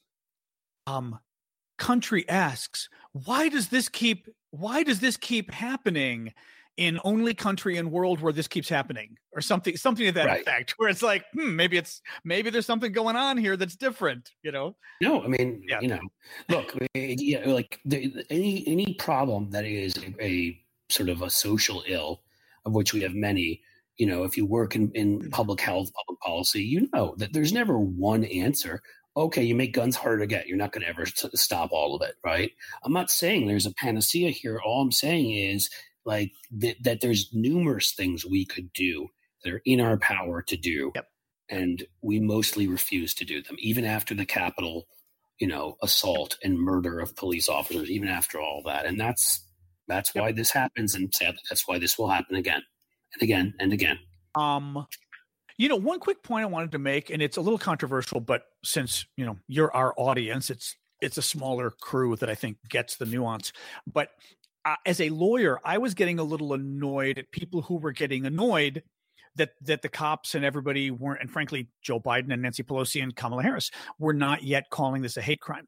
um, 0.90 1.18
country 1.78 2.28
asks, 2.28 2.88
why 3.12 3.48
does 3.48 3.68
this 3.68 3.88
keep 3.88 4.28
why 4.50 4.82
does 4.82 5.00
this 5.00 5.16
keep 5.16 5.50
happening 5.52 6.32
in 6.76 6.98
only 7.04 7.34
country 7.34 7.76
and 7.76 7.90
world 7.90 8.20
where 8.20 8.32
this 8.32 8.48
keeps 8.48 8.68
happening 8.68 9.16
or 9.32 9.40
something 9.40 9.76
something 9.76 10.06
to 10.06 10.12
that 10.12 10.26
right. 10.26 10.40
effect 10.40 10.74
where 10.76 10.88
it's 10.88 11.02
like 11.02 11.24
hmm, 11.32 11.54
maybe 11.54 11.76
it's 11.76 12.00
maybe 12.24 12.50
there's 12.50 12.66
something 12.66 12.92
going 12.92 13.16
on 13.16 13.36
here 13.36 13.56
that's 13.56 13.76
different 13.76 14.30
you 14.42 14.50
know 14.50 14.74
no 15.00 15.22
i 15.22 15.26
mean 15.26 15.62
yeah. 15.68 15.80
you 15.80 15.88
know 15.88 16.00
look 16.48 16.76
yeah, 16.94 17.40
like 17.46 17.80
the, 17.84 18.24
any 18.30 18.66
any 18.66 18.94
problem 18.94 19.50
that 19.50 19.64
is 19.64 19.94
a, 19.98 20.24
a, 20.24 20.60
sort 20.88 21.08
of 21.08 21.22
a 21.22 21.30
social 21.30 21.84
ill 21.86 22.22
of 22.64 22.72
which 22.72 22.92
we 22.92 23.00
have 23.02 23.14
many 23.14 23.60
you 23.96 24.06
know 24.06 24.24
if 24.24 24.36
you 24.36 24.46
work 24.46 24.74
in, 24.74 24.90
in 24.92 25.20
mm. 25.20 25.30
public 25.30 25.60
health 25.60 25.92
public 25.92 26.20
policy 26.20 26.62
you 26.62 26.88
know 26.92 27.14
that 27.18 27.32
there's 27.32 27.52
never 27.52 27.78
one 27.78 28.24
answer 28.24 28.80
okay, 29.20 29.42
you 29.42 29.54
make 29.54 29.72
guns 29.72 29.96
harder 29.96 30.20
to 30.20 30.26
get. 30.26 30.46
You're 30.46 30.56
not 30.56 30.72
going 30.72 30.82
to 30.82 30.88
ever 30.88 31.06
stop 31.06 31.70
all 31.72 31.94
of 31.94 32.02
it, 32.02 32.16
right? 32.24 32.50
I'm 32.84 32.92
not 32.92 33.10
saying 33.10 33.46
there's 33.46 33.66
a 33.66 33.74
panacea 33.74 34.30
here. 34.30 34.60
All 34.64 34.82
I'm 34.82 34.92
saying 34.92 35.32
is 35.32 35.68
like 36.04 36.32
that, 36.58 36.76
that 36.82 37.00
there's 37.00 37.30
numerous 37.32 37.92
things 37.92 38.24
we 38.24 38.44
could 38.44 38.72
do 38.72 39.08
that 39.44 39.52
are 39.52 39.62
in 39.64 39.80
our 39.80 39.98
power 39.98 40.42
to 40.42 40.56
do. 40.56 40.92
Yep. 40.94 41.06
And 41.50 41.84
we 42.02 42.20
mostly 42.20 42.68
refuse 42.68 43.12
to 43.14 43.24
do 43.24 43.42
them, 43.42 43.56
even 43.58 43.84
after 43.84 44.14
the 44.14 44.26
Capitol, 44.26 44.86
you 45.40 45.48
know, 45.48 45.76
assault 45.82 46.36
and 46.44 46.58
murder 46.58 47.00
of 47.00 47.16
police 47.16 47.48
officers, 47.48 47.90
even 47.90 48.08
after 48.08 48.40
all 48.40 48.62
that. 48.66 48.86
And 48.86 49.00
that's 49.00 49.44
that's 49.88 50.12
yep. 50.14 50.22
why 50.22 50.32
this 50.32 50.52
happens, 50.52 50.94
and 50.94 51.12
sadly, 51.12 51.40
that's 51.48 51.66
why 51.66 51.78
this 51.78 51.98
will 51.98 52.08
happen 52.08 52.36
again 52.36 52.62
and 53.14 53.22
again 53.22 53.54
and 53.58 53.72
again. 53.72 53.98
Um, 54.36 54.86
you 55.56 55.68
know, 55.68 55.76
one 55.76 56.00
quick 56.00 56.22
point 56.22 56.44
I 56.44 56.46
wanted 56.46 56.72
to 56.72 56.78
make, 56.78 57.10
and 57.10 57.22
it's 57.22 57.36
a 57.36 57.40
little 57.40 57.58
controversial, 57.58 58.20
but 58.20 58.42
since 58.64 59.06
you 59.16 59.24
know 59.24 59.38
you're 59.46 59.74
our 59.74 59.94
audience, 59.96 60.50
it's 60.50 60.76
it's 61.00 61.18
a 61.18 61.22
smaller 61.22 61.70
crew 61.70 62.16
that 62.16 62.30
I 62.30 62.34
think 62.34 62.58
gets 62.68 62.96
the 62.96 63.06
nuance. 63.06 63.52
But 63.86 64.10
uh, 64.64 64.76
as 64.86 65.00
a 65.00 65.10
lawyer, 65.10 65.58
I 65.64 65.78
was 65.78 65.94
getting 65.94 66.18
a 66.18 66.24
little 66.24 66.52
annoyed 66.52 67.18
at 67.18 67.30
people 67.32 67.62
who 67.62 67.76
were 67.76 67.92
getting 67.92 68.26
annoyed 68.26 68.82
that 69.36 69.50
that 69.62 69.82
the 69.82 69.88
cops 69.88 70.34
and 70.34 70.44
everybody 70.44 70.90
weren't, 70.90 71.20
and 71.20 71.30
frankly, 71.30 71.68
Joe 71.82 72.00
Biden 72.00 72.32
and 72.32 72.42
Nancy 72.42 72.62
Pelosi 72.62 73.02
and 73.02 73.14
Kamala 73.14 73.42
Harris 73.42 73.70
were 73.98 74.14
not 74.14 74.42
yet 74.42 74.70
calling 74.70 75.02
this 75.02 75.16
a 75.16 75.22
hate 75.22 75.40
crime. 75.40 75.66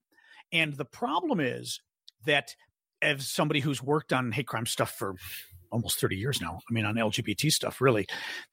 And 0.53 0.75
the 0.75 0.85
problem 0.85 1.41
is 1.41 1.81
that 2.27 2.55
as 3.01 3.29
somebody 3.29 3.61
who's 3.61 3.83
worked 3.83 4.13
on 4.13 4.33
hate 4.33 4.47
crime 4.47 4.67
stuff 4.67 4.91
for 4.91 5.15
almost 5.73 6.01
30 6.01 6.17
years 6.17 6.41
now. 6.41 6.61
I 6.69 6.73
mean, 6.73 6.85
on 6.85 6.95
LGBT 6.95 7.51
stuff, 7.51 7.81
really, 7.81 8.07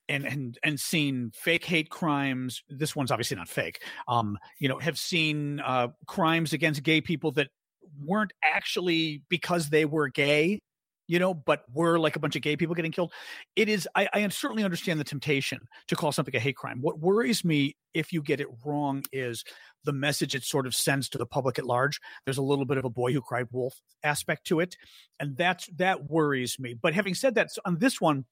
and 0.08 0.26
and 0.26 0.58
and 0.64 0.80
seen 0.80 1.32
fake 1.36 1.66
hate 1.66 1.90
crimes. 1.90 2.64
This 2.70 2.96
one's 2.96 3.12
obviously 3.12 3.38
not 3.38 3.50
fake. 3.50 3.84
Um, 4.08 4.38
you 4.58 4.70
know, 4.70 4.80
have 4.80 4.98
seen 4.98 5.60
uh, 5.60 5.90
crimes 6.08 6.54
against 6.54 6.82
gay 6.84 7.02
people 7.02 7.32
that 7.34 7.50
weren't 8.04 8.34
actually 8.44 9.22
because 9.30 9.70
they 9.70 9.86
were 9.86 10.08
gay 10.10 10.60
you 11.10 11.18
know, 11.18 11.34
but 11.34 11.64
we're 11.74 11.98
like 11.98 12.16
a 12.16 12.20
bunch 12.20 12.36
of 12.36 12.44
gay 12.44 12.56
people 12.56 12.76
getting 12.76 12.92
killed. 12.92 13.12
It 13.56 13.68
is, 13.68 13.90
I, 13.96 14.08
I 14.14 14.28
certainly 14.30 14.64
understand 14.64 15.00
the 15.00 15.04
temptation 15.04 15.60
to 15.88 15.96
call 15.96 16.12
something 16.12 16.36
a 16.36 16.40
hate 16.40 16.56
crime. 16.56 16.78
What 16.82 17.00
worries 17.00 17.44
me, 17.44 17.76
if 17.96 18.14
you 18.14 18.22
get 18.22 18.40
it 18.40 18.48
wrong, 18.64 19.04
is 19.12 19.44
the 19.84 19.92
message 19.92 20.36
it 20.36 20.44
sort 20.44 20.68
of 20.68 20.76
sends 20.76 21.10
to 21.10 21.18
the 21.18 21.26
public 21.26 21.58
at 21.58 21.66
large. 21.66 22.00
There's 22.26 22.38
a 22.38 22.44
little 22.44 22.64
bit 22.64 22.78
of 22.78 22.86
a 22.86 22.92
boy 22.92 23.12
who 23.12 23.22
cried 23.22 23.48
wolf 23.52 23.74
aspect 24.04 24.46
to 24.48 24.60
it. 24.60 24.78
And 25.20 25.36
that's, 25.36 25.68
that 25.78 26.12
worries 26.12 26.60
me. 26.60 26.76
But 26.80 26.94
having 26.94 27.16
said 27.16 27.34
that, 27.36 27.52
so 27.52 27.62
on 27.66 27.80
this 27.80 28.00
one, 28.00 28.26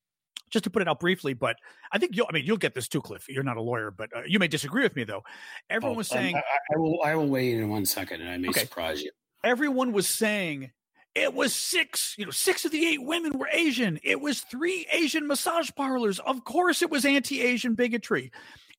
just 0.51 0.63
to 0.65 0.69
put 0.69 0.83
it 0.83 0.87
out 0.87 0.99
briefly, 0.99 1.33
but 1.33 1.55
I 1.91 1.97
think 1.97 2.15
you'll, 2.15 2.27
I 2.29 2.33
mean, 2.33 2.45
you'll 2.45 2.57
get 2.57 2.75
this 2.75 2.87
too, 2.87 3.01
Cliff. 3.01 3.25
You're 3.27 3.43
not 3.43 3.57
a 3.57 3.61
lawyer, 3.61 3.89
but 3.89 4.15
uh, 4.15 4.21
you 4.27 4.37
may 4.37 4.47
disagree 4.47 4.83
with 4.83 4.95
me 4.95 5.03
though. 5.03 5.23
Everyone 5.67 5.95
oh, 5.95 5.97
was 5.97 6.07
saying, 6.07 6.35
I, 6.35 6.41
I, 6.75 6.77
will, 6.77 6.99
I 7.03 7.15
will 7.15 7.27
weigh 7.27 7.53
in 7.53 7.59
in 7.59 7.69
one 7.69 7.87
second 7.87 8.21
and 8.21 8.29
I 8.29 8.37
may 8.37 8.49
okay. 8.49 8.61
surprise 8.61 9.01
you. 9.01 9.09
Everyone 9.43 9.93
was 9.93 10.07
saying 10.07 10.71
it 11.17 11.33
was 11.33 11.55
six, 11.55 12.13
you 12.17 12.25
know, 12.25 12.31
six 12.31 12.63
of 12.63 12.71
the 12.71 12.85
eight 12.85 13.03
women 13.03 13.37
were 13.37 13.49
Asian. 13.51 13.99
It 14.03 14.21
was 14.21 14.41
three 14.41 14.85
Asian 14.91 15.27
massage 15.27 15.71
parlors. 15.75 16.19
Of 16.19 16.43
course, 16.43 16.81
it 16.83 16.91
was 16.91 17.05
anti-Asian 17.05 17.73
bigotry, 17.73 18.31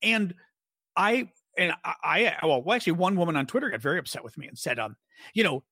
and 0.02 0.34
I 0.96 1.30
and 1.56 1.74
I, 1.84 2.36
I 2.40 2.46
well, 2.46 2.62
actually, 2.72 2.92
one 2.92 3.16
woman 3.16 3.36
on 3.36 3.46
Twitter 3.46 3.70
got 3.70 3.80
very 3.80 3.98
upset 3.98 4.22
with 4.22 4.38
me 4.38 4.46
and 4.46 4.56
said, 4.56 4.78
um, 4.78 4.96
you 5.34 5.42
know, 5.42 5.64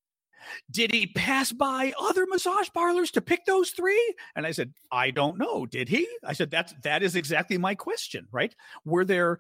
did 0.71 0.93
he 0.93 1.07
pass 1.07 1.53
by 1.53 1.93
other 2.01 2.27
massage 2.27 2.69
parlors 2.75 3.13
to 3.13 3.21
pick 3.21 3.45
those 3.47 3.71
three? 3.71 4.15
And 4.35 4.45
I 4.45 4.51
said, 4.51 4.73
I 4.91 5.13
don't 5.13 5.39
know. 5.39 5.67
Did 5.67 5.89
he? 5.89 6.09
I 6.25 6.33
said, 6.33 6.51
that's 6.51 6.75
that 6.83 7.05
is 7.05 7.15
exactly 7.15 7.59
my 7.59 7.77
question, 7.77 8.27
right? 8.33 8.55
Were 8.85 9.05
there, 9.05 9.39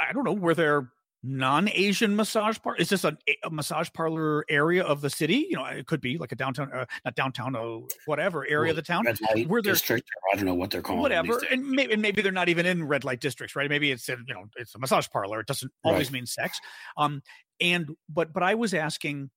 I 0.00 0.12
don't 0.12 0.24
know, 0.24 0.32
were 0.32 0.54
there 0.54 0.90
non-Asian 1.22 2.16
massage 2.16 2.58
parlor? 2.58 2.78
Is 2.78 2.88
this 2.88 3.04
a, 3.04 3.16
a, 3.44 3.50
massage 3.50 3.88
parlor 3.92 4.44
area 4.48 4.82
of 4.82 5.00
the 5.00 5.10
city? 5.10 5.46
You 5.48 5.56
know, 5.56 5.64
it 5.66 5.86
could 5.86 6.00
be 6.00 6.18
like 6.18 6.32
a 6.32 6.34
downtown, 6.34 6.72
uh, 6.72 6.84
not 7.04 7.14
downtown, 7.14 7.54
uh, 7.54 7.78
whatever 8.06 8.44
area 8.46 8.60
well, 8.60 8.70
of 8.70 8.76
the 8.76 8.82
town. 8.82 9.04
Red 9.04 9.20
light 9.20 9.48
where 9.48 9.62
district. 9.62 10.08
I 10.32 10.36
don't 10.36 10.46
know 10.46 10.54
what 10.54 10.70
they're 10.70 10.82
calling. 10.82 11.00
Whatever, 11.00 11.40
and 11.50 11.68
maybe, 11.68 11.92
and 11.92 12.02
maybe 12.02 12.22
they're 12.22 12.32
not 12.32 12.48
even 12.48 12.66
in 12.66 12.86
red 12.86 13.04
light 13.04 13.20
districts, 13.20 13.54
right? 13.54 13.70
Maybe 13.70 13.92
it's 13.92 14.08
you 14.08 14.16
know 14.28 14.46
it's 14.56 14.74
a 14.74 14.78
massage 14.78 15.08
parlor. 15.08 15.40
It 15.40 15.46
doesn't 15.46 15.72
always 15.84 16.08
right. 16.08 16.14
mean 16.14 16.26
sex. 16.26 16.60
Um, 16.96 17.22
and 17.60 17.90
but 18.08 18.32
but 18.32 18.42
I 18.42 18.54
was 18.54 18.74
asking, 18.74 19.30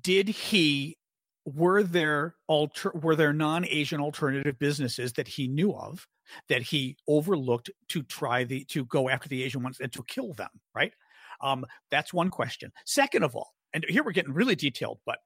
did 0.00 0.28
he? 0.28 0.96
Were 1.44 1.84
there 1.84 2.34
alter 2.48 2.90
were 2.90 3.14
there 3.14 3.32
non-Asian 3.32 4.00
alternative 4.00 4.58
businesses 4.58 5.12
that 5.12 5.28
he 5.28 5.46
knew 5.46 5.72
of 5.72 6.08
that 6.48 6.60
he 6.60 6.96
overlooked 7.06 7.70
to 7.90 8.02
try 8.02 8.42
the 8.42 8.64
to 8.64 8.84
go 8.86 9.08
after 9.08 9.28
the 9.28 9.44
Asian 9.44 9.62
ones 9.62 9.78
and 9.78 9.92
to 9.92 10.02
kill 10.08 10.32
them? 10.32 10.50
Right 10.74 10.92
um, 11.40 11.66
that's 11.90 12.12
one 12.12 12.30
question. 12.30 12.72
Second 12.84 13.22
of 13.22 13.34
all, 13.34 13.54
and 13.72 13.84
here 13.88 14.02
we're 14.02 14.12
getting 14.12 14.32
really 14.32 14.54
detailed, 14.54 14.98
but 15.04 15.18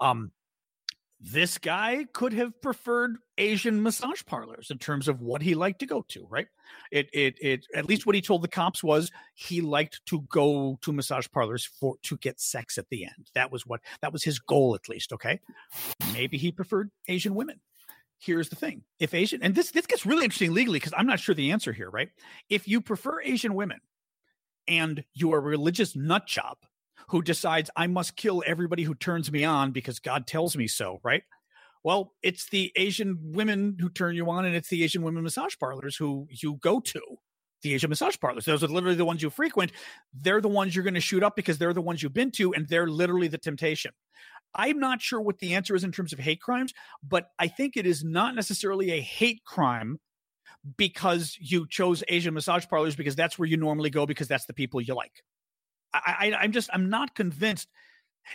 um, 0.00 0.32
this 1.24 1.56
guy 1.58 2.04
could 2.12 2.32
have 2.32 2.60
preferred 2.60 3.16
Asian 3.38 3.80
massage 3.80 4.24
parlors 4.24 4.70
in 4.70 4.78
terms 4.78 5.06
of 5.06 5.20
what 5.20 5.40
he 5.40 5.54
liked 5.54 5.78
to 5.78 5.86
go 5.86 6.04
to, 6.08 6.26
right? 6.28 6.48
It, 6.90 7.08
it, 7.12 7.36
it, 7.40 7.66
at 7.74 7.86
least 7.86 8.06
what 8.06 8.16
he 8.16 8.20
told 8.20 8.42
the 8.42 8.48
cops 8.48 8.82
was 8.82 9.12
he 9.34 9.60
liked 9.60 10.04
to 10.06 10.22
go 10.22 10.78
to 10.82 10.92
massage 10.92 11.28
parlors 11.32 11.64
for, 11.64 11.94
to 12.02 12.16
get 12.16 12.40
sex 12.40 12.76
at 12.76 12.88
the 12.88 13.04
end. 13.04 13.30
That 13.36 13.52
was 13.52 13.64
what, 13.64 13.80
that 14.00 14.12
was 14.12 14.24
his 14.24 14.40
goal 14.40 14.74
at 14.74 14.88
least. 14.88 15.12
Okay. 15.12 15.38
Maybe 16.12 16.38
he 16.38 16.50
preferred 16.50 16.90
Asian 17.06 17.36
women. 17.36 17.60
Here's 18.18 18.48
the 18.48 18.56
thing. 18.56 18.82
If 18.98 19.14
Asian, 19.14 19.42
and 19.42 19.54
this, 19.54 19.70
this 19.70 19.86
gets 19.86 20.04
really 20.04 20.24
interesting 20.24 20.52
legally 20.52 20.80
because 20.80 20.94
I'm 20.96 21.06
not 21.06 21.20
sure 21.20 21.36
the 21.36 21.52
answer 21.52 21.72
here, 21.72 21.90
right? 21.90 22.08
If 22.48 22.66
you 22.66 22.80
prefer 22.80 23.20
Asian 23.20 23.54
women 23.54 23.78
and 24.68 25.04
you're 25.14 25.38
a 25.38 25.40
religious 25.40 25.96
nut 25.96 26.26
job, 26.26 26.56
who 27.08 27.22
decides 27.22 27.70
I 27.76 27.86
must 27.86 28.16
kill 28.16 28.42
everybody 28.46 28.84
who 28.84 28.94
turns 28.94 29.30
me 29.30 29.44
on 29.44 29.72
because 29.72 29.98
God 29.98 30.26
tells 30.26 30.56
me 30.56 30.66
so, 30.66 31.00
right? 31.02 31.22
Well, 31.84 32.12
it's 32.22 32.48
the 32.48 32.72
Asian 32.76 33.18
women 33.32 33.76
who 33.80 33.88
turn 33.88 34.14
you 34.14 34.30
on, 34.30 34.44
and 34.44 34.54
it's 34.54 34.68
the 34.68 34.84
Asian 34.84 35.02
women 35.02 35.22
massage 35.22 35.56
parlors 35.58 35.96
who 35.96 36.28
you 36.30 36.54
go 36.62 36.80
to. 36.80 37.00
The 37.62 37.74
Asian 37.74 37.90
massage 37.90 38.18
parlors. 38.18 38.44
Those 38.44 38.64
are 38.64 38.68
literally 38.68 38.96
the 38.96 39.04
ones 39.04 39.22
you 39.22 39.30
frequent. 39.30 39.72
They're 40.12 40.40
the 40.40 40.48
ones 40.48 40.74
you're 40.74 40.84
going 40.84 40.94
to 40.94 41.00
shoot 41.00 41.22
up 41.22 41.36
because 41.36 41.58
they're 41.58 41.72
the 41.72 41.80
ones 41.80 42.02
you've 42.02 42.12
been 42.12 42.30
to, 42.32 42.54
and 42.54 42.68
they're 42.68 42.88
literally 42.88 43.28
the 43.28 43.38
temptation. 43.38 43.92
I'm 44.54 44.78
not 44.78 45.00
sure 45.00 45.20
what 45.20 45.38
the 45.38 45.54
answer 45.54 45.74
is 45.74 45.84
in 45.84 45.92
terms 45.92 46.12
of 46.12 46.18
hate 46.18 46.40
crimes, 46.40 46.72
but 47.06 47.28
I 47.38 47.48
think 47.48 47.76
it 47.76 47.86
is 47.86 48.04
not 48.04 48.34
necessarily 48.34 48.90
a 48.92 49.00
hate 49.00 49.42
crime 49.44 49.98
because 50.76 51.36
you 51.40 51.66
chose 51.68 52.04
Asian 52.08 52.34
massage 52.34 52.66
parlors 52.68 52.96
because 52.96 53.16
that's 53.16 53.38
where 53.38 53.48
you 53.48 53.56
normally 53.56 53.90
go 53.90 54.06
because 54.06 54.28
that's 54.28 54.46
the 54.46 54.54
people 54.54 54.80
you 54.80 54.94
like. 54.94 55.22
I, 55.92 56.32
I, 56.32 56.36
I'm 56.40 56.52
just 56.52 56.70
I'm 56.72 56.88
not 56.88 57.14
convinced. 57.14 57.68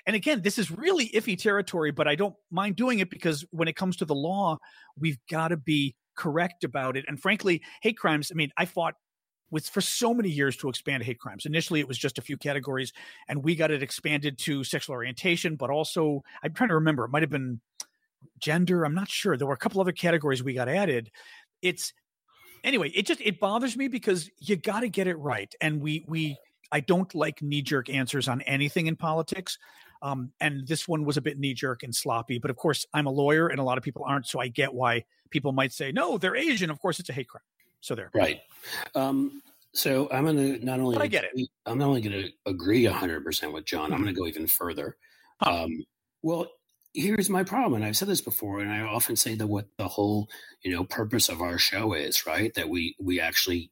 And 0.05 0.15
again, 0.15 0.41
this 0.41 0.59
is 0.59 0.69
really 0.69 1.09
iffy 1.09 1.37
territory, 1.37 1.91
but 1.91 2.07
I 2.07 2.15
don't 2.15 2.35
mind 2.51 2.75
doing 2.75 2.99
it 2.99 3.09
because 3.09 3.45
when 3.51 3.69
it 3.69 3.77
comes 3.77 3.97
to 3.97 4.05
the 4.05 4.15
law, 4.15 4.57
we've 4.99 5.17
got 5.29 5.49
to 5.49 5.57
be 5.57 5.95
correct 6.17 6.65
about 6.65 6.97
it. 6.97 7.05
And 7.07 7.19
frankly, 7.19 7.61
hate 7.81 7.97
crimes. 7.97 8.29
I 8.31 8.35
mean, 8.35 8.51
I 8.57 8.65
fought 8.65 8.95
with 9.49 9.67
for 9.69 9.79
so 9.79 10.13
many 10.13 10.29
years 10.29 10.57
to 10.57 10.67
expand 10.69 11.03
hate 11.03 11.19
crimes. 11.19 11.45
Initially, 11.45 11.79
it 11.79 11.87
was 11.87 11.97
just 11.97 12.17
a 12.17 12.21
few 12.21 12.35
categories, 12.35 12.91
and 13.29 13.43
we 13.43 13.55
got 13.55 13.71
it 13.71 13.81
expanded 13.81 14.37
to 14.39 14.65
sexual 14.65 14.93
orientation, 14.93 15.55
but 15.55 15.69
also 15.69 16.21
I'm 16.43 16.53
trying 16.53 16.69
to 16.69 16.75
remember. 16.75 17.05
It 17.05 17.11
might 17.11 17.23
have 17.23 17.29
been 17.29 17.61
gender. 18.39 18.83
I'm 18.83 18.95
not 18.95 19.09
sure. 19.09 19.37
There 19.37 19.47
were 19.47 19.53
a 19.53 19.57
couple 19.57 19.79
other 19.79 19.93
categories 19.93 20.43
we 20.43 20.53
got 20.53 20.67
added. 20.67 21.11
It's 21.61 21.93
anyway. 22.63 22.89
It 22.89 23.05
just 23.05 23.21
it 23.21 23.39
bothers 23.39 23.75
me 23.77 23.87
because 23.87 24.29
you 24.39 24.55
got 24.55 24.81
to 24.81 24.89
get 24.89 25.07
it 25.07 25.17
right, 25.17 25.53
and 25.61 25.81
we 25.81 26.05
we 26.07 26.37
I 26.71 26.79
don't 26.79 27.13
like 27.15 27.41
knee 27.41 27.61
jerk 27.61 27.89
answers 27.89 28.27
on 28.27 28.41
anything 28.41 28.87
in 28.87 28.95
politics. 28.95 29.57
Um, 30.01 30.31
and 30.39 30.67
this 30.67 30.87
one 30.87 31.05
was 31.05 31.17
a 31.17 31.21
bit 31.21 31.39
knee 31.39 31.53
jerk 31.53 31.83
and 31.83 31.95
sloppy. 31.95 32.39
But 32.39 32.51
of 32.51 32.57
course, 32.57 32.85
I'm 32.93 33.07
a 33.07 33.11
lawyer 33.11 33.47
and 33.47 33.59
a 33.59 33.63
lot 33.63 33.77
of 33.77 33.83
people 33.83 34.03
aren't. 34.07 34.27
So 34.27 34.39
I 34.39 34.47
get 34.47 34.73
why 34.73 35.05
people 35.29 35.51
might 35.51 35.71
say, 35.71 35.91
no, 35.91 36.17
they're 36.17 36.35
Asian. 36.35 36.69
Of 36.69 36.79
course, 36.79 36.99
it's 36.99 37.09
a 37.09 37.13
hate 37.13 37.29
crime. 37.29 37.41
So 37.81 37.95
there. 37.95 38.11
Right. 38.13 38.41
Um, 38.95 39.41
so 39.73 40.09
I'm 40.11 40.23
going 40.25 40.37
to 40.37 40.65
not 40.65 40.79
only, 40.79 40.95
but 40.95 41.03
I 41.03 41.07
get 41.07 41.25
it. 41.25 41.49
I'm 41.65 41.77
not 41.77 41.87
only 41.87 42.01
going 42.01 42.23
to 42.23 42.31
agree 42.45 42.83
100% 42.83 43.53
with 43.53 43.65
John, 43.65 43.93
I'm 43.93 44.01
going 44.01 44.13
to 44.13 44.19
go 44.19 44.27
even 44.27 44.47
further. 44.47 44.97
Huh. 45.41 45.63
Um, 45.63 45.85
well, 46.23 46.47
here's 46.97 47.29
my 47.29 47.43
problem 47.43 47.75
and 47.75 47.85
i've 47.85 47.95
said 47.95 48.07
this 48.07 48.21
before 48.21 48.59
and 48.59 48.71
i 48.71 48.81
often 48.81 49.15
say 49.15 49.35
that 49.35 49.47
what 49.47 49.67
the 49.77 49.87
whole 49.87 50.27
you 50.63 50.71
know 50.71 50.83
purpose 50.83 51.29
of 51.29 51.41
our 51.41 51.57
show 51.57 51.93
is 51.93 52.25
right 52.25 52.53
that 52.55 52.69
we 52.69 52.95
we 52.99 53.19
actually 53.19 53.71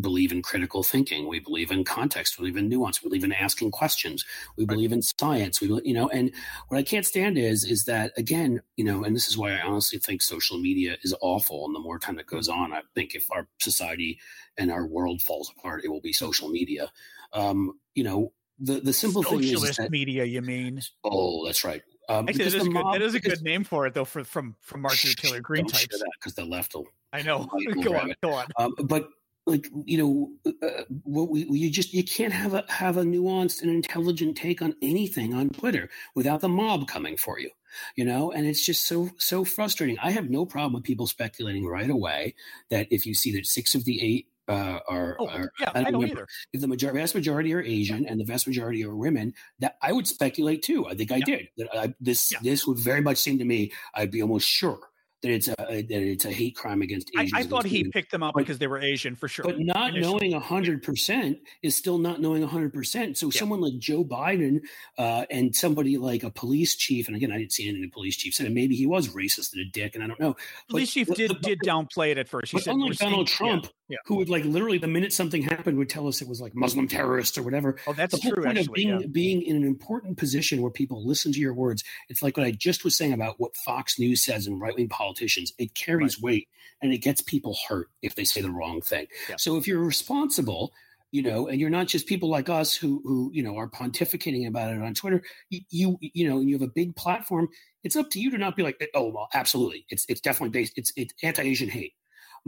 believe 0.00 0.32
in 0.32 0.42
critical 0.42 0.82
thinking. 0.82 1.28
We 1.28 1.40
believe 1.40 1.70
in 1.70 1.84
context. 1.84 2.38
We 2.38 2.42
believe 2.42 2.56
in 2.56 2.68
nuance. 2.68 3.02
We 3.02 3.08
believe 3.08 3.24
in 3.24 3.32
asking 3.32 3.70
questions. 3.70 4.24
We 4.56 4.66
believe 4.66 4.92
in 4.92 5.02
science. 5.02 5.60
We, 5.60 5.68
you 5.84 5.94
know, 5.94 6.08
and 6.08 6.32
what 6.68 6.78
I 6.78 6.82
can't 6.82 7.06
stand 7.06 7.38
is, 7.38 7.64
is 7.64 7.84
that 7.84 8.12
again, 8.16 8.60
you 8.76 8.84
know, 8.84 9.04
and 9.04 9.16
this 9.16 9.28
is 9.28 9.38
why 9.38 9.52
I 9.52 9.62
honestly 9.62 9.98
think 9.98 10.22
social 10.22 10.58
media 10.58 10.96
is 11.02 11.14
awful. 11.20 11.64
And 11.66 11.74
the 11.74 11.80
more 11.80 11.98
time 11.98 12.16
that 12.16 12.26
goes 12.26 12.48
on, 12.48 12.72
I 12.72 12.82
think 12.94 13.14
if 13.14 13.30
our 13.30 13.48
society 13.58 14.18
and 14.58 14.70
our 14.70 14.86
world 14.86 15.22
falls 15.22 15.50
apart, 15.56 15.84
it 15.84 15.88
will 15.88 16.00
be 16.00 16.12
social 16.12 16.48
media. 16.48 16.90
Um, 17.32 17.78
you 17.94 18.04
know, 18.04 18.32
the 18.58 18.80
the 18.80 18.92
simple 18.92 19.22
Socialist 19.22 19.60
thing 19.60 19.70
is 19.70 19.76
that, 19.76 19.90
media. 19.90 20.24
You 20.24 20.42
mean? 20.42 20.80
Oh, 21.04 21.44
that's 21.46 21.64
right. 21.64 21.82
Um, 22.08 22.28
Actually, 22.28 22.44
that 22.44 22.54
is, 22.54 22.68
mob, 22.68 22.84
good, 22.84 22.94
that 22.94 23.04
is 23.04 23.14
a 23.14 23.20
good 23.20 23.42
name 23.42 23.64
for 23.64 23.86
it, 23.86 23.94
though, 23.94 24.04
for, 24.04 24.22
from 24.24 24.54
from 24.60 24.82
Marjorie 24.82 25.14
Taylor 25.14 25.40
Greene 25.40 25.66
types. 25.66 26.02
Because 26.18 26.34
the 26.34 26.44
left 26.44 26.74
will. 26.74 26.86
I 27.12 27.22
know. 27.22 27.48
go 27.82 27.96
on, 27.96 28.14
go 28.22 28.32
on. 28.32 28.46
Um, 28.58 28.74
but 28.84 29.08
like 29.46 29.68
you 29.84 29.96
know 30.44 30.52
uh, 30.62 30.82
what 31.04 31.30
we, 31.30 31.44
you 31.44 31.70
just 31.70 31.94
you 31.94 32.04
can't 32.04 32.32
have 32.32 32.54
a 32.54 32.64
have 32.68 32.96
a 32.96 33.02
nuanced 33.02 33.62
and 33.62 33.70
intelligent 33.70 34.36
take 34.36 34.60
on 34.60 34.74
anything 34.82 35.32
on 35.32 35.50
twitter 35.50 35.88
without 36.14 36.40
the 36.40 36.48
mob 36.48 36.88
coming 36.88 37.16
for 37.16 37.38
you 37.38 37.50
you 37.94 38.04
know 38.04 38.32
and 38.32 38.46
it's 38.46 38.64
just 38.64 38.86
so 38.86 39.08
so 39.18 39.44
frustrating 39.44 39.96
i 40.02 40.10
have 40.10 40.28
no 40.28 40.44
problem 40.44 40.72
with 40.72 40.82
people 40.82 41.06
speculating 41.06 41.64
right 41.64 41.90
away 41.90 42.34
that 42.70 42.88
if 42.90 43.06
you 43.06 43.14
see 43.14 43.32
that 43.32 43.46
six 43.46 43.74
of 43.74 43.84
the 43.84 44.02
eight 44.02 44.26
uh, 44.48 44.78
are, 44.88 45.16
oh, 45.18 45.28
are 45.28 45.50
yeah, 45.60 45.70
I, 45.74 45.82
don't 45.84 45.94
remember, 45.94 46.06
either. 46.06 46.26
If 46.52 46.60
the 46.60 46.68
major- 46.68 46.92
vast 46.92 47.14
majority 47.14 47.54
are 47.54 47.62
Asian 47.62 48.04
yeah. 48.04 48.10
and 48.10 48.20
the 48.20 48.24
vast 48.24 48.46
majority 48.46 48.84
are 48.84 48.94
women, 48.94 49.34
that 49.60 49.76
I 49.82 49.92
would 49.92 50.06
speculate 50.06 50.62
too. 50.62 50.86
I 50.86 50.94
think 50.94 51.12
I 51.12 51.16
yeah. 51.16 51.24
did. 51.24 51.48
That 51.56 51.76
I, 51.76 51.94
this 52.00 52.32
yeah. 52.32 52.38
this 52.42 52.66
would 52.66 52.78
very 52.78 53.00
much 53.00 53.18
seem 53.18 53.38
to 53.38 53.44
me. 53.44 53.72
I'd 53.94 54.10
be 54.10 54.22
almost 54.22 54.48
sure 54.48 54.78
that 55.22 55.30
it's 55.30 55.48
a 55.48 55.54
that 55.56 55.90
it's 55.90 56.24
a 56.24 56.30
hate 56.30 56.56
crime 56.56 56.82
against 56.82 57.10
Asians. 57.18 57.32
I, 57.34 57.40
I 57.40 57.42
thought 57.44 57.64
he 57.64 57.84
picked 57.84 58.12
them 58.12 58.22
up 58.22 58.34
but, 58.34 58.40
because 58.40 58.58
they 58.58 58.66
were 58.66 58.78
Asian 58.78 59.16
for 59.16 59.28
sure. 59.28 59.44
But 59.44 59.58
not 59.58 59.90
initially. 59.90 60.28
knowing 60.28 60.40
hundred 60.40 60.82
percent 60.82 61.38
is 61.62 61.74
still 61.74 61.98
not 61.98 62.20
knowing 62.20 62.42
hundred 62.42 62.72
percent. 62.72 63.16
So 63.16 63.26
yeah. 63.26 63.38
someone 63.38 63.60
like 63.60 63.78
Joe 63.78 64.04
Biden 64.04 64.60
uh, 64.98 65.24
and 65.30 65.54
somebody 65.54 65.96
like 65.96 66.22
a 66.22 66.30
police 66.30 66.76
chief, 66.76 67.08
and 67.08 67.16
again, 67.16 67.32
I 67.32 67.38
didn't 67.38 67.52
see 67.52 67.68
any 67.68 67.86
police 67.88 68.16
chief 68.16 68.34
said 68.34 68.50
maybe 68.52 68.76
he 68.76 68.86
was 68.86 69.08
racist 69.08 69.52
and 69.54 69.62
a 69.62 69.70
dick, 69.70 69.94
and 69.94 70.04
I 70.04 70.06
don't 70.06 70.20
know. 70.20 70.36
Police 70.68 70.92
chief 70.92 71.08
did 71.08 71.30
the, 71.30 71.34
did 71.34 71.60
downplay 71.60 72.10
it 72.10 72.18
at 72.18 72.28
first. 72.28 72.52
He 72.52 72.58
but 72.58 72.64
said, 72.64 72.74
unlike 72.74 72.98
Donald 72.98 73.26
Trump, 73.26 73.64
yeah, 73.64 73.70
yeah. 73.88 73.98
who 74.06 74.16
would 74.16 74.28
like 74.28 74.44
literally 74.44 74.78
the 74.78 74.86
minute 74.86 75.12
something 75.12 75.42
happened 75.42 75.78
would 75.78 75.88
tell 75.88 76.08
us 76.08 76.20
it 76.20 76.28
was 76.28 76.40
like 76.40 76.54
Muslim 76.54 76.88
terrorists 76.88 77.38
or 77.38 77.42
whatever. 77.42 77.76
Oh, 77.86 77.92
that's 77.92 78.14
the 78.14 78.20
whole 78.20 78.32
true. 78.32 78.44
Point 78.44 78.58
actually, 78.58 78.90
of 78.90 79.12
being 79.12 79.12
being 79.12 79.42
in 79.42 79.56
an 79.56 79.64
important 79.64 80.16
position 80.16 80.62
where 80.62 80.70
people 80.70 81.06
listen 81.06 81.32
to 81.32 81.38
your 81.38 81.54
words, 81.54 81.84
it's 82.08 82.22
like 82.22 82.36
what 82.36 82.46
I 82.46 82.50
just 82.50 82.84
was 82.84 82.96
saying 82.96 83.12
about 83.12 83.38
what 83.38 83.56
Fox 83.56 83.98
News 83.98 84.22
says 84.22 84.46
and 84.46 84.60
right 84.60 84.74
wing 84.74 84.88
politicians. 84.88 85.52
It 85.58 85.74
carries 85.74 86.18
right. 86.18 86.24
weight 86.24 86.48
and 86.82 86.92
it 86.92 86.98
gets 86.98 87.22
people 87.22 87.56
hurt 87.68 87.88
if 88.02 88.14
they 88.14 88.24
say 88.24 88.40
the 88.40 88.50
wrong 88.50 88.80
thing. 88.80 89.06
Yeah. 89.28 89.36
So 89.38 89.56
if 89.56 89.66
you're 89.66 89.80
responsible, 89.80 90.72
you 91.12 91.22
know, 91.22 91.46
and 91.46 91.60
you're 91.60 91.70
not 91.70 91.86
just 91.86 92.06
people 92.06 92.28
like 92.28 92.48
us 92.48 92.74
who 92.74 93.00
who 93.04 93.30
you 93.32 93.42
know 93.42 93.56
are 93.56 93.68
pontificating 93.68 94.46
about 94.48 94.72
it 94.72 94.82
on 94.82 94.94
Twitter. 94.94 95.22
You 95.50 95.60
you, 95.70 95.98
you 96.00 96.28
know, 96.28 96.40
you 96.40 96.54
have 96.54 96.62
a 96.62 96.72
big 96.72 96.96
platform. 96.96 97.48
It's 97.84 97.96
up 97.96 98.10
to 98.10 98.20
you 98.20 98.30
to 98.32 98.38
not 98.38 98.56
be 98.56 98.62
like, 98.62 98.84
oh 98.94 99.10
well, 99.10 99.28
absolutely, 99.32 99.86
it's 99.88 100.04
it's 100.08 100.20
definitely 100.20 100.50
based. 100.50 100.72
It's 100.76 100.92
it's 100.96 101.14
anti-Asian 101.22 101.68
hate. 101.68 101.92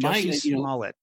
My, 0.01 0.17
you 0.19 0.53
know, 0.53 0.59
Smollett. 0.59 0.97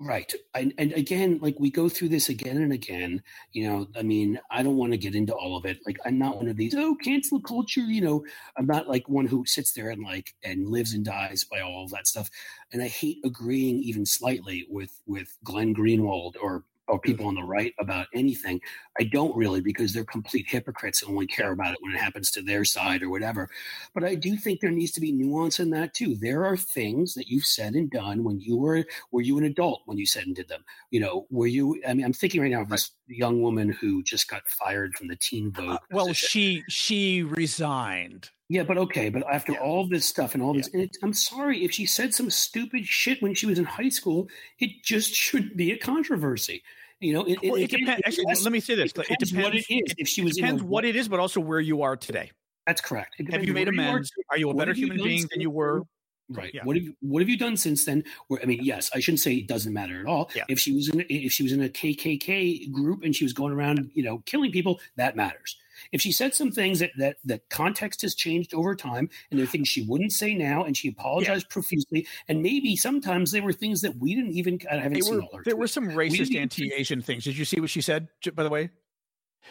Right. 0.00 0.32
I, 0.54 0.70
and 0.78 0.92
again, 0.92 1.40
like 1.42 1.56
we 1.58 1.72
go 1.72 1.88
through 1.88 2.10
this 2.10 2.28
again 2.28 2.56
and 2.58 2.72
again. 2.72 3.20
You 3.52 3.68
know, 3.68 3.88
I 3.96 4.02
mean, 4.02 4.38
I 4.48 4.62
don't 4.62 4.76
want 4.76 4.92
to 4.92 4.98
get 4.98 5.16
into 5.16 5.34
all 5.34 5.56
of 5.56 5.64
it. 5.64 5.80
Like, 5.86 5.98
I'm 6.06 6.18
not 6.18 6.36
one 6.36 6.46
of 6.46 6.56
these, 6.56 6.72
oh, 6.76 6.94
cancel 7.02 7.40
culture. 7.40 7.80
You 7.80 8.02
know, 8.02 8.24
I'm 8.56 8.66
not 8.66 8.88
like 8.88 9.08
one 9.08 9.26
who 9.26 9.44
sits 9.44 9.72
there 9.72 9.90
and 9.90 10.04
like 10.04 10.36
and 10.44 10.68
lives 10.68 10.94
and 10.94 11.04
dies 11.04 11.42
by 11.42 11.60
all 11.62 11.82
of 11.84 11.90
that 11.90 12.06
stuff. 12.06 12.30
And 12.72 12.80
I 12.80 12.86
hate 12.86 13.18
agreeing 13.24 13.82
even 13.82 14.06
slightly 14.06 14.66
with 14.70 15.00
with 15.06 15.36
Glenn 15.42 15.74
Greenwald 15.74 16.34
or 16.40 16.62
or 16.88 16.98
people 16.98 17.26
on 17.26 17.34
the 17.34 17.42
right 17.42 17.74
about 17.78 18.06
anything. 18.14 18.60
I 18.98 19.04
don't 19.04 19.36
really 19.36 19.60
because 19.60 19.92
they're 19.92 20.04
complete 20.04 20.46
hypocrites 20.48 21.02
and 21.02 21.10
only 21.10 21.26
care 21.26 21.52
about 21.52 21.72
it 21.72 21.78
when 21.80 21.94
it 21.94 22.00
happens 22.00 22.30
to 22.32 22.42
their 22.42 22.64
side 22.64 23.02
or 23.02 23.10
whatever. 23.10 23.48
But 23.94 24.04
I 24.04 24.14
do 24.14 24.36
think 24.36 24.60
there 24.60 24.70
needs 24.70 24.92
to 24.92 25.00
be 25.00 25.12
nuance 25.12 25.60
in 25.60 25.70
that 25.70 25.94
too. 25.94 26.16
There 26.16 26.44
are 26.44 26.56
things 26.56 27.14
that 27.14 27.28
you've 27.28 27.44
said 27.44 27.74
and 27.74 27.90
done 27.90 28.24
when 28.24 28.40
you 28.40 28.56
were 28.56 28.84
were 29.10 29.22
you 29.22 29.38
an 29.38 29.44
adult 29.44 29.82
when 29.86 29.98
you 29.98 30.06
said 30.06 30.26
and 30.26 30.34
did 30.34 30.48
them. 30.48 30.64
You 30.90 31.00
know, 31.00 31.26
were 31.30 31.46
you 31.46 31.80
I 31.86 31.94
mean 31.94 32.04
I'm 32.04 32.12
thinking 32.12 32.40
right 32.40 32.50
now 32.50 32.62
of 32.62 32.68
this 32.68 32.92
young 33.06 33.42
woman 33.42 33.70
who 33.70 34.02
just 34.02 34.28
got 34.28 34.48
fired 34.48 34.94
from 34.94 35.08
the 35.08 35.16
Teen 35.16 35.52
Vogue. 35.52 35.70
Uh, 35.70 35.78
well, 35.90 36.12
she 36.12 36.64
she 36.68 37.22
resigned. 37.22 38.30
Yeah, 38.48 38.62
but 38.62 38.78
okay, 38.78 39.10
but 39.10 39.24
after 39.30 39.52
yeah. 39.52 39.60
all 39.60 39.86
this 39.86 40.06
stuff 40.06 40.34
and 40.34 40.42
all 40.42 40.54
this, 40.54 40.70
yeah. 40.72 40.80
and 40.80 40.90
I'm 41.02 41.12
sorry 41.12 41.64
if 41.64 41.72
she 41.72 41.84
said 41.84 42.14
some 42.14 42.30
stupid 42.30 42.86
shit 42.86 43.20
when 43.22 43.34
she 43.34 43.44
was 43.44 43.58
in 43.58 43.66
high 43.66 43.90
school. 43.90 44.28
It 44.58 44.82
just 44.82 45.12
shouldn't 45.14 45.56
be 45.56 45.72
a 45.72 45.78
controversy. 45.78 46.62
You 47.00 47.12
know, 47.12 47.24
it, 47.24 47.38
well, 47.42 47.54
it, 47.54 47.64
it 47.64 47.78
depends. 47.78 48.02
Actually, 48.04 48.24
let 48.26 48.52
me 48.52 48.60
say 48.60 48.74
this: 48.74 48.92
it 48.92 49.18
depends, 49.18 49.34
what 49.34 49.54
it 49.54 49.64
is. 49.68 49.94
If 49.98 50.08
she 50.08 50.22
was, 50.22 50.34
depends 50.34 50.62
what 50.62 50.84
it 50.84 50.96
is, 50.96 51.08
but 51.08 51.20
also 51.20 51.40
where 51.40 51.60
you 51.60 51.82
are 51.82 51.96
today. 51.96 52.30
That's 52.66 52.80
correct. 52.80 53.16
Have 53.30 53.44
you 53.44 53.52
made 53.52 53.68
amends? 53.68 54.12
You 54.16 54.24
are, 54.30 54.34
are, 54.34 54.38
you 54.38 54.50
a 54.50 54.54
better 54.54 54.72
human 54.72 54.96
being 54.96 55.26
than 55.30 55.40
you 55.40 55.50
were? 55.50 55.82
Right. 56.30 56.52
Yeah. 56.52 56.64
What 56.64 56.76
have 56.76 56.84
you 56.84 56.94
What 57.00 57.22
have 57.22 57.28
you 57.28 57.38
done 57.38 57.56
since 57.56 57.84
then? 57.84 58.04
Where 58.26 58.40
I 58.42 58.46
mean, 58.46 58.60
yes, 58.62 58.90
I 58.94 59.00
shouldn't 59.00 59.20
say 59.20 59.34
it 59.34 59.46
doesn't 59.46 59.72
matter 59.72 60.00
at 60.00 60.06
all. 60.06 60.30
Yeah. 60.34 60.44
If 60.48 60.58
she 60.58 60.72
was 60.72 60.88
in 60.88 61.04
if 61.08 61.32
she 61.32 61.42
was 61.42 61.52
in 61.52 61.62
a 61.62 61.68
KKK 61.68 62.70
group 62.72 63.02
and 63.02 63.14
she 63.14 63.24
was 63.24 63.32
going 63.32 63.52
around, 63.52 63.90
you 63.94 64.02
know, 64.02 64.18
killing 64.26 64.52
people, 64.52 64.80
that 64.96 65.16
matters. 65.16 65.56
If 65.92 66.00
she 66.00 66.12
said 66.12 66.34
some 66.34 66.50
things 66.50 66.78
that 66.80 66.90
that 66.98 67.16
that 67.24 67.48
context 67.50 68.02
has 68.02 68.14
changed 68.14 68.54
over 68.54 68.74
time, 68.74 69.08
and 69.30 69.38
there 69.38 69.44
are 69.44 69.50
things 69.50 69.68
she 69.68 69.82
wouldn't 69.82 70.12
say 70.12 70.34
now, 70.34 70.64
and 70.64 70.76
she 70.76 70.88
apologized 70.88 71.46
yeah. 71.48 71.52
profusely, 71.52 72.06
and 72.28 72.42
maybe 72.42 72.76
sometimes 72.76 73.30
there 73.30 73.42
were 73.42 73.52
things 73.52 73.80
that 73.82 73.96
we 73.96 74.14
didn't 74.14 74.32
even 74.32 74.60
I 74.70 74.76
haven't 74.76 74.94
they 74.94 75.00
seen 75.00 75.28
were. 75.32 75.42
There 75.44 75.56
were 75.56 75.68
some 75.68 75.88
racist 75.88 76.34
anti-Asian 76.36 77.02
things. 77.02 77.24
Did 77.24 77.36
you 77.36 77.44
see 77.44 77.60
what 77.60 77.70
she 77.70 77.80
said? 77.80 78.08
By 78.34 78.42
the 78.42 78.50
way, 78.50 78.70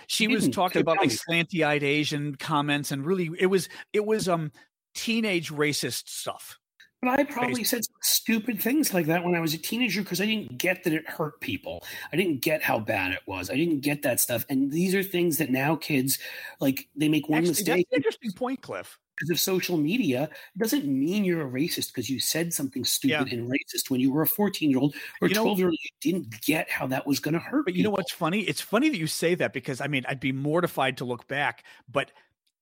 she 0.07 0.27
was 0.27 0.49
talking 0.49 0.81
about 0.81 0.97
like 0.97 1.09
slanty-eyed 1.09 1.83
Asian 1.83 2.35
comments, 2.35 2.91
and 2.91 3.05
really, 3.05 3.29
it 3.39 3.47
was 3.47 3.69
it 3.93 4.05
was 4.05 4.27
um 4.27 4.51
teenage 4.93 5.51
racist 5.51 6.07
stuff. 6.09 6.59
But 7.01 7.19
I 7.19 7.23
probably 7.25 7.63
said 7.63 7.81
stupid 8.01 8.59
things 8.59 8.91
like 8.91 9.05
that 9.05 9.23
when 9.23 9.35
I 9.35 9.39
was 9.39 9.53
a 9.53 9.57
teenager 9.57 10.01
because 10.01 10.19
I 10.19 10.25
didn't 10.25 10.57
get 10.57 10.83
that 10.83 10.93
it 10.93 11.07
hurt 11.07 11.39
people. 11.41 11.83
I 12.11 12.15
didn't 12.15 12.41
get 12.41 12.63
how 12.63 12.79
bad 12.79 13.11
it 13.11 13.21
was. 13.27 13.51
I 13.51 13.55
didn't 13.55 13.81
get 13.81 14.01
that 14.01 14.19
stuff. 14.19 14.45
And 14.49 14.71
these 14.71 14.95
are 14.95 15.03
things 15.03 15.37
that 15.37 15.51
now 15.51 15.75
kids 15.75 16.17
like 16.59 16.87
they 16.95 17.07
make 17.07 17.29
one 17.29 17.39
Actually, 17.39 17.51
mistake. 17.51 17.87
interesting 17.91 18.31
point, 18.31 18.61
Cliff. 18.63 18.97
Because 19.15 19.29
of 19.29 19.39
social 19.39 19.77
media, 19.77 20.23
it 20.23 20.59
doesn't 20.59 20.85
mean 20.85 21.23
you're 21.23 21.47
a 21.47 21.49
racist 21.49 21.87
because 21.87 22.09
you 22.09 22.19
said 22.19 22.53
something 22.53 22.83
stupid 22.83 23.27
yeah. 23.31 23.33
and 23.37 23.49
racist 23.49 23.89
when 23.89 23.99
you 23.99 24.11
were 24.11 24.23
a 24.23 24.27
14 24.27 24.69
year 24.69 24.79
old 24.79 24.95
or 25.21 25.29
12 25.29 25.57
year 25.59 25.67
old. 25.67 25.77
You 25.81 26.11
didn't 26.11 26.41
get 26.41 26.69
how 26.69 26.87
that 26.87 27.05
was 27.05 27.19
going 27.19 27.33
to 27.33 27.39
hurt. 27.39 27.65
But 27.65 27.73
people. 27.73 27.77
you 27.77 27.83
know 27.83 27.91
what's 27.91 28.11
funny? 28.11 28.41
It's 28.41 28.61
funny 28.61 28.89
that 28.89 28.97
you 28.97 29.07
say 29.07 29.35
that 29.35 29.53
because 29.53 29.81
I 29.81 29.87
mean, 29.87 30.03
I'd 30.07 30.19
be 30.19 30.31
mortified 30.31 30.97
to 30.97 31.05
look 31.05 31.27
back, 31.27 31.63
but 31.91 32.11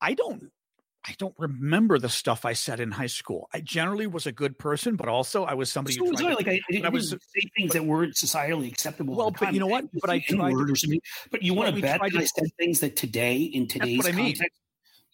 I 0.02 0.14
don't 0.14 0.52
I 1.08 1.14
don't 1.20 1.36
remember 1.38 2.00
the 2.00 2.10
stuff 2.10 2.46
I 2.46 2.54
said 2.54 2.80
in 2.80 2.90
high 2.90 3.06
school. 3.06 3.48
I 3.54 3.60
generally 3.60 4.08
was 4.08 4.26
a 4.26 4.32
good 4.32 4.58
person, 4.58 4.96
but 4.96 5.08
also 5.08 5.44
I 5.44 5.54
was 5.54 5.72
somebody. 5.72 5.96
So 5.96 6.06
who 6.06 6.12
was 6.12 6.22
I. 6.22 6.34
Like 6.34 6.48
I, 6.48 6.60
I, 6.74 6.82
I 6.86 6.90
was 6.90 7.12
say 7.12 7.18
things 7.56 7.68
but, 7.68 7.74
that 7.74 7.84
weren't 7.84 8.16
societally 8.16 8.72
acceptable. 8.72 9.16
Well, 9.16 9.30
but 9.30 9.54
you 9.54 9.60
know 9.60 9.68
what? 9.68 9.86
But 9.94 10.10
I 10.10 10.20
tried. 10.20 10.54
Word 10.54 10.72
or 10.72 10.76
something. 10.76 11.00
But 11.30 11.44
you 11.44 11.54
want 11.54 11.76
to 11.76 11.82
bet 11.82 12.02
that 12.02 12.16
I 12.16 12.26
said 12.26 12.46
things 12.58 12.80
that 12.80 12.96
today 12.96 13.38
in 13.38 13.68
today's 13.68 14.00
what 14.00 14.08
I 14.08 14.12
mean. 14.14 14.34
context. 14.34 14.60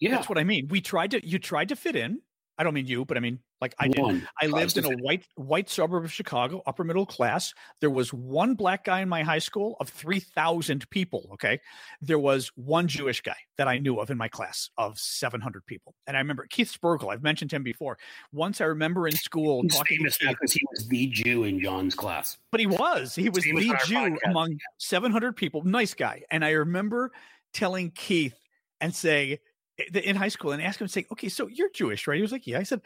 Yeah, 0.00 0.12
that's 0.12 0.28
what 0.28 0.38
I 0.38 0.44
mean. 0.44 0.68
We 0.68 0.80
tried 0.80 1.10
to. 1.10 1.26
You 1.26 1.38
tried 1.38 1.68
to 1.68 1.76
fit 1.76 1.94
in. 1.94 2.20
I 2.58 2.64
don't 2.64 2.74
mean 2.74 2.86
you, 2.86 3.04
but 3.04 3.16
I 3.16 3.20
mean 3.20 3.38
like 3.60 3.74
I 3.78 3.88
did. 3.88 4.02
One, 4.02 4.28
I 4.40 4.46
lived 4.46 4.76
in 4.76 4.84
a 4.84 4.96
white 4.96 5.24
white 5.36 5.70
suburb 5.70 6.04
of 6.04 6.12
Chicago, 6.12 6.62
upper 6.66 6.84
middle 6.84 7.06
class. 7.06 7.54
There 7.80 7.90
was 7.90 8.12
one 8.12 8.54
black 8.54 8.84
guy 8.84 9.00
in 9.00 9.08
my 9.08 9.22
high 9.22 9.38
school 9.38 9.76
of 9.80 9.88
3000 9.88 10.88
people, 10.90 11.30
okay? 11.34 11.60
There 12.00 12.18
was 12.18 12.50
one 12.56 12.88
Jewish 12.88 13.20
guy 13.22 13.36
that 13.56 13.68
I 13.68 13.78
knew 13.78 14.00
of 14.00 14.10
in 14.10 14.18
my 14.18 14.28
class 14.28 14.68
of 14.76 14.98
700 14.98 15.64
people. 15.64 15.94
And 16.06 16.16
I 16.16 16.20
remember 16.20 16.46
Keith 16.50 16.76
Spergel, 16.76 17.12
I've 17.12 17.22
mentioned 17.22 17.52
him 17.52 17.62
before. 17.62 17.98
Once 18.32 18.60
I 18.60 18.64
remember 18.64 19.06
in 19.06 19.14
school 19.14 19.62
He's 19.62 19.76
talking 19.76 19.98
famous 19.98 20.18
because 20.18 20.52
he 20.52 20.62
was 20.70 20.88
the 20.88 21.06
Jew 21.06 21.44
in 21.44 21.60
John's 21.60 21.94
class. 21.94 22.38
But 22.50 22.60
he 22.60 22.66
was. 22.66 23.14
He 23.14 23.30
was 23.30 23.44
the 23.44 23.52
Jew 23.86 23.96
podcast. 23.96 24.18
among 24.26 24.58
700 24.78 25.36
people. 25.36 25.62
Nice 25.64 25.94
guy. 25.94 26.22
And 26.30 26.44
I 26.44 26.50
remember 26.50 27.12
telling 27.52 27.90
Keith 27.90 28.38
and 28.80 28.94
saying 28.94 29.38
Eh, 29.78 30.00
in 30.00 30.16
high 30.16 30.28
school 30.28 30.52
and 30.52 30.62
ask 30.62 30.80
him 30.80 30.88
saying, 30.88 31.06
"Okay, 31.12 31.28
so 31.28 31.46
you're 31.46 31.70
Jewish, 31.70 32.06
right?" 32.06 32.16
He 32.16 32.22
was 32.22 32.32
like, 32.32 32.46
"Yeah." 32.46 32.58
I 32.58 32.62
said, 32.62 32.82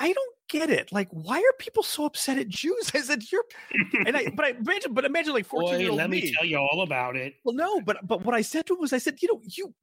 I 0.00 0.12
don't 0.12 0.34
get 0.48 0.70
it. 0.70 0.92
Like, 0.92 1.08
why 1.10 1.38
are 1.38 1.56
people 1.58 1.82
so 1.82 2.04
upset 2.04 2.38
at 2.38 2.48
Jews? 2.48 2.90
I 2.94 3.00
said, 3.00 3.22
you're, 3.30 3.44
and 4.06 4.16
I, 4.16 4.28
but 4.34 4.44
I 4.44 4.50
imagine, 4.50 4.94
but 4.94 5.04
imagine 5.04 5.32
like 5.32 5.46
14 5.46 5.80
year 5.80 5.90
old 5.90 5.98
let 5.98 6.10
me, 6.10 6.22
me 6.22 6.32
tell 6.32 6.44
you 6.44 6.58
all 6.58 6.82
about 6.82 7.16
it. 7.16 7.34
Well, 7.44 7.54
no, 7.54 7.80
but, 7.80 8.06
but 8.06 8.24
what 8.24 8.34
I 8.34 8.42
said 8.42 8.66
to 8.66 8.74
him 8.74 8.80
was, 8.80 8.92
I 8.92 8.98
said, 8.98 9.20
you 9.22 9.28
know, 9.32 9.40
you, 9.44 9.74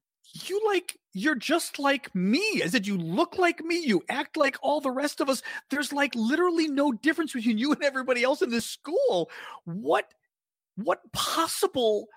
you 0.47 0.61
like, 0.65 0.97
you're 1.13 1.35
just 1.35 1.79
like 1.79 2.13
me. 2.15 2.61
I 2.63 2.67
said, 2.67 2.87
you 2.87 2.97
look 2.97 3.37
like 3.37 3.63
me. 3.63 3.79
You 3.79 4.03
act 4.09 4.37
like 4.37 4.57
all 4.61 4.81
the 4.81 4.91
rest 4.91 5.21
of 5.21 5.29
us. 5.29 5.41
There's 5.69 5.93
like 5.93 6.13
literally 6.15 6.67
no 6.67 6.91
difference 6.91 7.33
between 7.33 7.57
you 7.57 7.73
and 7.73 7.83
everybody 7.83 8.23
else 8.23 8.41
in 8.41 8.49
this 8.49 8.65
school. 8.65 9.29
What, 9.65 10.13
what 10.75 10.99
possible, 11.13 12.07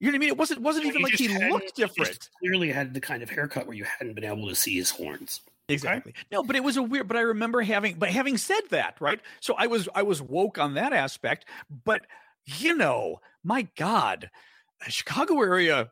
you 0.00 0.08
know 0.08 0.12
what 0.12 0.16
I 0.16 0.18
mean? 0.18 0.28
It 0.28 0.36
wasn't, 0.36 0.60
wasn't 0.60 0.86
even 0.86 1.02
like 1.02 1.14
he 1.14 1.28
looked 1.48 1.76
different. 1.76 2.28
Clearly 2.40 2.70
had 2.70 2.94
the 2.94 3.00
kind 3.00 3.22
of 3.22 3.30
haircut 3.30 3.66
where 3.66 3.76
you 3.76 3.84
hadn't 3.84 4.14
been 4.14 4.24
able 4.24 4.48
to 4.48 4.54
see 4.54 4.76
his 4.76 4.90
horns. 4.90 5.40
Exactly. 5.68 6.12
Right? 6.14 6.26
No, 6.30 6.42
but 6.42 6.56
it 6.56 6.64
was 6.64 6.76
a 6.76 6.82
weird. 6.82 7.08
But 7.08 7.16
I 7.16 7.20
remember 7.20 7.62
having. 7.62 7.94
But 7.94 8.10
having 8.10 8.36
said 8.36 8.62
that, 8.70 8.96
right? 9.00 9.20
So 9.40 9.54
I 9.56 9.66
was 9.66 9.88
I 9.94 10.02
was 10.02 10.20
woke 10.20 10.58
on 10.58 10.74
that 10.74 10.92
aspect. 10.92 11.46
But 11.84 12.02
you 12.44 12.76
know, 12.76 13.20
my 13.42 13.66
God, 13.76 14.30
the 14.84 14.90
Chicago 14.90 15.40
area 15.40 15.90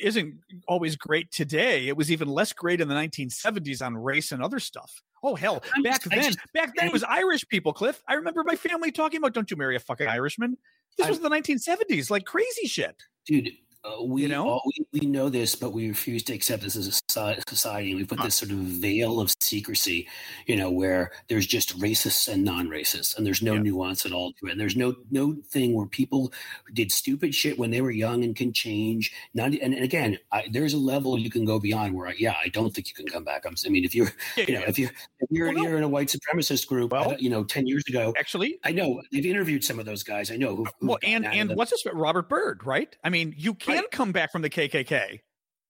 isn't 0.00 0.34
always 0.66 0.96
great 0.96 1.30
today. 1.30 1.86
It 1.86 1.96
was 1.96 2.10
even 2.10 2.28
less 2.28 2.52
great 2.52 2.80
in 2.80 2.88
the 2.88 2.94
1970s 2.94 3.84
on 3.84 3.96
race 3.96 4.32
and 4.32 4.42
other 4.42 4.58
stuff. 4.58 5.02
Oh 5.22 5.36
hell, 5.36 5.62
back 5.84 6.02
then, 6.02 6.22
just, 6.24 6.38
back 6.52 6.72
then 6.74 6.88
it 6.88 6.92
was 6.92 7.04
Irish 7.04 7.46
people. 7.46 7.72
Cliff, 7.72 8.02
I 8.08 8.14
remember 8.14 8.42
my 8.42 8.56
family 8.56 8.90
talking 8.90 9.18
about, 9.18 9.34
"Don't 9.34 9.50
you 9.52 9.56
marry 9.56 9.76
a 9.76 9.80
fucking 9.80 10.08
Irishman." 10.08 10.56
This 10.98 11.06
I, 11.06 11.10
was 11.10 11.20
the 11.20 11.30
1970s, 11.30 12.10
like 12.10 12.24
crazy 12.24 12.66
shit, 12.66 13.00
dude. 13.26 13.61
Uh, 13.84 14.04
we 14.04 14.22
you 14.22 14.28
know 14.28 14.48
all, 14.48 14.62
we, 14.64 15.00
we 15.00 15.06
know 15.06 15.28
this, 15.28 15.56
but 15.56 15.72
we 15.72 15.88
refuse 15.88 16.22
to 16.22 16.32
accept 16.32 16.62
this 16.62 16.76
as 16.76 16.86
a 16.86 17.42
society. 17.48 17.94
We 17.96 18.04
put 18.04 18.22
this 18.22 18.36
sort 18.36 18.52
of 18.52 18.58
veil 18.58 19.20
of 19.20 19.34
secrecy, 19.40 20.06
you 20.46 20.54
know, 20.54 20.70
where 20.70 21.10
there's 21.28 21.46
just 21.46 21.76
racists 21.80 22.32
and 22.32 22.44
non-racists, 22.44 23.16
and 23.16 23.26
there's 23.26 23.42
no 23.42 23.54
yeah. 23.54 23.62
nuance 23.62 24.06
at 24.06 24.12
all 24.12 24.32
to 24.34 24.46
it. 24.46 24.52
And 24.52 24.60
there's 24.60 24.76
no 24.76 24.94
no 25.10 25.36
thing 25.48 25.74
where 25.74 25.86
people 25.86 26.32
did 26.72 26.92
stupid 26.92 27.34
shit 27.34 27.58
when 27.58 27.72
they 27.72 27.80
were 27.80 27.90
young 27.90 28.22
and 28.22 28.36
can 28.36 28.52
change. 28.52 29.12
Not 29.34 29.46
and, 29.46 29.74
and 29.74 29.82
again, 29.82 30.16
I, 30.30 30.46
there's 30.48 30.74
a 30.74 30.78
level 30.78 31.18
you 31.18 31.30
can 31.30 31.44
go 31.44 31.58
beyond 31.58 31.94
where, 31.94 32.06
I, 32.06 32.14
yeah, 32.16 32.36
I 32.40 32.48
don't 32.48 32.72
think 32.72 32.88
you 32.88 32.94
can 32.94 33.06
come 33.06 33.24
back. 33.24 33.44
I'm, 33.44 33.56
i 33.66 33.68
mean, 33.68 33.84
if 33.84 33.96
you're, 33.96 34.12
yeah, 34.36 34.44
you 34.46 34.54
know, 34.54 34.60
yeah. 34.60 34.68
if 34.68 34.78
you're 34.78 34.90
if 35.18 35.28
you're, 35.30 35.52
well, 35.52 35.64
you're 35.64 35.76
in 35.76 35.82
a 35.82 35.88
white 35.88 36.08
supremacist 36.08 36.68
group, 36.68 36.92
well, 36.92 37.10
uh, 37.10 37.16
you 37.18 37.30
know, 37.30 37.42
ten 37.42 37.66
years 37.66 37.82
ago, 37.88 38.14
actually, 38.16 38.60
I 38.62 38.70
know 38.70 39.02
they've 39.10 39.26
interviewed 39.26 39.64
some 39.64 39.80
of 39.80 39.86
those 39.86 40.04
guys. 40.04 40.30
I 40.30 40.36
know 40.36 40.54
who. 40.54 40.66
Well, 40.80 40.98
and 41.02 41.26
and 41.26 41.56
what's 41.56 41.72
this? 41.72 41.84
Robert 41.92 42.28
Byrd, 42.28 42.64
right? 42.64 42.94
I 43.02 43.10
mean, 43.10 43.34
you 43.36 43.54
can't 43.54 43.71
can 43.74 43.84
come 43.90 44.12
back 44.12 44.32
from 44.32 44.42
the 44.42 44.50
KKK. 44.50 45.20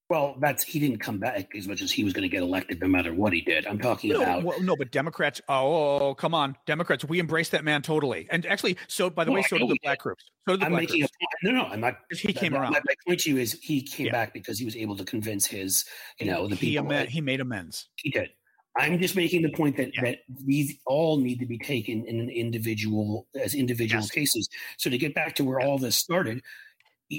Well, 0.09 0.35
that's 0.39 0.63
he 0.63 0.79
didn't 0.79 0.99
come 0.99 1.17
back 1.17 1.55
as 1.55 1.67
much 1.67 1.81
as 1.81 1.91
he 1.91 2.03
was 2.03 2.13
going 2.13 2.23
to 2.23 2.29
get 2.29 2.43
elected 2.43 2.79
no 2.81 2.87
matter 2.87 3.13
what 3.13 3.33
he 3.33 3.41
did. 3.41 3.65
I'm 3.65 3.79
talking 3.79 4.11
no, 4.11 4.21
about 4.21 4.43
well, 4.43 4.61
no, 4.61 4.75
but 4.75 4.91
Democrats. 4.91 5.41
Oh, 5.47 5.55
oh, 5.55 5.73
oh, 5.73 5.99
oh 6.07 6.13
come 6.13 6.35
on, 6.35 6.55
Democrats. 6.67 7.05
We 7.05 7.19
embrace 7.19 7.49
that 7.49 7.63
man 7.63 7.81
totally. 7.81 8.27
And 8.29 8.45
actually, 8.45 8.77
so 8.87 9.09
by 9.09 9.23
the 9.23 9.31
well, 9.31 9.41
way, 9.41 9.47
so 9.47 9.57
did 9.57 9.69
the 9.69 9.79
black 9.81 9.99
groups. 9.99 10.25
So 10.47 10.53
did 10.53 10.61
the 10.61 10.65
I'm 10.65 10.71
black 10.73 10.83
making 10.83 10.99
groups. 10.99 11.13
a. 11.41 11.45
No, 11.47 11.51
no, 11.51 11.63
I'm 11.63 11.79
not. 11.79 11.95
He 12.11 12.33
came 12.33 12.53
around. 12.53 12.73
My, 12.73 12.81
my, 12.85 12.93
point 13.07 13.21
to 13.21 13.31
you 13.31 13.37
is 13.37 13.53
he 13.61 13.81
came 13.81 14.07
yeah. 14.07 14.11
back 14.11 14.33
because 14.33 14.59
he 14.59 14.65
was 14.65 14.75
able 14.75 14.97
to 14.97 15.05
convince 15.05 15.47
his, 15.47 15.85
you 16.19 16.27
know, 16.27 16.47
the 16.47 16.55
he 16.55 16.71
people. 16.71 16.85
Amend, 16.85 17.09
he 17.09 17.21
made 17.21 17.39
amends. 17.39 17.87
He 17.95 18.11
did. 18.11 18.29
I'm 18.77 18.99
just 18.99 19.15
making 19.15 19.43
the 19.43 19.51
point 19.51 19.77
that, 19.77 19.91
yeah. 19.95 20.01
that 20.01 20.17
these 20.45 20.75
all 20.85 21.17
need 21.17 21.39
to 21.39 21.45
be 21.45 21.59
taken 21.59 22.05
in 22.05 22.19
an 22.19 22.29
individual 22.29 23.27
as 23.39 23.53
individual 23.53 24.01
yes. 24.01 24.11
cases. 24.11 24.49
So 24.77 24.89
to 24.89 24.97
get 24.97 25.13
back 25.13 25.35
to 25.35 25.43
where 25.43 25.59
yeah. 25.59 25.67
all 25.67 25.77
this 25.77 25.97
started, 25.97 26.41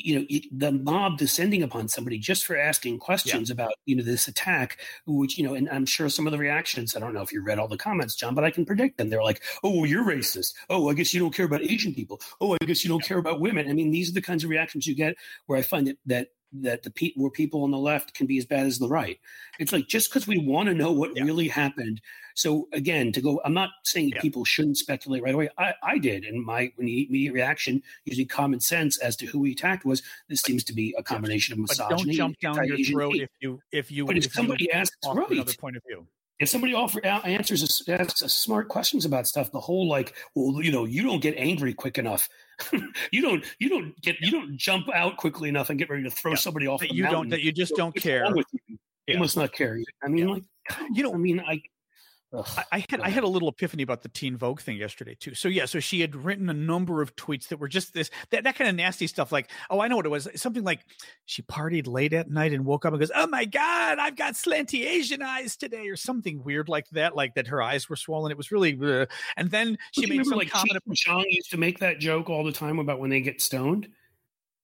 you 0.05 0.19
know 0.19 0.27
the 0.53 0.73
mob 0.73 1.19
descending 1.19 1.63
upon 1.63 1.89
somebody 1.89 2.19
just 2.19 2.45
for 2.45 2.57
asking 2.57 2.99
questions 2.99 3.49
yeah. 3.49 3.55
about 3.55 3.73
you 3.87 3.95
know 3.95 4.03
this 4.03 4.29
attack 4.29 4.79
which 5.07 5.39
you 5.39 5.45
know 5.45 5.55
and 5.55 5.69
i'm 5.71 5.87
sure 5.87 6.09
some 6.09 6.27
of 6.27 6.33
the 6.33 6.39
reactions 6.39 6.97
i 6.97 7.01
don't 7.01 7.15
know 7.15 7.23
if 7.23 7.33
you 7.33 7.43
read 7.43 7.59
all 7.59 7.69
the 7.69 7.77
comments 7.77 8.15
john 8.15 8.35
but 8.35 8.45
i 8.45 8.51
can 8.51 8.65
predict 8.65 8.99
them. 8.99 9.09
They're 9.09 9.23
like 9.23 9.43
oh 9.63 9.85
you're 9.85 10.05
racist. 10.05 10.55
Oh 10.71 10.91
i 10.91 10.95
guess 10.95 11.13
you 11.13 11.21
don't 11.21 11.35
care 11.35 11.47
about 11.47 11.63
asian 11.63 11.95
people. 11.95 12.21
Oh 12.41 12.57
i 12.61 12.65
guess 12.65 12.85
you 12.85 12.89
don't 12.89 13.05
care 13.05 13.19
about 13.19 13.41
women. 13.41 13.69
I 13.69 13.73
mean 13.73 13.91
these 13.91 14.11
are 14.11 14.15
the 14.15 14.23
kinds 14.23 14.45
of 14.45 14.51
reactions 14.51 14.87
you 14.87 14.95
get 14.95 15.17
where 15.47 15.59
i 15.59 15.63
find 15.63 15.87
that 15.87 15.99
that 16.07 16.29
that 16.61 16.83
the 16.83 16.91
pe- 16.91 17.13
where 17.17 17.31
people 17.31 17.65
on 17.65 17.71
the 17.71 17.79
left 17.79 18.15
can 18.15 18.27
be 18.27 18.39
as 18.39 18.47
bad 18.47 18.67
as 18.67 18.79
the 18.79 18.89
right. 18.89 19.19
It's 19.59 19.73
like 19.73 19.89
just 19.89 20.11
because 20.11 20.27
we 20.27 20.39
want 20.39 20.69
to 20.69 20.75
know 20.75 20.93
what 20.93 21.17
yeah. 21.17 21.25
really 21.25 21.49
happened. 21.49 22.01
So 22.35 22.69
again, 22.73 23.13
to 23.13 23.21
go, 23.21 23.41
I'm 23.45 23.55
not 23.55 23.71
saying 23.85 24.11
yeah. 24.11 24.21
people 24.21 24.45
shouldn't 24.45 24.79
speculate 24.79 25.23
right 25.23 25.35
away. 25.35 25.49
I, 25.59 25.75
I 25.83 25.99
did, 25.99 26.25
and 26.25 26.45
my 26.45 26.73
immediate 26.79 27.33
reaction, 27.33 27.83
using 28.05 28.27
common 28.27 28.61
sense 28.61 28.99
as 28.99 29.17
to 29.17 29.27
who 29.27 29.45
he 29.45 29.53
attacked, 29.53 29.85
was 29.85 30.03
this 30.29 30.41
seems 30.41 30.65
to 30.65 30.73
be 30.73 30.95
a 30.99 31.03
combination 31.03 31.53
of 31.53 31.59
misogyny. 31.59 31.89
But 31.89 32.05
don't 32.05 32.13
jump 32.13 32.41
down 32.41 32.67
your 32.67 32.79
throat 32.85 33.15
if 33.17 33.31
you 33.41 33.61
if 33.73 33.91
you. 33.91 34.07
But 34.07 34.17
if, 34.17 34.27
if 34.27 34.33
somebody 34.33 34.71
asks 34.73 34.97
right, 35.07 35.31
another 35.31 35.53
point 35.55 35.77
of 35.77 35.83
view 35.87 36.07
if 36.41 36.49
somebody 36.49 36.75
offer 36.75 37.05
answers 37.05 37.83
asks 37.89 38.21
smart 38.33 38.69
questions 38.69 39.05
about 39.05 39.27
stuff 39.27 39.51
the 39.53 39.61
whole 39.61 39.89
like 39.89 40.15
well 40.35 40.63
you 40.63 40.73
know 40.73 40.85
you 40.85 41.03
don't 41.03 41.21
get 41.21 41.35
angry 41.37 41.73
quick 41.73 41.99
enough 41.99 42.29
you 43.13 43.23
don't 43.23 43.45
you 43.59 43.69
don't 43.69 44.01
get 44.03 44.17
you 44.21 44.31
don't 44.31 44.57
jump 44.57 44.89
out 44.95 45.17
quickly 45.17 45.49
enough 45.49 45.71
and 45.71 45.79
get 45.79 45.89
ready 45.89 46.03
to 46.03 46.11
throw 46.11 46.33
yeah. 46.33 46.37
somebody 46.37 46.67
off 46.67 46.81
that 46.81 46.91
the 46.91 46.95
you 46.95 47.03
mountain. 47.05 47.23
don't 47.23 47.31
that 47.31 47.43
you 47.43 47.53
just 47.53 47.75
don't 47.77 47.95
care 47.95 48.27
you? 48.27 48.45
Yeah. 49.07 49.15
you? 49.15 49.19
must 49.19 49.37
not 49.37 49.53
care 49.53 49.79
i 50.03 50.09
mean 50.09 50.29
yeah. 50.29 50.35
like 50.35 50.45
you 50.93 51.03
know 51.03 51.13
i 51.13 51.17
mean 51.17 51.41
i 51.41 51.61
I, 52.57 52.65
I 52.73 52.79
had 52.91 53.01
I 53.01 53.09
had 53.11 53.25
a 53.25 53.29
little 53.29 53.49
epiphany 53.49 53.83
about 53.83 54.03
the 54.03 54.09
Teen 54.09 54.37
Vogue 54.37 54.61
thing 54.61 54.77
yesterday 54.77 55.17
too. 55.19 55.35
So 55.35 55.49
yeah, 55.49 55.67
so 55.67 55.81
she 55.81 56.01
had 56.01 56.15
written 56.17 56.49
a 56.49 56.55
number 56.55 57.03
of 57.03 57.15
tweets 57.17 57.49
that 57.49 57.59
were 57.59 57.69
just 57.69 57.95
this 57.95 58.11
that, 58.31 58.45
that 58.45 58.57
kind 58.57 58.69
of 58.69 58.77
nasty 58.77 59.07
stuff. 59.07 59.33
Like, 59.33 59.51
oh, 59.71 59.81
I 59.81 59.89
know 59.89 59.97
what 59.97 60.07
it 60.07 60.11
was. 60.11 60.29
Something 60.35 60.65
like 60.65 60.85
she 61.27 61.43
partied 61.43 61.87
late 61.87 62.13
at 62.13 62.31
night 62.31 62.53
and 62.53 62.65
woke 62.65 62.85
up 62.85 62.93
and 62.93 63.01
goes, 63.01 63.13
"Oh 63.15 63.27
my 63.27 63.45
god, 63.45 63.99
I've 63.99 64.17
got 64.17 64.35
slanty 64.35 64.87
Asian 64.87 65.23
eyes 65.23 65.57
today," 65.57 65.89
or 65.89 65.97
something 65.97 66.43
weird 66.43 66.69
like 66.69 66.89
that. 66.91 67.15
Like 67.15 67.35
that 67.35 67.49
her 67.49 67.63
eyes 67.63 67.89
were 67.89 67.97
swollen. 67.97 68.33
It 68.33 68.37
was 68.37 68.51
really. 68.51 68.79
Uh, 68.81 69.07
and 69.37 69.51
then 69.51 69.79
she 69.93 70.07
made 70.07 70.25
some 70.25 70.39
like 70.39 70.51
comment. 70.51 70.83
Chong 70.95 71.25
used 71.29 71.51
to 71.51 71.57
make 71.57 71.79
that 71.81 71.99
joke 71.99 72.31
all 72.31 72.45
the 72.45 72.53
time 72.53 72.79
about 72.79 73.01
when 73.01 73.11
they 73.11 73.21
get 73.21 73.41
stoned. 73.41 73.89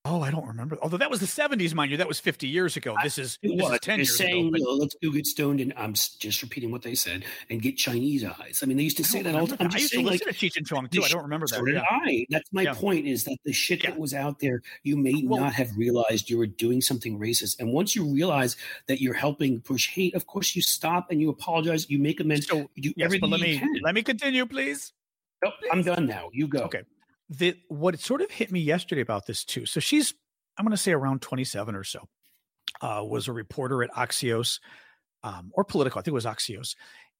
Oh, 0.06 0.22
I 0.22 0.30
don't 0.30 0.46
remember. 0.46 0.78
Although 0.80 0.96
that 0.96 1.10
was 1.10 1.20
the 1.20 1.26
'70s, 1.26 1.74
mind 1.74 1.90
you, 1.90 1.98
that 1.98 2.08
was 2.08 2.18
50 2.18 2.48
years 2.48 2.74
ago. 2.74 2.96
This 3.02 3.18
is, 3.18 3.38
this 3.42 3.52
is 3.52 3.80
10 3.80 3.98
years 3.98 4.16
saying, 4.16 4.48
ago. 4.48 4.64
But... 4.64 4.80
let's 4.80 4.96
go 5.02 5.10
get 5.10 5.26
stoned, 5.26 5.60
and 5.60 5.74
I'm 5.76 5.92
just 5.92 6.40
repeating 6.40 6.70
what 6.70 6.80
they 6.80 6.94
said, 6.94 7.24
and 7.50 7.60
get 7.60 7.76
Chinese 7.76 8.24
eyes. 8.24 8.60
I 8.62 8.66
mean, 8.66 8.78
they 8.78 8.82
used 8.82 8.96
to 8.96 9.04
say 9.04 9.20
that 9.20 9.34
all 9.34 9.46
the 9.46 9.58
time. 9.58 9.68
I 9.70 9.76
used 9.76 9.92
saying, 9.92 10.06
to 10.06 10.10
listen 10.10 10.26
like, 10.26 10.38
to 10.38 10.46
Cheech 10.46 10.56
and 10.56 10.66
Chong 10.66 10.88
too. 10.88 11.02
I 11.02 11.08
don't 11.08 11.22
remember 11.22 11.46
that. 11.48 11.56
So 11.56 11.64
did 11.66 11.74
yeah. 11.74 11.82
I. 11.90 12.24
That's 12.30 12.50
my 12.50 12.62
yeah. 12.62 12.72
point. 12.72 13.06
Is 13.06 13.24
that 13.24 13.36
the 13.44 13.52
shit 13.52 13.84
yeah. 13.84 13.90
that 13.90 13.98
was 13.98 14.14
out 14.14 14.38
there, 14.38 14.62
you 14.84 14.96
may 14.96 15.22
well, 15.26 15.42
not 15.42 15.52
have 15.52 15.76
realized 15.76 16.30
you 16.30 16.38
were 16.38 16.46
doing 16.46 16.80
something 16.80 17.18
racist, 17.18 17.60
and 17.60 17.70
once 17.70 17.94
you 17.94 18.06
realize 18.06 18.56
that 18.86 19.02
you're 19.02 19.12
helping 19.12 19.60
push 19.60 19.90
hate, 19.90 20.14
of 20.14 20.26
course 20.26 20.56
you 20.56 20.62
stop 20.62 21.10
and 21.10 21.20
you 21.20 21.28
apologize, 21.28 21.90
you 21.90 21.98
make 21.98 22.20
amends, 22.20 22.46
so, 22.46 22.70
you 22.74 22.82
do 22.82 22.92
yes, 22.96 23.04
everything 23.04 23.28
let 23.28 23.40
me. 23.40 23.62
Let 23.82 23.94
me 23.94 24.02
continue, 24.02 24.46
please. 24.46 24.94
Nope, 25.44 25.54
I'm 25.70 25.82
done 25.82 26.06
now. 26.06 26.30
You 26.32 26.48
go. 26.48 26.60
Okay. 26.60 26.84
The, 27.30 27.56
what 27.68 27.98
sort 28.00 28.20
of 28.22 28.30
hit 28.30 28.52
me 28.52 28.60
yesterday 28.60 29.00
about 29.00 29.26
this 29.26 29.44
too. 29.44 29.64
So 29.64 29.80
she's 29.80 30.12
I'm 30.58 30.64
going 30.64 30.76
to 30.76 30.82
say 30.82 30.92
around 30.92 31.22
27 31.22 31.74
or 31.74 31.84
so, 31.84 32.06
uh, 32.82 33.02
was 33.04 33.28
a 33.28 33.32
reporter 33.32 33.82
at 33.82 33.90
Axios. 33.92 34.58
um, 35.22 35.50
or 35.54 35.64
Politico, 35.64 35.98
I 35.98 36.02
think 36.02 36.12
it 36.12 36.14
was 36.14 36.24
Axios, 36.26 36.74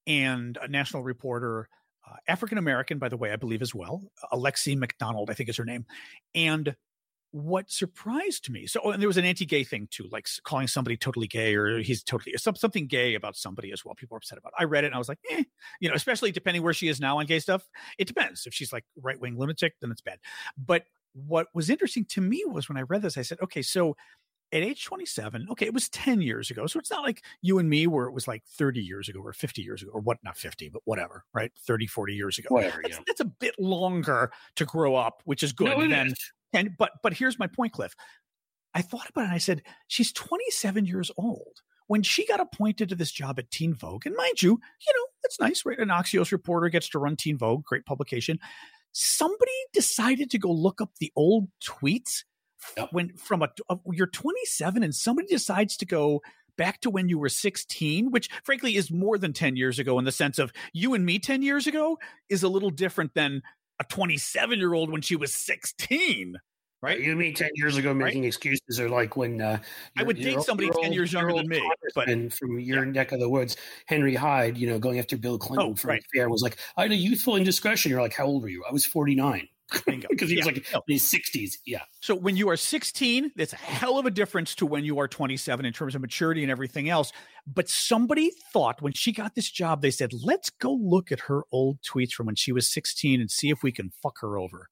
and 0.07 0.59
a 0.61 0.69
national 0.69 1.03
reporter, 1.03 1.69
uh, 2.09 2.17
African 2.29 2.59
American, 2.59 2.99
by 2.99 3.09
the 3.09 3.17
way, 3.17 3.33
I 3.33 3.37
believe 3.37 3.63
as 3.63 3.75
well, 3.75 4.03
Alexi 4.33 4.77
McDonald, 4.77 5.31
I 5.31 5.35
think 5.35 5.49
is 5.49 5.57
her 5.57 5.65
name. 5.65 5.87
And 6.35 6.75
what 7.33 7.71
surprised 7.71 8.51
me 8.51 8.67
so 8.67 8.81
oh, 8.83 8.91
and 8.91 9.01
there 9.01 9.09
was 9.09 9.17
an 9.17 9.25
anti-gay 9.25 9.63
thing 9.63 9.87
too 9.91 10.07
like 10.11 10.27
calling 10.43 10.67
somebody 10.67 10.97
totally 10.97 11.29
gay 11.29 11.55
or 11.55 11.79
he's 11.79 12.03
totally 12.03 12.37
some, 12.37 12.57
something 12.57 12.87
gay 12.87 13.15
about 13.15 13.37
somebody 13.37 13.71
as 13.73 13.85
well 13.85 13.95
people 13.95 14.17
are 14.17 14.19
upset 14.19 14.39
about 14.39 14.49
it. 14.49 14.63
i 14.63 14.65
read 14.65 14.83
it 14.83 14.89
and 14.89 14.97
i 14.97 14.99
was 14.99 15.09
like 15.09 15.19
eh. 15.31 15.43
you 15.81 15.89
know 15.89 15.95
especially 15.95 16.33
depending 16.33 16.63
where 16.63 16.75
she 16.75 16.89
is 16.89 17.01
now 17.01 17.19
on 17.19 17.27
gay 17.27 17.39
stuff 17.39 17.69
it 17.99 18.09
depends 18.09 18.47
if 18.47 18.55
she's 18.55 18.73
like 18.73 18.85
right-wing 19.01 19.39
lunatic 19.39 19.75
then 19.81 19.93
it's 19.93 20.01
bad 20.01 20.19
but 20.59 20.85
what 21.13 21.47
was 21.55 21.71
interesting 21.71 22.05
to 22.05 22.21
me 22.21 22.45
was 22.47 22.69
when 22.69 22.77
i 22.77 22.83
read 22.83 23.03
this 23.03 23.17
i 23.17 23.23
said 23.23 23.39
okay 23.41 23.63
so 23.63 23.97
at 24.53 24.63
age 24.63 24.85
27 24.85 25.47
okay 25.51 25.67
it 25.67 25.75
was 25.75 25.89
10 25.91 26.21
years 26.21 26.51
ago 26.51 26.67
so 26.67 26.79
it's 26.79 26.91
not 26.91 27.05
like 27.05 27.23
you 27.43 27.61
and 27.61 27.69
me 27.69 27.87
where 27.87 28.07
it 28.07 28.13
was 28.13 28.27
like 28.27 28.43
30 28.45 28.81
years 28.81 29.09
ago 29.09 29.21
or 29.21 29.33
50 29.33 29.63
years 29.63 29.83
ago 29.83 29.93
or 29.95 30.01
what 30.01 30.19
not 30.25 30.37
50 30.37 30.69
but 30.71 30.83
whatever 30.85 31.25
right 31.33 31.53
30 31.67 31.87
40 31.87 32.15
years 32.15 32.39
ago 32.39 32.49
whatever 32.51 32.81
that's, 32.83 32.97
yeah. 32.97 33.03
that's 33.07 33.21
a 33.21 33.25
bit 33.25 33.55
longer 33.61 34.33
to 34.57 34.65
grow 34.65 34.97
up 34.97 35.23
which 35.25 35.45
is 35.45 35.53
good 35.53 35.79
no, 35.79 35.89
than 35.89 36.15
and 36.53 36.71
but 36.79 36.93
but 37.03 37.15
here's 37.15 37.39
my 37.39 37.47
point, 37.47 37.73
Cliff. 37.73 37.95
I 38.75 38.83
thought 38.83 39.09
about 39.09 39.23
it 39.23 39.25
and 39.25 39.35
I 39.35 39.39
said, 39.39 39.63
she's 39.89 40.13
27 40.13 40.87
years 40.87 41.11
old. 41.17 41.63
When 41.89 42.05
she 42.05 42.25
got 42.25 42.39
appointed 42.39 42.89
to 42.91 42.95
this 42.95 43.11
job 43.11 43.41
at 43.41 43.51
Teen 43.51 43.75
Vogue, 43.75 44.07
and 44.07 44.15
mind 44.15 44.41
you, 44.41 44.51
you 44.51 44.93
know, 44.95 45.07
it's 45.25 45.41
nice, 45.41 45.67
right? 45.67 45.79
An 45.79 45.89
Axios 45.89 46.31
reporter 46.31 46.69
gets 46.69 46.89
to 46.91 47.01
run 47.01 47.17
Teen 47.17 47.37
Vogue, 47.37 47.65
great 47.65 47.85
publication. 47.85 48.39
Somebody 48.93 49.51
decided 49.73 50.31
to 50.31 50.39
go 50.39 50.53
look 50.53 50.81
up 50.81 50.91
the 51.01 51.13
old 51.17 51.49
tweets 51.61 52.23
when 52.93 53.17
from 53.17 53.43
a, 53.43 53.49
a 53.69 53.77
you're 53.93 54.07
27 54.07 54.83
and 54.83 54.95
somebody 54.95 55.27
decides 55.27 55.77
to 55.79 55.87
go 55.87 56.21
back 56.57 56.81
to 56.83 56.91
when 56.91 57.09
you 57.09 57.19
were 57.19 57.29
16, 57.29 58.11
which 58.11 58.29
frankly 58.45 58.77
is 58.77 58.91
more 58.91 59.19
than 59.19 59.33
10 59.33 59.57
years 59.57 59.79
ago 59.79 59.99
in 59.99 60.05
the 60.05 60.13
sense 60.13 60.39
of 60.39 60.53
you 60.73 60.95
and 60.95 61.05
me 61.05 61.19
10 61.19 61.43
years 61.43 61.67
ago 61.67 61.99
is 62.29 62.43
a 62.43 62.49
little 62.49 62.71
different 62.71 63.15
than 63.15 63.43
a 63.81 63.85
27 63.85 64.59
year 64.59 64.75
old 64.75 64.91
when 64.91 65.03
she 65.03 65.17
was 65.17 65.35
16 65.35 66.39
right? 66.83 67.01
You 67.01 67.15
mean 67.17 67.35
ten 67.35 67.51
years 67.55 67.77
ago 67.77 67.93
making 67.93 68.23
right? 68.23 68.29
excuses, 68.29 68.81
or 68.81 68.89
like 68.89 69.17
when 69.17 69.41
uh, 69.41 69.59
I 69.97 70.03
would 70.03 70.17
date 70.17 70.41
somebody 70.43 70.71
ten 70.83 70.93
years 70.93 71.13
younger 71.13 71.35
than 71.35 71.49
me, 71.49 71.63
but 71.95 72.09
from 72.33 72.59
your 72.59 72.85
yeah. 72.85 72.91
neck 72.91 73.13
of 73.13 73.21
the 73.21 73.29
woods, 73.29 73.57
Henry 73.87 74.15
Hyde, 74.15 74.57
you 74.57 74.69
know, 74.69 74.79
going 74.79 74.99
after 74.99 75.17
Bill 75.17 75.39
Clinton 75.39 75.73
oh, 75.73 75.75
from 75.75 75.91
right. 75.91 76.03
fair 76.15 76.29
was 76.29 76.43
like, 76.43 76.59
I 76.77 76.83
had 76.83 76.93
a 76.93 76.97
youthful 76.97 77.37
indiscretion. 77.37 77.91
You're 77.91 78.03
like, 78.03 78.15
how 78.15 78.27
old 78.27 78.43
were 78.43 78.49
you? 78.49 78.65
I 78.69 78.73
was 78.73 78.87
forty 78.87 79.15
nine. 79.15 79.49
Because 79.71 80.31
he 80.31 80.37
was 80.37 80.47
like 80.47 80.57
in 80.57 80.65
his 80.89 81.03
60s. 81.03 81.55
Yeah. 81.67 81.83
So 82.01 82.15
when 82.15 82.37
you 82.37 82.49
are 82.51 82.57
16, 82.57 83.33
that's 83.37 83.53
a 83.53 83.57
hell 83.57 83.99
of 83.99 84.07
a 84.07 84.11
difference 84.11 84.55
to 84.57 84.67
when 84.67 84.85
you 84.85 84.99
are 84.99 85.09
27 85.09 85.65
in 85.65 85.73
terms 85.73 85.95
of 85.95 86.01
maturity 86.01 86.43
and 86.43 86.51
everything 86.51 86.89
else. 86.89 87.13
But 87.47 87.69
somebody 87.69 88.33
thought 88.53 88.83
when 88.83 88.93
she 88.93 89.13
got 89.13 89.35
this 89.35 89.51
job, 89.51 89.83
they 89.83 89.91
said, 89.91 90.13
let's 90.13 90.51
go 90.51 90.73
look 90.73 91.11
at 91.13 91.21
her 91.21 91.43
old 91.53 91.79
tweets 91.83 92.13
from 92.13 92.27
when 92.27 92.37
she 92.37 92.53
was 92.53 92.73
16 92.73 93.21
and 93.21 93.31
see 93.31 93.51
if 93.51 93.63
we 93.63 93.73
can 93.73 93.91
fuck 94.03 94.19
her 94.21 94.39
over. 94.39 94.69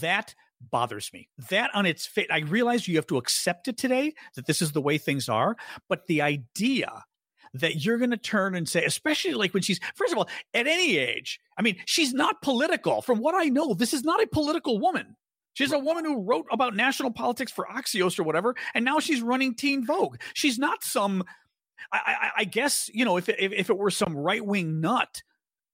That 0.00 0.34
bothers 0.70 1.10
me. 1.12 1.28
That 1.50 1.70
on 1.74 1.86
its 1.86 2.06
face, 2.06 2.28
I 2.30 2.38
realize 2.40 2.88
you 2.88 2.96
have 2.96 3.06
to 3.08 3.18
accept 3.18 3.68
it 3.68 3.76
today 3.76 4.14
that 4.34 4.46
this 4.46 4.62
is 4.62 4.72
the 4.72 4.80
way 4.80 4.98
things 4.98 5.28
are. 5.28 5.56
But 5.88 6.06
the 6.06 6.22
idea 6.22 7.04
that 7.60 7.84
you're 7.84 7.98
going 7.98 8.10
to 8.10 8.16
turn 8.16 8.54
and 8.54 8.68
say, 8.68 8.84
especially 8.84 9.34
like 9.34 9.54
when 9.54 9.62
she's, 9.62 9.80
first 9.94 10.12
of 10.12 10.18
all, 10.18 10.28
at 10.54 10.66
any 10.66 10.98
age, 10.98 11.40
I 11.58 11.62
mean, 11.62 11.76
she's 11.86 12.12
not 12.12 12.42
political. 12.42 13.02
From 13.02 13.18
what 13.18 13.34
I 13.34 13.44
know, 13.44 13.74
this 13.74 13.94
is 13.94 14.04
not 14.04 14.22
a 14.22 14.26
political 14.26 14.78
woman. 14.78 15.16
She's 15.54 15.72
a 15.72 15.78
woman 15.78 16.04
who 16.04 16.22
wrote 16.22 16.46
about 16.50 16.76
national 16.76 17.12
politics 17.12 17.50
for 17.50 17.66
Axios 17.72 18.18
or 18.18 18.24
whatever, 18.24 18.54
and 18.74 18.84
now 18.84 19.00
she's 19.00 19.22
running 19.22 19.54
Teen 19.54 19.86
Vogue. 19.86 20.16
She's 20.34 20.58
not 20.58 20.84
some, 20.84 21.24
I, 21.90 22.00
I, 22.06 22.30
I 22.38 22.44
guess, 22.44 22.90
you 22.92 23.06
know, 23.06 23.16
if 23.16 23.30
it, 23.30 23.36
if 23.40 23.70
it 23.70 23.78
were 23.78 23.90
some 23.90 24.14
right 24.14 24.44
wing 24.44 24.82
nut, 24.82 25.22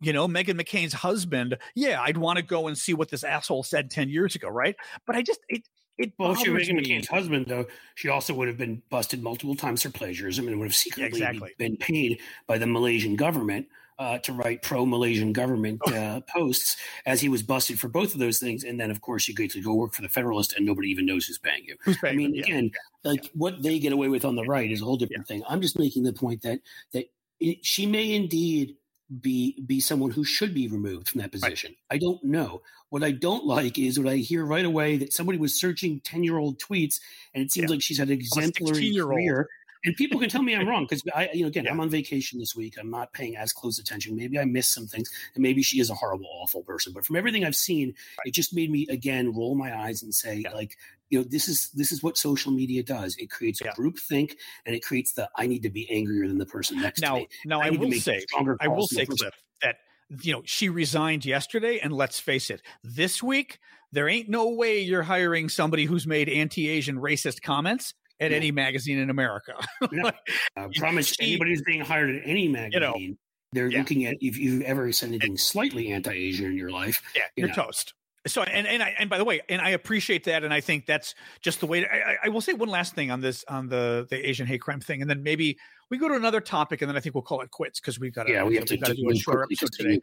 you 0.00 0.12
know, 0.12 0.28
Meghan 0.28 0.60
McCain's 0.60 0.92
husband, 0.92 1.58
yeah, 1.74 2.00
I'd 2.00 2.16
want 2.16 2.36
to 2.36 2.44
go 2.44 2.68
and 2.68 2.78
see 2.78 2.94
what 2.94 3.08
this 3.08 3.24
asshole 3.24 3.64
said 3.64 3.90
10 3.90 4.08
years 4.08 4.36
ago, 4.36 4.48
right? 4.48 4.76
But 5.06 5.16
I 5.16 5.22
just, 5.22 5.40
it, 5.48 5.62
it 5.98 6.12
well, 6.18 6.32
if 6.32 6.38
she 6.38 6.50
was 6.50 6.68
McCain's 6.68 7.08
husband, 7.08 7.46
though, 7.46 7.66
she 7.94 8.08
also 8.08 8.32
would 8.34 8.48
have 8.48 8.56
been 8.56 8.82
busted 8.90 9.22
multiple 9.22 9.54
times 9.54 9.82
for 9.82 9.90
plagiarism 9.90 10.48
and 10.48 10.58
would 10.58 10.66
have 10.66 10.74
secretly 10.74 11.06
exactly. 11.06 11.52
been 11.58 11.76
paid 11.76 12.20
by 12.46 12.58
the 12.58 12.66
Malaysian 12.66 13.16
government 13.16 13.66
uh, 13.98 14.18
to 14.18 14.32
write 14.32 14.62
pro 14.62 14.86
Malaysian 14.86 15.32
government 15.32 15.80
oh. 15.86 15.94
uh, 15.94 16.20
posts 16.20 16.76
as 17.06 17.20
he 17.20 17.28
was 17.28 17.42
busted 17.42 17.78
for 17.78 17.88
both 17.88 18.14
of 18.14 18.20
those 18.20 18.38
things. 18.38 18.64
And 18.64 18.80
then, 18.80 18.90
of 18.90 19.00
course, 19.00 19.28
you 19.28 19.34
get 19.34 19.50
to 19.52 19.62
go 19.62 19.74
work 19.74 19.92
for 19.92 20.02
the 20.02 20.08
Federalist 20.08 20.54
and 20.56 20.66
nobody 20.66 20.88
even 20.88 21.06
knows 21.06 21.26
who's 21.26 21.38
paying 21.38 21.64
you. 21.64 21.76
Who's 21.84 21.98
paying 21.98 22.14
I 22.14 22.16
mean, 22.16 22.38
again, 22.38 22.70
like 23.04 23.30
what 23.34 23.62
they 23.62 23.78
get 23.78 23.92
away 23.92 24.08
with 24.08 24.24
on 24.24 24.34
the 24.34 24.44
right 24.44 24.70
is 24.70 24.80
a 24.80 24.84
whole 24.84 24.96
different 24.96 25.26
yeah. 25.28 25.36
thing. 25.36 25.44
I'm 25.48 25.60
just 25.60 25.78
making 25.78 26.04
the 26.04 26.12
point 26.12 26.42
that 26.42 26.60
that 26.92 27.06
it, 27.38 27.64
she 27.64 27.86
may 27.86 28.12
indeed 28.12 28.76
be 29.20 29.60
be 29.66 29.80
someone 29.80 30.10
who 30.10 30.24
should 30.24 30.54
be 30.54 30.68
removed 30.68 31.08
from 31.08 31.20
that 31.20 31.32
position. 31.32 31.70
Right. 31.90 31.96
I 31.96 31.98
don't 31.98 32.22
know. 32.24 32.62
What 32.88 33.02
I 33.02 33.10
don't 33.10 33.46
like 33.46 33.78
is 33.78 33.98
what 33.98 34.10
I 34.10 34.16
hear 34.16 34.44
right 34.44 34.64
away 34.64 34.98
that 34.98 35.12
somebody 35.12 35.38
was 35.38 35.58
searching 35.58 36.00
ten 36.00 36.24
year 36.24 36.38
old 36.38 36.58
tweets, 36.58 37.00
and 37.34 37.44
it 37.44 37.52
seems 37.52 37.70
yeah. 37.70 37.74
like 37.74 37.82
she's 37.82 37.98
had 37.98 38.08
an 38.08 38.14
exemplary 38.14 38.94
career. 38.94 39.48
And 39.84 39.96
people 39.96 40.20
can 40.20 40.28
tell 40.28 40.42
me 40.42 40.54
I'm 40.54 40.68
wrong 40.68 40.84
because 40.84 41.02
I, 41.14 41.30
you 41.32 41.42
know, 41.42 41.48
again, 41.48 41.64
yeah. 41.64 41.72
I'm 41.72 41.80
on 41.80 41.90
vacation 41.90 42.38
this 42.38 42.54
week. 42.54 42.76
I'm 42.78 42.90
not 42.90 43.12
paying 43.12 43.36
as 43.36 43.52
close 43.52 43.78
attention. 43.78 44.14
Maybe 44.14 44.38
I 44.38 44.44
missed 44.44 44.72
some 44.72 44.86
things, 44.86 45.10
and 45.34 45.42
maybe 45.42 45.62
she 45.62 45.80
is 45.80 45.90
a 45.90 45.94
horrible, 45.94 46.26
awful 46.40 46.62
person. 46.62 46.92
But 46.92 47.04
from 47.04 47.16
everything 47.16 47.44
I've 47.44 47.56
seen, 47.56 47.94
it 48.24 48.32
just 48.32 48.54
made 48.54 48.70
me 48.70 48.86
again 48.88 49.34
roll 49.34 49.54
my 49.54 49.76
eyes 49.76 50.02
and 50.02 50.14
say, 50.14 50.42
yeah. 50.44 50.52
like, 50.52 50.76
you 51.10 51.18
know, 51.18 51.24
this 51.28 51.48
is 51.48 51.70
this 51.74 51.90
is 51.90 52.02
what 52.02 52.16
social 52.16 52.52
media 52.52 52.82
does. 52.82 53.16
It 53.16 53.30
creates 53.30 53.60
yeah. 53.64 53.72
group 53.74 53.98
think, 53.98 54.36
and 54.64 54.74
it 54.74 54.84
creates 54.84 55.14
the 55.14 55.28
I 55.36 55.46
need 55.46 55.62
to 55.64 55.70
be 55.70 55.90
angrier 55.90 56.28
than 56.28 56.38
the 56.38 56.46
person 56.46 56.80
next 56.80 57.00
now, 57.00 57.14
to 57.14 57.20
me. 57.20 57.28
Now, 57.44 57.60
I, 57.60 57.66
I 57.66 57.70
will 57.70 57.92
say, 57.92 58.24
I 58.60 58.68
will 58.68 58.86
say, 58.86 59.04
Cliff, 59.04 59.34
that 59.62 59.76
you 60.22 60.32
know 60.32 60.42
she 60.44 60.68
resigned 60.68 61.24
yesterday, 61.24 61.80
and 61.80 61.92
let's 61.92 62.20
face 62.20 62.50
it, 62.50 62.62
this 62.84 63.22
week 63.22 63.58
there 63.90 64.08
ain't 64.08 64.28
no 64.28 64.48
way 64.48 64.80
you're 64.80 65.02
hiring 65.02 65.48
somebody 65.50 65.84
who's 65.84 66.06
made 66.06 66.28
anti-Asian 66.28 66.96
racist 66.96 67.42
comments 67.42 67.92
at 68.22 68.30
yeah. 68.30 68.36
any 68.36 68.50
magazine 68.50 68.98
in 68.98 69.10
America. 69.10 69.54
no, 69.92 70.10
I 70.56 70.68
promise 70.76 71.08
she, 71.08 71.32
anybody 71.32 71.50
who's 71.50 71.62
being 71.62 71.80
hired 71.80 72.14
at 72.14 72.22
any 72.24 72.48
magazine, 72.48 72.72
you 72.72 72.80
know, 72.80 73.16
they're 73.52 73.68
yeah. 73.68 73.78
looking 73.78 74.06
at 74.06 74.16
if 74.20 74.38
you've 74.38 74.62
ever 74.62 74.90
said 74.92 75.08
anything 75.08 75.36
slightly 75.36 75.92
anti-Asian 75.92 76.46
in 76.46 76.56
your 76.56 76.70
life. 76.70 77.02
Yeah, 77.14 77.22
you 77.36 77.46
are 77.46 77.48
toast. 77.48 77.94
So 78.26 78.42
and 78.42 78.68
and 78.68 78.82
I 78.82 78.94
and 78.98 79.10
by 79.10 79.18
the 79.18 79.24
way, 79.24 79.40
and 79.48 79.60
I 79.60 79.70
appreciate 79.70 80.24
that, 80.24 80.44
and 80.44 80.54
I 80.54 80.60
think 80.60 80.86
that's 80.86 81.16
just 81.40 81.58
the 81.58 81.66
way. 81.66 81.80
To, 81.80 81.92
I, 81.92 82.16
I 82.24 82.28
will 82.28 82.40
say 82.40 82.52
one 82.52 82.68
last 82.68 82.94
thing 82.94 83.10
on 83.10 83.20
this 83.20 83.44
on 83.48 83.68
the 83.68 84.06
the 84.08 84.28
Asian 84.28 84.46
hate 84.46 84.60
crime 84.60 84.80
thing, 84.80 85.00
and 85.00 85.10
then 85.10 85.24
maybe 85.24 85.58
we 85.90 85.98
go 85.98 86.06
to 86.06 86.14
another 86.14 86.40
topic, 86.40 86.82
and 86.82 86.88
then 86.88 86.96
I 86.96 87.00
think 87.00 87.16
we'll 87.16 87.22
call 87.22 87.40
it 87.40 87.50
quits 87.50 87.80
because 87.80 87.98
we've 87.98 88.14
got 88.14 88.28
yeah 88.28 88.44
we 88.44 88.54
have 88.54 88.64
to, 88.66 88.76
to 88.76 88.94
do 88.94 89.10
a 89.10 89.16
short 89.16 89.44
episode 89.50 89.72
today. 89.72 90.00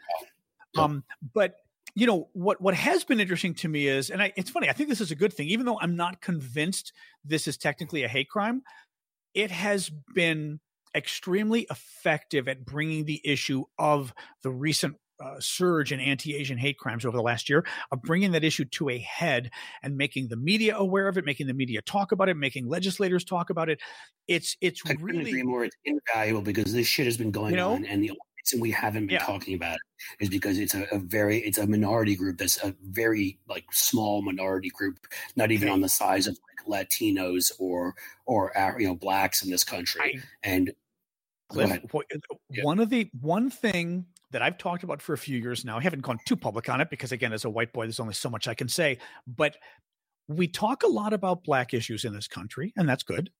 Um, 0.77 1.03
but 1.33 1.55
you 1.95 2.05
know 2.05 2.29
what 2.33 2.61
what 2.61 2.73
has 2.73 3.03
been 3.03 3.19
interesting 3.19 3.53
to 3.53 3.67
me 3.67 3.87
is 3.87 4.09
and 4.09 4.21
I, 4.21 4.33
it's 4.35 4.49
funny 4.49 4.69
i 4.69 4.73
think 4.73 4.89
this 4.89 5.01
is 5.01 5.11
a 5.11 5.15
good 5.15 5.33
thing 5.33 5.47
even 5.47 5.65
though 5.65 5.79
i'm 5.79 5.95
not 5.95 6.21
convinced 6.21 6.93
this 7.23 7.47
is 7.47 7.57
technically 7.57 8.03
a 8.03 8.07
hate 8.07 8.29
crime 8.29 8.61
it 9.33 9.51
has 9.51 9.89
been 10.13 10.59
extremely 10.95 11.67
effective 11.69 12.47
at 12.47 12.65
bringing 12.65 13.05
the 13.05 13.21
issue 13.23 13.63
of 13.77 14.13
the 14.43 14.51
recent 14.51 14.95
uh, 15.23 15.35
surge 15.39 15.91
in 15.91 15.99
anti-Asian 15.99 16.57
hate 16.57 16.77
crimes 16.77 17.05
over 17.05 17.17
the 17.17 17.23
last 17.23 17.49
year 17.49 17.65
of 17.91 18.01
bringing 18.01 18.31
that 18.31 18.43
issue 18.43 18.63
to 18.63 18.89
a 18.89 18.97
head 18.99 19.51
and 19.83 19.97
making 19.97 20.29
the 20.29 20.37
media 20.37 20.77
aware 20.77 21.07
of 21.07 21.17
it, 21.17 21.25
making 21.25 21.47
the 21.47 21.53
media 21.53 21.81
talk 21.81 22.11
about 22.11 22.29
it, 22.29 22.37
making 22.37 22.67
legislators 22.67 23.23
talk 23.23 23.49
about 23.49 23.69
it. 23.69 23.81
It's 24.27 24.55
it's 24.61 24.81
I 24.87 24.93
really 24.93 25.29
agree 25.29 25.43
more. 25.43 25.65
It's 25.65 25.75
invaluable 25.83 26.41
because 26.41 26.73
this 26.73 26.87
shit 26.87 27.05
has 27.05 27.17
been 27.17 27.31
going 27.31 27.51
you 27.51 27.57
know, 27.57 27.73
on, 27.73 27.85
and 27.85 28.01
the 28.01 28.11
reason 28.43 28.59
we 28.59 28.71
haven't 28.71 29.07
been 29.07 29.15
yeah. 29.15 29.25
talking 29.25 29.53
about 29.53 29.75
it 29.75 30.23
is 30.23 30.29
because 30.29 30.57
it's 30.57 30.73
a, 30.73 30.87
a, 30.91 30.99
very 30.99 31.39
it's 31.39 31.57
a 31.57 31.67
minority 31.67 32.15
group 32.15 32.37
that's 32.37 32.63
a 32.63 32.75
very 32.83 33.37
like 33.47 33.65
small 33.71 34.21
minority 34.21 34.69
group, 34.69 34.97
not 35.35 35.51
even 35.51 35.69
on 35.69 35.81
the 35.81 35.89
size 35.89 36.27
of 36.27 36.37
like 36.67 36.87
Latinos 36.89 37.51
or 37.59 37.95
or 38.25 38.57
uh, 38.57 38.77
you 38.77 38.87
know 38.87 38.95
blacks 38.95 39.43
in 39.43 39.51
this 39.51 39.63
country. 39.63 40.01
I, 40.03 40.21
and 40.43 40.71
Cliff, 41.49 41.81
one 42.61 42.79
of 42.79 42.89
the 42.89 43.09
one 43.19 43.49
thing 43.49 44.05
that 44.31 44.41
I've 44.41 44.57
talked 44.57 44.83
about 44.83 45.01
for 45.01 45.13
a 45.13 45.17
few 45.17 45.39
years 45.39 45.65
now. 45.65 45.77
I 45.77 45.81
haven't 45.81 46.01
gone 46.01 46.19
too 46.25 46.35
public 46.35 46.69
on 46.69 46.81
it 46.81 46.89
because, 46.89 47.11
again, 47.11 47.33
as 47.33 47.45
a 47.45 47.49
white 47.49 47.73
boy, 47.73 47.85
there's 47.85 47.99
only 47.99 48.13
so 48.13 48.29
much 48.29 48.47
I 48.47 48.53
can 48.53 48.67
say. 48.67 48.99
But 49.25 49.57
we 50.27 50.47
talk 50.47 50.83
a 50.83 50.87
lot 50.87 51.13
about 51.13 51.43
black 51.43 51.73
issues 51.73 52.05
in 52.05 52.13
this 52.13 52.27
country, 52.27 52.71
and 52.77 52.87
that's 52.87 53.03
good. 53.03 53.31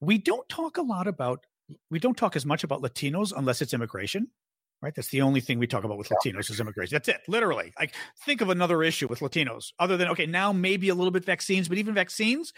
We 0.00 0.18
don't 0.18 0.48
talk 0.48 0.76
a 0.76 0.82
lot 0.82 1.06
about 1.06 1.46
we 1.90 1.98
don't 1.98 2.16
talk 2.16 2.36
as 2.36 2.46
much 2.46 2.64
about 2.64 2.82
Latinos 2.82 3.32
unless 3.36 3.62
it's 3.62 3.74
immigration, 3.74 4.28
right? 4.82 4.94
That's 4.94 5.08
the 5.08 5.22
only 5.22 5.40
thing 5.40 5.58
we 5.58 5.66
talk 5.66 5.84
about 5.84 5.98
with 5.98 6.08
Latinos 6.08 6.50
is 6.50 6.60
immigration. 6.60 6.94
That's 6.94 7.08
it, 7.08 7.20
literally. 7.28 7.72
Like, 7.78 7.94
think 8.24 8.40
of 8.40 8.50
another 8.50 8.82
issue 8.82 9.08
with 9.08 9.20
Latinos 9.20 9.72
other 9.78 9.96
than 9.96 10.08
okay, 10.08 10.26
now 10.26 10.52
maybe 10.52 10.88
a 10.88 10.94
little 10.94 11.10
bit 11.10 11.24
vaccines, 11.24 11.68
but 11.68 11.78
even 11.78 11.94
vaccines, 11.94 12.52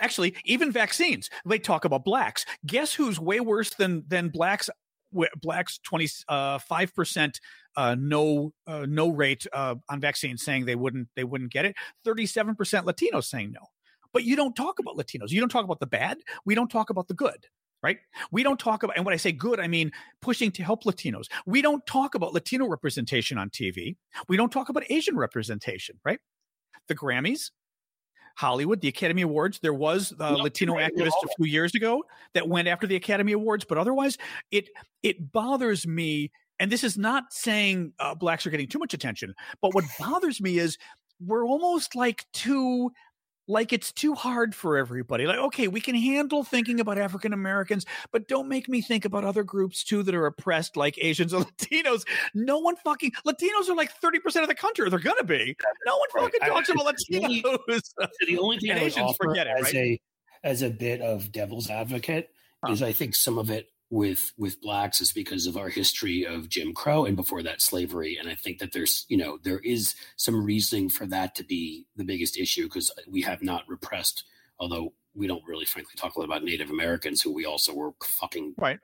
actually, 0.00 0.34
even 0.44 0.70
vaccines, 0.70 1.30
they 1.46 1.58
talk 1.58 1.84
about 1.84 2.04
blacks. 2.04 2.44
Guess 2.66 2.94
who's 2.94 3.18
way 3.20 3.40
worse 3.40 3.70
than 3.74 4.04
than 4.08 4.28
blacks? 4.28 4.68
Blacks 5.40 5.78
twenty 5.78 6.08
uh, 6.28 6.58
five 6.58 6.92
percent 6.92 7.40
uh, 7.76 7.94
no 7.96 8.52
uh, 8.66 8.84
no 8.88 9.10
rate 9.10 9.46
uh, 9.52 9.76
on 9.88 10.00
vaccines, 10.00 10.42
saying 10.42 10.64
they 10.64 10.74
wouldn't 10.74 11.08
they 11.14 11.22
wouldn't 11.22 11.52
get 11.52 11.64
it. 11.64 11.76
Thirty 12.04 12.26
seven 12.26 12.56
percent 12.56 12.84
Latinos 12.84 13.26
saying 13.26 13.52
no. 13.52 13.60
But 14.12 14.24
you 14.24 14.34
don't 14.34 14.56
talk 14.56 14.80
about 14.80 14.96
Latinos. 14.96 15.30
You 15.30 15.38
don't 15.38 15.48
talk 15.48 15.64
about 15.64 15.78
the 15.78 15.86
bad. 15.86 16.18
We 16.44 16.56
don't 16.56 16.70
talk 16.70 16.90
about 16.90 17.06
the 17.06 17.14
good 17.14 17.46
right? 17.84 17.98
We 18.32 18.42
don't 18.42 18.58
talk 18.58 18.82
about, 18.82 18.96
and 18.96 19.04
when 19.04 19.12
I 19.12 19.18
say 19.18 19.30
good, 19.30 19.60
I 19.60 19.68
mean 19.68 19.92
pushing 20.22 20.50
to 20.52 20.62
help 20.64 20.84
Latinos. 20.84 21.26
We 21.44 21.60
don't 21.60 21.86
talk 21.86 22.14
about 22.14 22.32
Latino 22.32 22.66
representation 22.66 23.36
on 23.36 23.50
TV. 23.50 23.96
We 24.26 24.38
don't 24.38 24.50
talk 24.50 24.70
about 24.70 24.84
Asian 24.88 25.18
representation, 25.18 26.00
right? 26.02 26.18
The 26.88 26.94
Grammys, 26.94 27.50
Hollywood, 28.36 28.80
the 28.80 28.88
Academy 28.88 29.20
Awards. 29.20 29.60
There 29.60 29.74
was 29.74 30.14
a 30.18 30.32
Latino 30.32 30.74
activist 30.74 31.12
a 31.22 31.28
few 31.36 31.44
years 31.46 31.74
ago 31.74 32.02
that 32.32 32.48
went 32.48 32.68
after 32.68 32.86
the 32.86 32.96
Academy 32.96 33.32
Awards, 33.32 33.66
but 33.66 33.76
otherwise, 33.76 34.16
it 34.50 34.70
it 35.02 35.30
bothers 35.30 35.86
me. 35.86 36.32
And 36.58 36.72
this 36.72 36.84
is 36.84 36.96
not 36.96 37.24
saying 37.32 37.92
uh, 37.98 38.14
blacks 38.14 38.46
are 38.46 38.50
getting 38.50 38.68
too 38.68 38.78
much 38.78 38.94
attention, 38.94 39.34
but 39.60 39.74
what 39.74 39.84
bothers 39.98 40.40
me 40.40 40.58
is 40.58 40.78
we're 41.20 41.44
almost 41.46 41.94
like 41.94 42.24
too 42.32 42.90
like 43.46 43.72
it's 43.72 43.92
too 43.92 44.14
hard 44.14 44.54
for 44.54 44.76
everybody. 44.76 45.26
Like, 45.26 45.38
okay, 45.38 45.68
we 45.68 45.80
can 45.80 45.94
handle 45.94 46.44
thinking 46.44 46.80
about 46.80 46.98
African 46.98 47.32
Americans, 47.32 47.86
but 48.12 48.28
don't 48.28 48.48
make 48.48 48.68
me 48.68 48.80
think 48.80 49.04
about 49.04 49.24
other 49.24 49.42
groups 49.42 49.84
too 49.84 50.02
that 50.02 50.14
are 50.14 50.26
oppressed, 50.26 50.76
like 50.76 50.98
Asians 51.00 51.34
or 51.34 51.44
Latinos. 51.44 52.04
No 52.34 52.58
one 52.58 52.76
fucking 52.76 53.12
Latinos 53.26 53.68
are 53.68 53.74
like 53.74 53.92
thirty 53.92 54.18
percent 54.18 54.42
of 54.42 54.48
the 54.48 54.54
country. 54.54 54.88
They're 54.88 54.98
gonna 54.98 55.24
be. 55.24 55.56
No 55.86 55.98
one 55.98 56.08
fucking 56.14 56.40
talks 56.40 56.70
I, 56.70 56.74
about 56.74 56.94
Latinos. 56.94 57.08
The 57.08 57.24
only, 57.24 57.80
the 58.26 58.38
only 58.38 58.58
thing 58.58 58.70
I 58.72 58.74
would 58.74 58.82
Asians 58.84 59.10
offer 59.10 59.34
it, 59.34 59.46
as 59.46 59.62
right? 59.62 59.74
a 59.74 60.00
as 60.42 60.62
a 60.62 60.70
bit 60.70 61.00
of 61.00 61.32
devil's 61.32 61.70
advocate 61.70 62.30
huh. 62.64 62.72
is 62.72 62.82
I 62.82 62.92
think 62.92 63.14
some 63.14 63.38
of 63.38 63.50
it 63.50 63.68
with 63.94 64.32
with 64.36 64.60
blacks 64.60 65.00
is 65.00 65.12
because 65.12 65.46
of 65.46 65.56
our 65.56 65.68
history 65.68 66.26
of 66.26 66.48
Jim 66.48 66.74
Crow 66.74 67.04
and 67.04 67.14
before 67.14 67.44
that 67.44 67.62
slavery. 67.62 68.18
And 68.18 68.28
I 68.28 68.34
think 68.34 68.58
that 68.58 68.72
there's 68.72 69.06
you 69.08 69.16
know 69.16 69.38
there 69.44 69.60
is 69.60 69.94
some 70.16 70.44
reasoning 70.44 70.88
for 70.88 71.06
that 71.06 71.36
to 71.36 71.44
be 71.44 71.86
the 71.94 72.02
biggest 72.02 72.36
issue 72.36 72.64
because 72.64 72.90
we 73.08 73.22
have 73.22 73.40
not 73.40 73.62
repressed, 73.68 74.24
although 74.58 74.92
we 75.14 75.28
don't 75.28 75.44
really 75.46 75.64
frankly 75.64 75.92
talk 75.96 76.16
a 76.16 76.18
lot 76.18 76.24
about 76.24 76.42
Native 76.42 76.70
Americans 76.70 77.22
who 77.22 77.32
we 77.32 77.46
also 77.46 77.72
were 77.72 77.92
fucking 78.02 78.54
right 78.58 78.80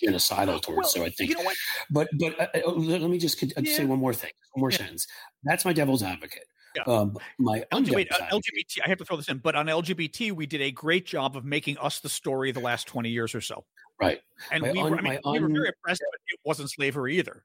genocidal 0.00 0.62
towards. 0.62 0.68
Well, 0.68 0.84
so 0.84 1.04
I 1.04 1.10
think, 1.10 1.30
you 1.30 1.36
know 1.36 1.50
but 1.90 2.08
but 2.16 2.38
uh, 2.38 2.46
uh, 2.64 2.70
let 2.74 3.10
me 3.10 3.18
just 3.18 3.42
yeah. 3.42 3.76
say 3.76 3.84
one 3.84 3.98
more 3.98 4.14
thing, 4.14 4.30
one 4.52 4.60
more 4.60 4.70
yeah. 4.70 4.78
sentence. 4.78 5.08
That's 5.42 5.64
my 5.64 5.72
devil's 5.72 6.04
advocate. 6.04 6.46
Yeah. 6.76 6.82
Um, 6.92 7.16
my 7.38 7.64
wait, 7.72 8.08
uh, 8.12 8.26
LGBT. 8.26 8.78
I 8.84 8.88
have 8.88 8.98
to 8.98 9.04
throw 9.04 9.16
this 9.16 9.28
in, 9.28 9.38
but 9.38 9.54
on 9.54 9.66
LGBT, 9.66 10.32
we 10.32 10.46
did 10.46 10.60
a 10.60 10.70
great 10.70 11.06
job 11.06 11.36
of 11.36 11.44
making 11.44 11.78
us 11.78 12.00
the 12.00 12.08
story 12.08 12.52
the 12.52 12.60
last 12.60 12.86
twenty 12.86 13.10
years 13.10 13.34
or 13.34 13.40
so. 13.40 13.64
Right. 14.00 14.20
And 14.50 14.62
my 14.62 14.72
we, 14.72 14.80
un, 14.80 14.90
were, 14.90 14.98
I 14.98 15.02
mean, 15.02 15.20
we 15.24 15.40
were 15.40 15.48
very 15.48 15.68
impressed, 15.68 16.02
but 16.10 16.20
it 16.28 16.40
wasn't 16.44 16.70
slavery 16.70 17.18
either. 17.18 17.44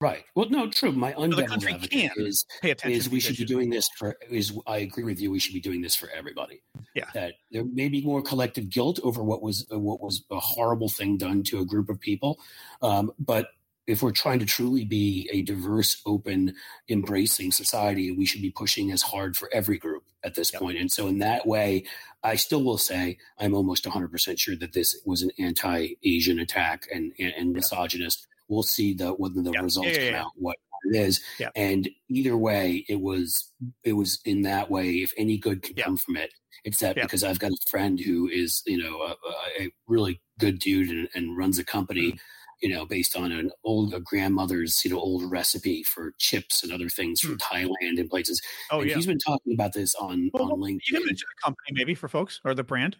Right. 0.00 0.24
Well, 0.34 0.48
no, 0.50 0.68
true. 0.68 0.90
My 0.90 1.14
undeviled 1.16 1.64
advocate 1.64 2.10
is, 2.16 2.44
is 2.62 3.08
we 3.08 3.20
should 3.20 3.36
be 3.36 3.44
doing 3.44 3.70
this 3.70 3.88
for, 3.96 4.16
is 4.28 4.58
I 4.66 4.78
agree 4.78 5.04
with 5.04 5.20
you. 5.20 5.30
We 5.30 5.38
should 5.38 5.54
be 5.54 5.60
doing 5.60 5.80
this 5.80 5.94
for 5.94 6.08
everybody. 6.10 6.60
Yeah. 6.96 7.04
That 7.14 7.34
there 7.52 7.64
may 7.64 7.88
be 7.88 8.02
more 8.04 8.20
collective 8.20 8.68
guilt 8.68 8.98
over 9.04 9.22
what 9.22 9.42
was, 9.42 9.64
what 9.70 10.02
was 10.02 10.24
a 10.32 10.40
horrible 10.40 10.88
thing 10.88 11.18
done 11.18 11.44
to 11.44 11.60
a 11.60 11.64
group 11.64 11.88
of 11.88 12.00
people. 12.00 12.40
Um, 12.80 13.12
but 13.20 13.50
if 13.86 14.02
we're 14.02 14.12
trying 14.12 14.38
to 14.38 14.46
truly 14.46 14.84
be 14.84 15.28
a 15.32 15.42
diverse, 15.42 16.00
open, 16.06 16.54
embracing 16.88 17.50
society, 17.50 18.12
we 18.12 18.24
should 18.24 18.42
be 18.42 18.50
pushing 18.50 18.92
as 18.92 19.02
hard 19.02 19.36
for 19.36 19.50
every 19.52 19.78
group 19.78 20.04
at 20.24 20.34
this 20.34 20.52
yep. 20.52 20.62
point. 20.62 20.78
And 20.78 20.90
so, 20.90 21.08
in 21.08 21.18
that 21.18 21.46
way, 21.46 21.84
I 22.22 22.36
still 22.36 22.62
will 22.62 22.78
say 22.78 23.18
I'm 23.38 23.54
almost 23.54 23.84
100% 23.84 24.38
sure 24.38 24.56
that 24.56 24.72
this 24.72 25.00
was 25.04 25.22
an 25.22 25.30
anti 25.38 25.94
Asian 26.04 26.38
attack 26.38 26.86
and, 26.92 27.12
and, 27.18 27.32
and 27.36 27.52
misogynist. 27.52 28.26
We'll 28.48 28.62
see 28.62 28.94
the, 28.94 29.10
when 29.10 29.42
the 29.42 29.50
yep. 29.50 29.62
results 29.62 29.96
yeah, 29.96 30.02
yeah, 30.02 30.10
come 30.10 30.20
out, 30.26 30.32
what 30.36 30.56
it 30.84 30.96
is. 30.96 31.20
And 31.56 31.88
either 32.08 32.36
way, 32.36 32.84
it 32.88 33.00
was 33.00 33.50
it 33.82 33.94
was 33.94 34.20
in 34.24 34.42
that 34.42 34.70
way. 34.70 34.90
If 34.96 35.12
any 35.16 35.38
good 35.38 35.62
can 35.62 35.74
come 35.76 35.96
from 35.96 36.16
it, 36.16 36.32
it's 36.64 36.78
that 36.80 36.96
because 36.96 37.24
I've 37.24 37.38
got 37.38 37.52
a 37.52 37.66
friend 37.68 37.98
who 37.98 38.28
is 38.28 38.62
you 38.66 38.78
know 38.78 39.00
a, 39.00 39.64
a 39.64 39.70
really 39.88 40.20
good 40.38 40.58
dude 40.58 40.90
and, 40.90 41.08
and 41.14 41.36
runs 41.36 41.58
a 41.58 41.64
company. 41.64 42.08
Mm-hmm 42.08 42.16
you 42.62 42.68
know, 42.68 42.86
based 42.86 43.16
on 43.16 43.32
an 43.32 43.50
old 43.64 43.92
grandmother's, 44.04 44.82
you 44.84 44.90
know, 44.90 44.98
old 44.98 45.28
recipe 45.30 45.82
for 45.82 46.14
chips 46.18 46.62
and 46.62 46.72
other 46.72 46.88
things 46.88 47.20
from 47.20 47.32
hmm. 47.32 47.36
Thailand 47.38 47.98
and 47.98 48.08
places. 48.08 48.40
Oh, 48.70 48.80
and 48.80 48.88
yeah. 48.88 48.96
He's 48.96 49.06
been 49.06 49.18
talking 49.18 49.54
about 49.54 49.72
this 49.72 49.94
on, 49.96 50.30
well, 50.32 50.52
on 50.52 50.60
LinkedIn. 50.60 50.80
You 50.86 50.98
can 50.98 51.06
mention 51.06 51.26
the 51.36 51.42
company 51.44 51.68
maybe 51.72 51.94
for 51.94 52.08
folks 52.08 52.40
or 52.44 52.54
the 52.54 52.62
brand. 52.62 52.96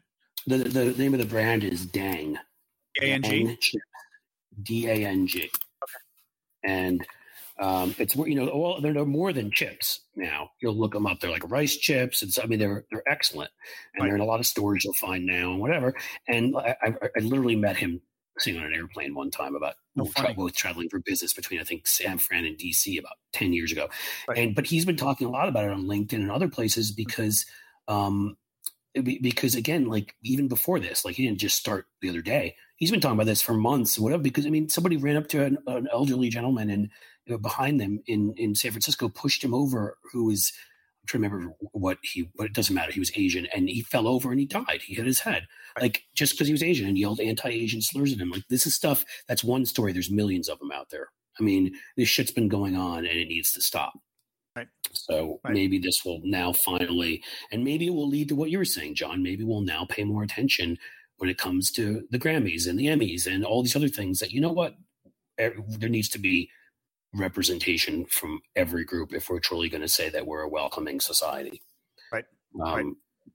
The, 0.47 0.59
the, 0.59 0.81
the 0.91 1.03
name 1.03 1.15
of 1.15 1.21
the 1.21 1.27
brand 1.27 1.63
is 1.63 1.87
Dang. 1.87 2.37
D-A-N-G? 2.95 3.57
D-A-N-G. 4.63 5.41
Okay. 5.41 5.51
And 6.65 7.07
um, 7.61 7.95
it's 7.99 8.17
you 8.17 8.35
know, 8.35 8.51
well, 8.55 8.81
they're 8.81 8.93
no 8.93 9.05
more 9.05 9.33
than 9.33 9.51
chips 9.53 10.01
now. 10.17 10.51
You'll 10.61 10.75
look 10.75 10.93
them 10.93 11.07
up. 11.07 11.21
They're 11.21 11.31
like 11.31 11.49
rice 11.49 11.77
chips. 11.77 12.23
It's, 12.23 12.39
I 12.39 12.47
mean, 12.47 12.59
they're 12.59 12.85
they're 12.91 13.09
excellent, 13.09 13.51
and 13.95 14.03
right. 14.03 14.09
they're 14.09 14.17
in 14.17 14.23
a 14.23 14.27
lot 14.27 14.41
of 14.41 14.47
stores 14.47 14.85
you'll 14.85 14.95
find 14.95 15.27
now 15.27 15.53
and 15.53 15.61
whatever. 15.61 15.95
And 16.29 16.57
I, 16.57 16.77
I, 16.83 16.95
I 17.17 17.21
literally 17.21 17.57
met 17.57 17.77
him 17.77 18.01
sitting 18.39 18.61
on 18.61 18.67
an 18.67 18.75
airplane 18.75 19.15
one 19.15 19.31
time 19.31 19.55
about 19.55 19.75
oh, 19.99 20.09
tra- 20.17 20.35
both 20.35 20.55
traveling 20.55 20.89
for 20.89 21.01
business 21.01 21.33
between 21.33 21.61
I 21.61 21.65
think 21.65 21.87
San 21.87 22.19
Fran 22.19 22.45
and 22.45 22.59
DC 22.59 22.99
about 22.99 23.17
ten 23.33 23.53
years 23.53 23.73
ago, 23.73 23.89
right. 24.29 24.39
and 24.39 24.55
but 24.55 24.67
he's 24.67 24.85
been 24.85 24.97
talking 24.97 25.27
a 25.27 25.31
lot 25.31 25.49
about 25.49 25.65
it 25.65 25.71
on 25.71 25.85
LinkedIn 25.85 26.15
and 26.15 26.31
other 26.31 26.49
places 26.49 26.93
because 26.93 27.47
um, 27.89 28.37
because 28.95 29.55
again, 29.55 29.87
like 29.87 30.15
even 30.23 30.49
before 30.49 30.79
this, 30.79 31.05
like 31.05 31.15
he 31.15 31.27
didn't 31.27 31.41
just 31.41 31.57
start 31.57 31.87
the 32.01 32.09
other 32.09 32.23
day. 32.23 32.57
He's 32.77 32.91
been 32.91 33.01
talking 33.01 33.17
about 33.17 33.27
this 33.27 33.43
for 33.43 33.55
months, 33.55 33.99
whatever. 33.99 34.23
Because 34.23 34.47
I 34.47 34.51
mean, 34.51 34.69
somebody 34.69 34.97
ran 34.97 35.17
up 35.17 35.29
to 35.29 35.45
an, 35.45 35.59
an 35.67 35.89
elderly 35.93 36.29
gentleman 36.29 36.69
and 36.69 36.91
you 37.27 37.33
know, 37.33 37.39
behind 37.39 37.81
them 37.81 38.03
in 38.07 38.35
in 38.37 38.55
San 38.55 38.73
Francisco, 38.73 39.09
pushed 39.09 39.43
him 39.43 39.55
over, 39.55 39.97
who 40.13 40.25
was 40.25 40.53
I'm 41.03 41.07
trying 41.07 41.23
to 41.23 41.29
remember 41.29 41.55
what 41.73 41.99
he, 42.03 42.29
but 42.37 42.47
it 42.47 42.53
doesn't 42.53 42.75
matter. 42.75 42.93
He 42.93 43.01
was 43.01 43.11
Asian 43.17 43.47
and 43.55 43.69
he 43.69 43.83
fell 43.83 44.07
over 44.07 44.31
and 44.31 44.39
he 44.39 44.47
died. 44.47 44.83
He 44.85 44.95
hit 44.95 45.07
his 45.07 45.21
head, 45.21 45.47
like 45.81 46.05
just 46.15 46.35
because 46.35 46.47
he 46.47 46.53
was 46.53 46.63
Asian 46.63 46.87
and 46.87 46.97
yelled 46.97 47.21
anti-Asian 47.21 47.83
slurs 47.83 48.13
at 48.13 48.19
him. 48.19 48.31
Like 48.31 48.45
this 48.49 48.67
is 48.67 48.75
stuff. 48.75 49.05
That's 49.27 49.43
one 49.43 49.67
story. 49.67 49.93
There's 49.93 50.11
millions 50.11 50.49
of 50.49 50.59
them 50.61 50.71
out 50.71 50.91
there. 50.91 51.09
I 51.41 51.43
mean, 51.43 51.75
this 51.97 52.09
shit's 52.09 52.31
been 52.31 52.49
going 52.49 52.77
on 52.77 52.99
and 52.99 53.19
it 53.19 53.29
needs 53.29 53.53
to 53.53 53.61
stop. 53.61 53.95
Right. 54.55 54.69
So 54.93 55.41
right. 55.45 55.55
maybe 55.55 55.79
this 55.79 56.05
will 56.05 56.21
now 56.25 56.53
finally, 56.53 57.25
and 57.51 57.65
maybe 57.65 57.87
it 57.87 57.95
will 57.95 58.09
lead 58.09 58.29
to 58.29 58.37
what 58.37 58.51
you 58.51 58.59
were 58.59 58.65
saying, 58.65 58.95
John. 58.95 59.23
Maybe 59.23 59.45
we'll 59.45 59.63
now 59.63 59.87
pay 59.89 60.05
more 60.05 60.23
attention 60.23 60.79
when 61.17 61.31
it 61.31 61.39
comes 61.39 61.73
to 61.73 62.07
the 62.11 62.19
Grammys 62.19 62.69
and 62.69 62.79
the 62.79 62.87
Emmys 62.87 63.27
and 63.27 63.45
all 63.45 63.63
these 63.63 63.77
other 63.77 63.89
things. 63.89 64.19
That 64.19 64.31
you 64.31 64.41
know 64.41 64.53
what, 64.53 64.77
er, 65.41 65.55
there 65.69 65.89
needs 65.89 66.11
to 66.11 66.19
be 66.19 66.51
representation 67.15 68.07
from 68.07 68.41
every 68.57 68.85
group 68.85 69.13
if 69.13 69.29
we're 69.29 69.39
truly 69.39 69.69
going 69.69 69.83
to 69.83 69.89
say 69.89 70.09
that 70.09 70.27
we're 70.27 70.43
a 70.43 70.49
welcoming 70.49 71.01
society. 71.01 71.63
Right. 72.13 72.25
Um, 72.65 72.75
right. 72.75 72.87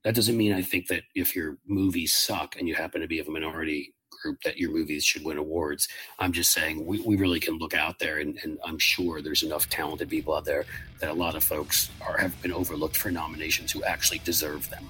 That 0.04 0.14
doesn't 0.14 0.36
mean 0.36 0.52
I 0.52 0.62
think 0.62 0.88
that 0.88 1.02
if 1.14 1.34
your 1.34 1.58
movies 1.66 2.14
suck 2.14 2.56
and 2.56 2.68
you 2.68 2.74
happen 2.74 3.00
to 3.00 3.08
be 3.08 3.18
of 3.18 3.28
a 3.28 3.30
minority 3.30 3.94
group 4.22 4.40
that 4.42 4.58
your 4.58 4.70
movies 4.70 5.04
should 5.04 5.24
win 5.24 5.38
awards. 5.38 5.88
I'm 6.18 6.32
just 6.32 6.52
saying 6.52 6.84
we, 6.84 7.00
we 7.00 7.16
really 7.16 7.40
can 7.40 7.58
look 7.58 7.74
out 7.74 7.98
there 7.98 8.18
and, 8.18 8.38
and, 8.42 8.58
I'm 8.64 8.78
sure 8.78 9.22
there's 9.22 9.42
enough 9.42 9.68
talented 9.68 10.08
people 10.08 10.34
out 10.34 10.44
there 10.44 10.64
that 11.00 11.10
a 11.10 11.14
lot 11.14 11.34
of 11.34 11.44
folks 11.44 11.90
are 12.00 12.18
have 12.18 12.40
been 12.42 12.52
overlooked 12.52 12.96
for 12.96 13.10
nominations 13.10 13.72
who 13.72 13.82
actually 13.84 14.18
deserve 14.20 14.68
them. 14.70 14.84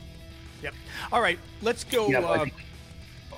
Yep. 0.63 0.75
All 1.13 1.21
right, 1.21 1.39
let's 1.63 1.85
go. 1.85 2.09
Yeah, 2.09 2.21
uh, 2.21 2.47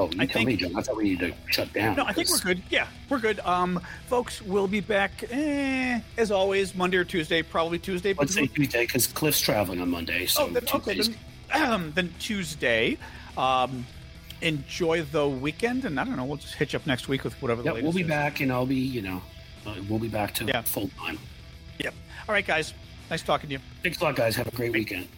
Oh, 0.00 0.08
you 0.14 0.22
I 0.22 0.24
tell 0.24 0.32
think, 0.32 0.48
me, 0.48 0.56
John. 0.56 0.74
I 0.74 0.80
thought 0.80 0.96
we 0.96 1.04
need 1.04 1.18
to 1.18 1.34
shut 1.50 1.70
down. 1.74 1.96
No, 1.96 2.06
I 2.06 2.14
think 2.14 2.30
we're 2.30 2.38
good. 2.38 2.62
Yeah, 2.70 2.86
we're 3.10 3.18
good. 3.18 3.38
Um, 3.40 3.78
folks, 4.06 4.40
we'll 4.40 4.66
be 4.66 4.80
back 4.80 5.24
eh, 5.30 6.00
as 6.16 6.30
always 6.30 6.74
Monday 6.74 6.96
or 6.96 7.04
Tuesday. 7.04 7.42
Probably 7.42 7.78
Tuesday. 7.78 8.14
Let's 8.14 8.32
say 8.32 8.46
Tuesday 8.46 8.86
because 8.86 9.06
Cliff's 9.06 9.42
traveling 9.42 9.78
on 9.78 9.90
Monday. 9.90 10.24
So 10.24 10.44
oh, 10.44 10.48
then, 10.48 10.62
okay, 10.74 11.02
then, 11.52 11.70
um, 11.70 11.92
then 11.94 12.14
Tuesday. 12.18 12.96
Um, 13.36 13.84
enjoy 14.40 15.02
the 15.02 15.28
weekend, 15.28 15.84
and 15.84 16.00
I 16.00 16.04
don't 16.04 16.16
know. 16.16 16.24
We'll 16.24 16.38
just 16.38 16.54
hitch 16.54 16.74
up 16.74 16.86
next 16.86 17.06
week 17.06 17.22
with 17.22 17.34
whatever. 17.42 17.62
Yeah, 17.62 17.72
we'll 17.72 17.92
be 17.92 18.00
is. 18.00 18.08
back, 18.08 18.40
and 18.40 18.50
I'll 18.50 18.64
be, 18.64 18.76
you 18.76 19.02
know, 19.02 19.20
uh, 19.66 19.74
we'll 19.86 19.98
be 19.98 20.08
back 20.08 20.32
to 20.36 20.46
yeah. 20.46 20.62
full 20.62 20.88
time. 20.98 21.18
Yep. 21.78 21.92
All 22.26 22.32
right, 22.32 22.46
guys. 22.46 22.72
Nice 23.10 23.22
talking 23.22 23.48
to 23.50 23.54
you. 23.56 23.60
Thanks 23.82 24.00
a 24.00 24.04
lot, 24.04 24.16
guys. 24.16 24.34
Have 24.36 24.46
a 24.46 24.52
great 24.52 24.72
weekend. 24.72 25.08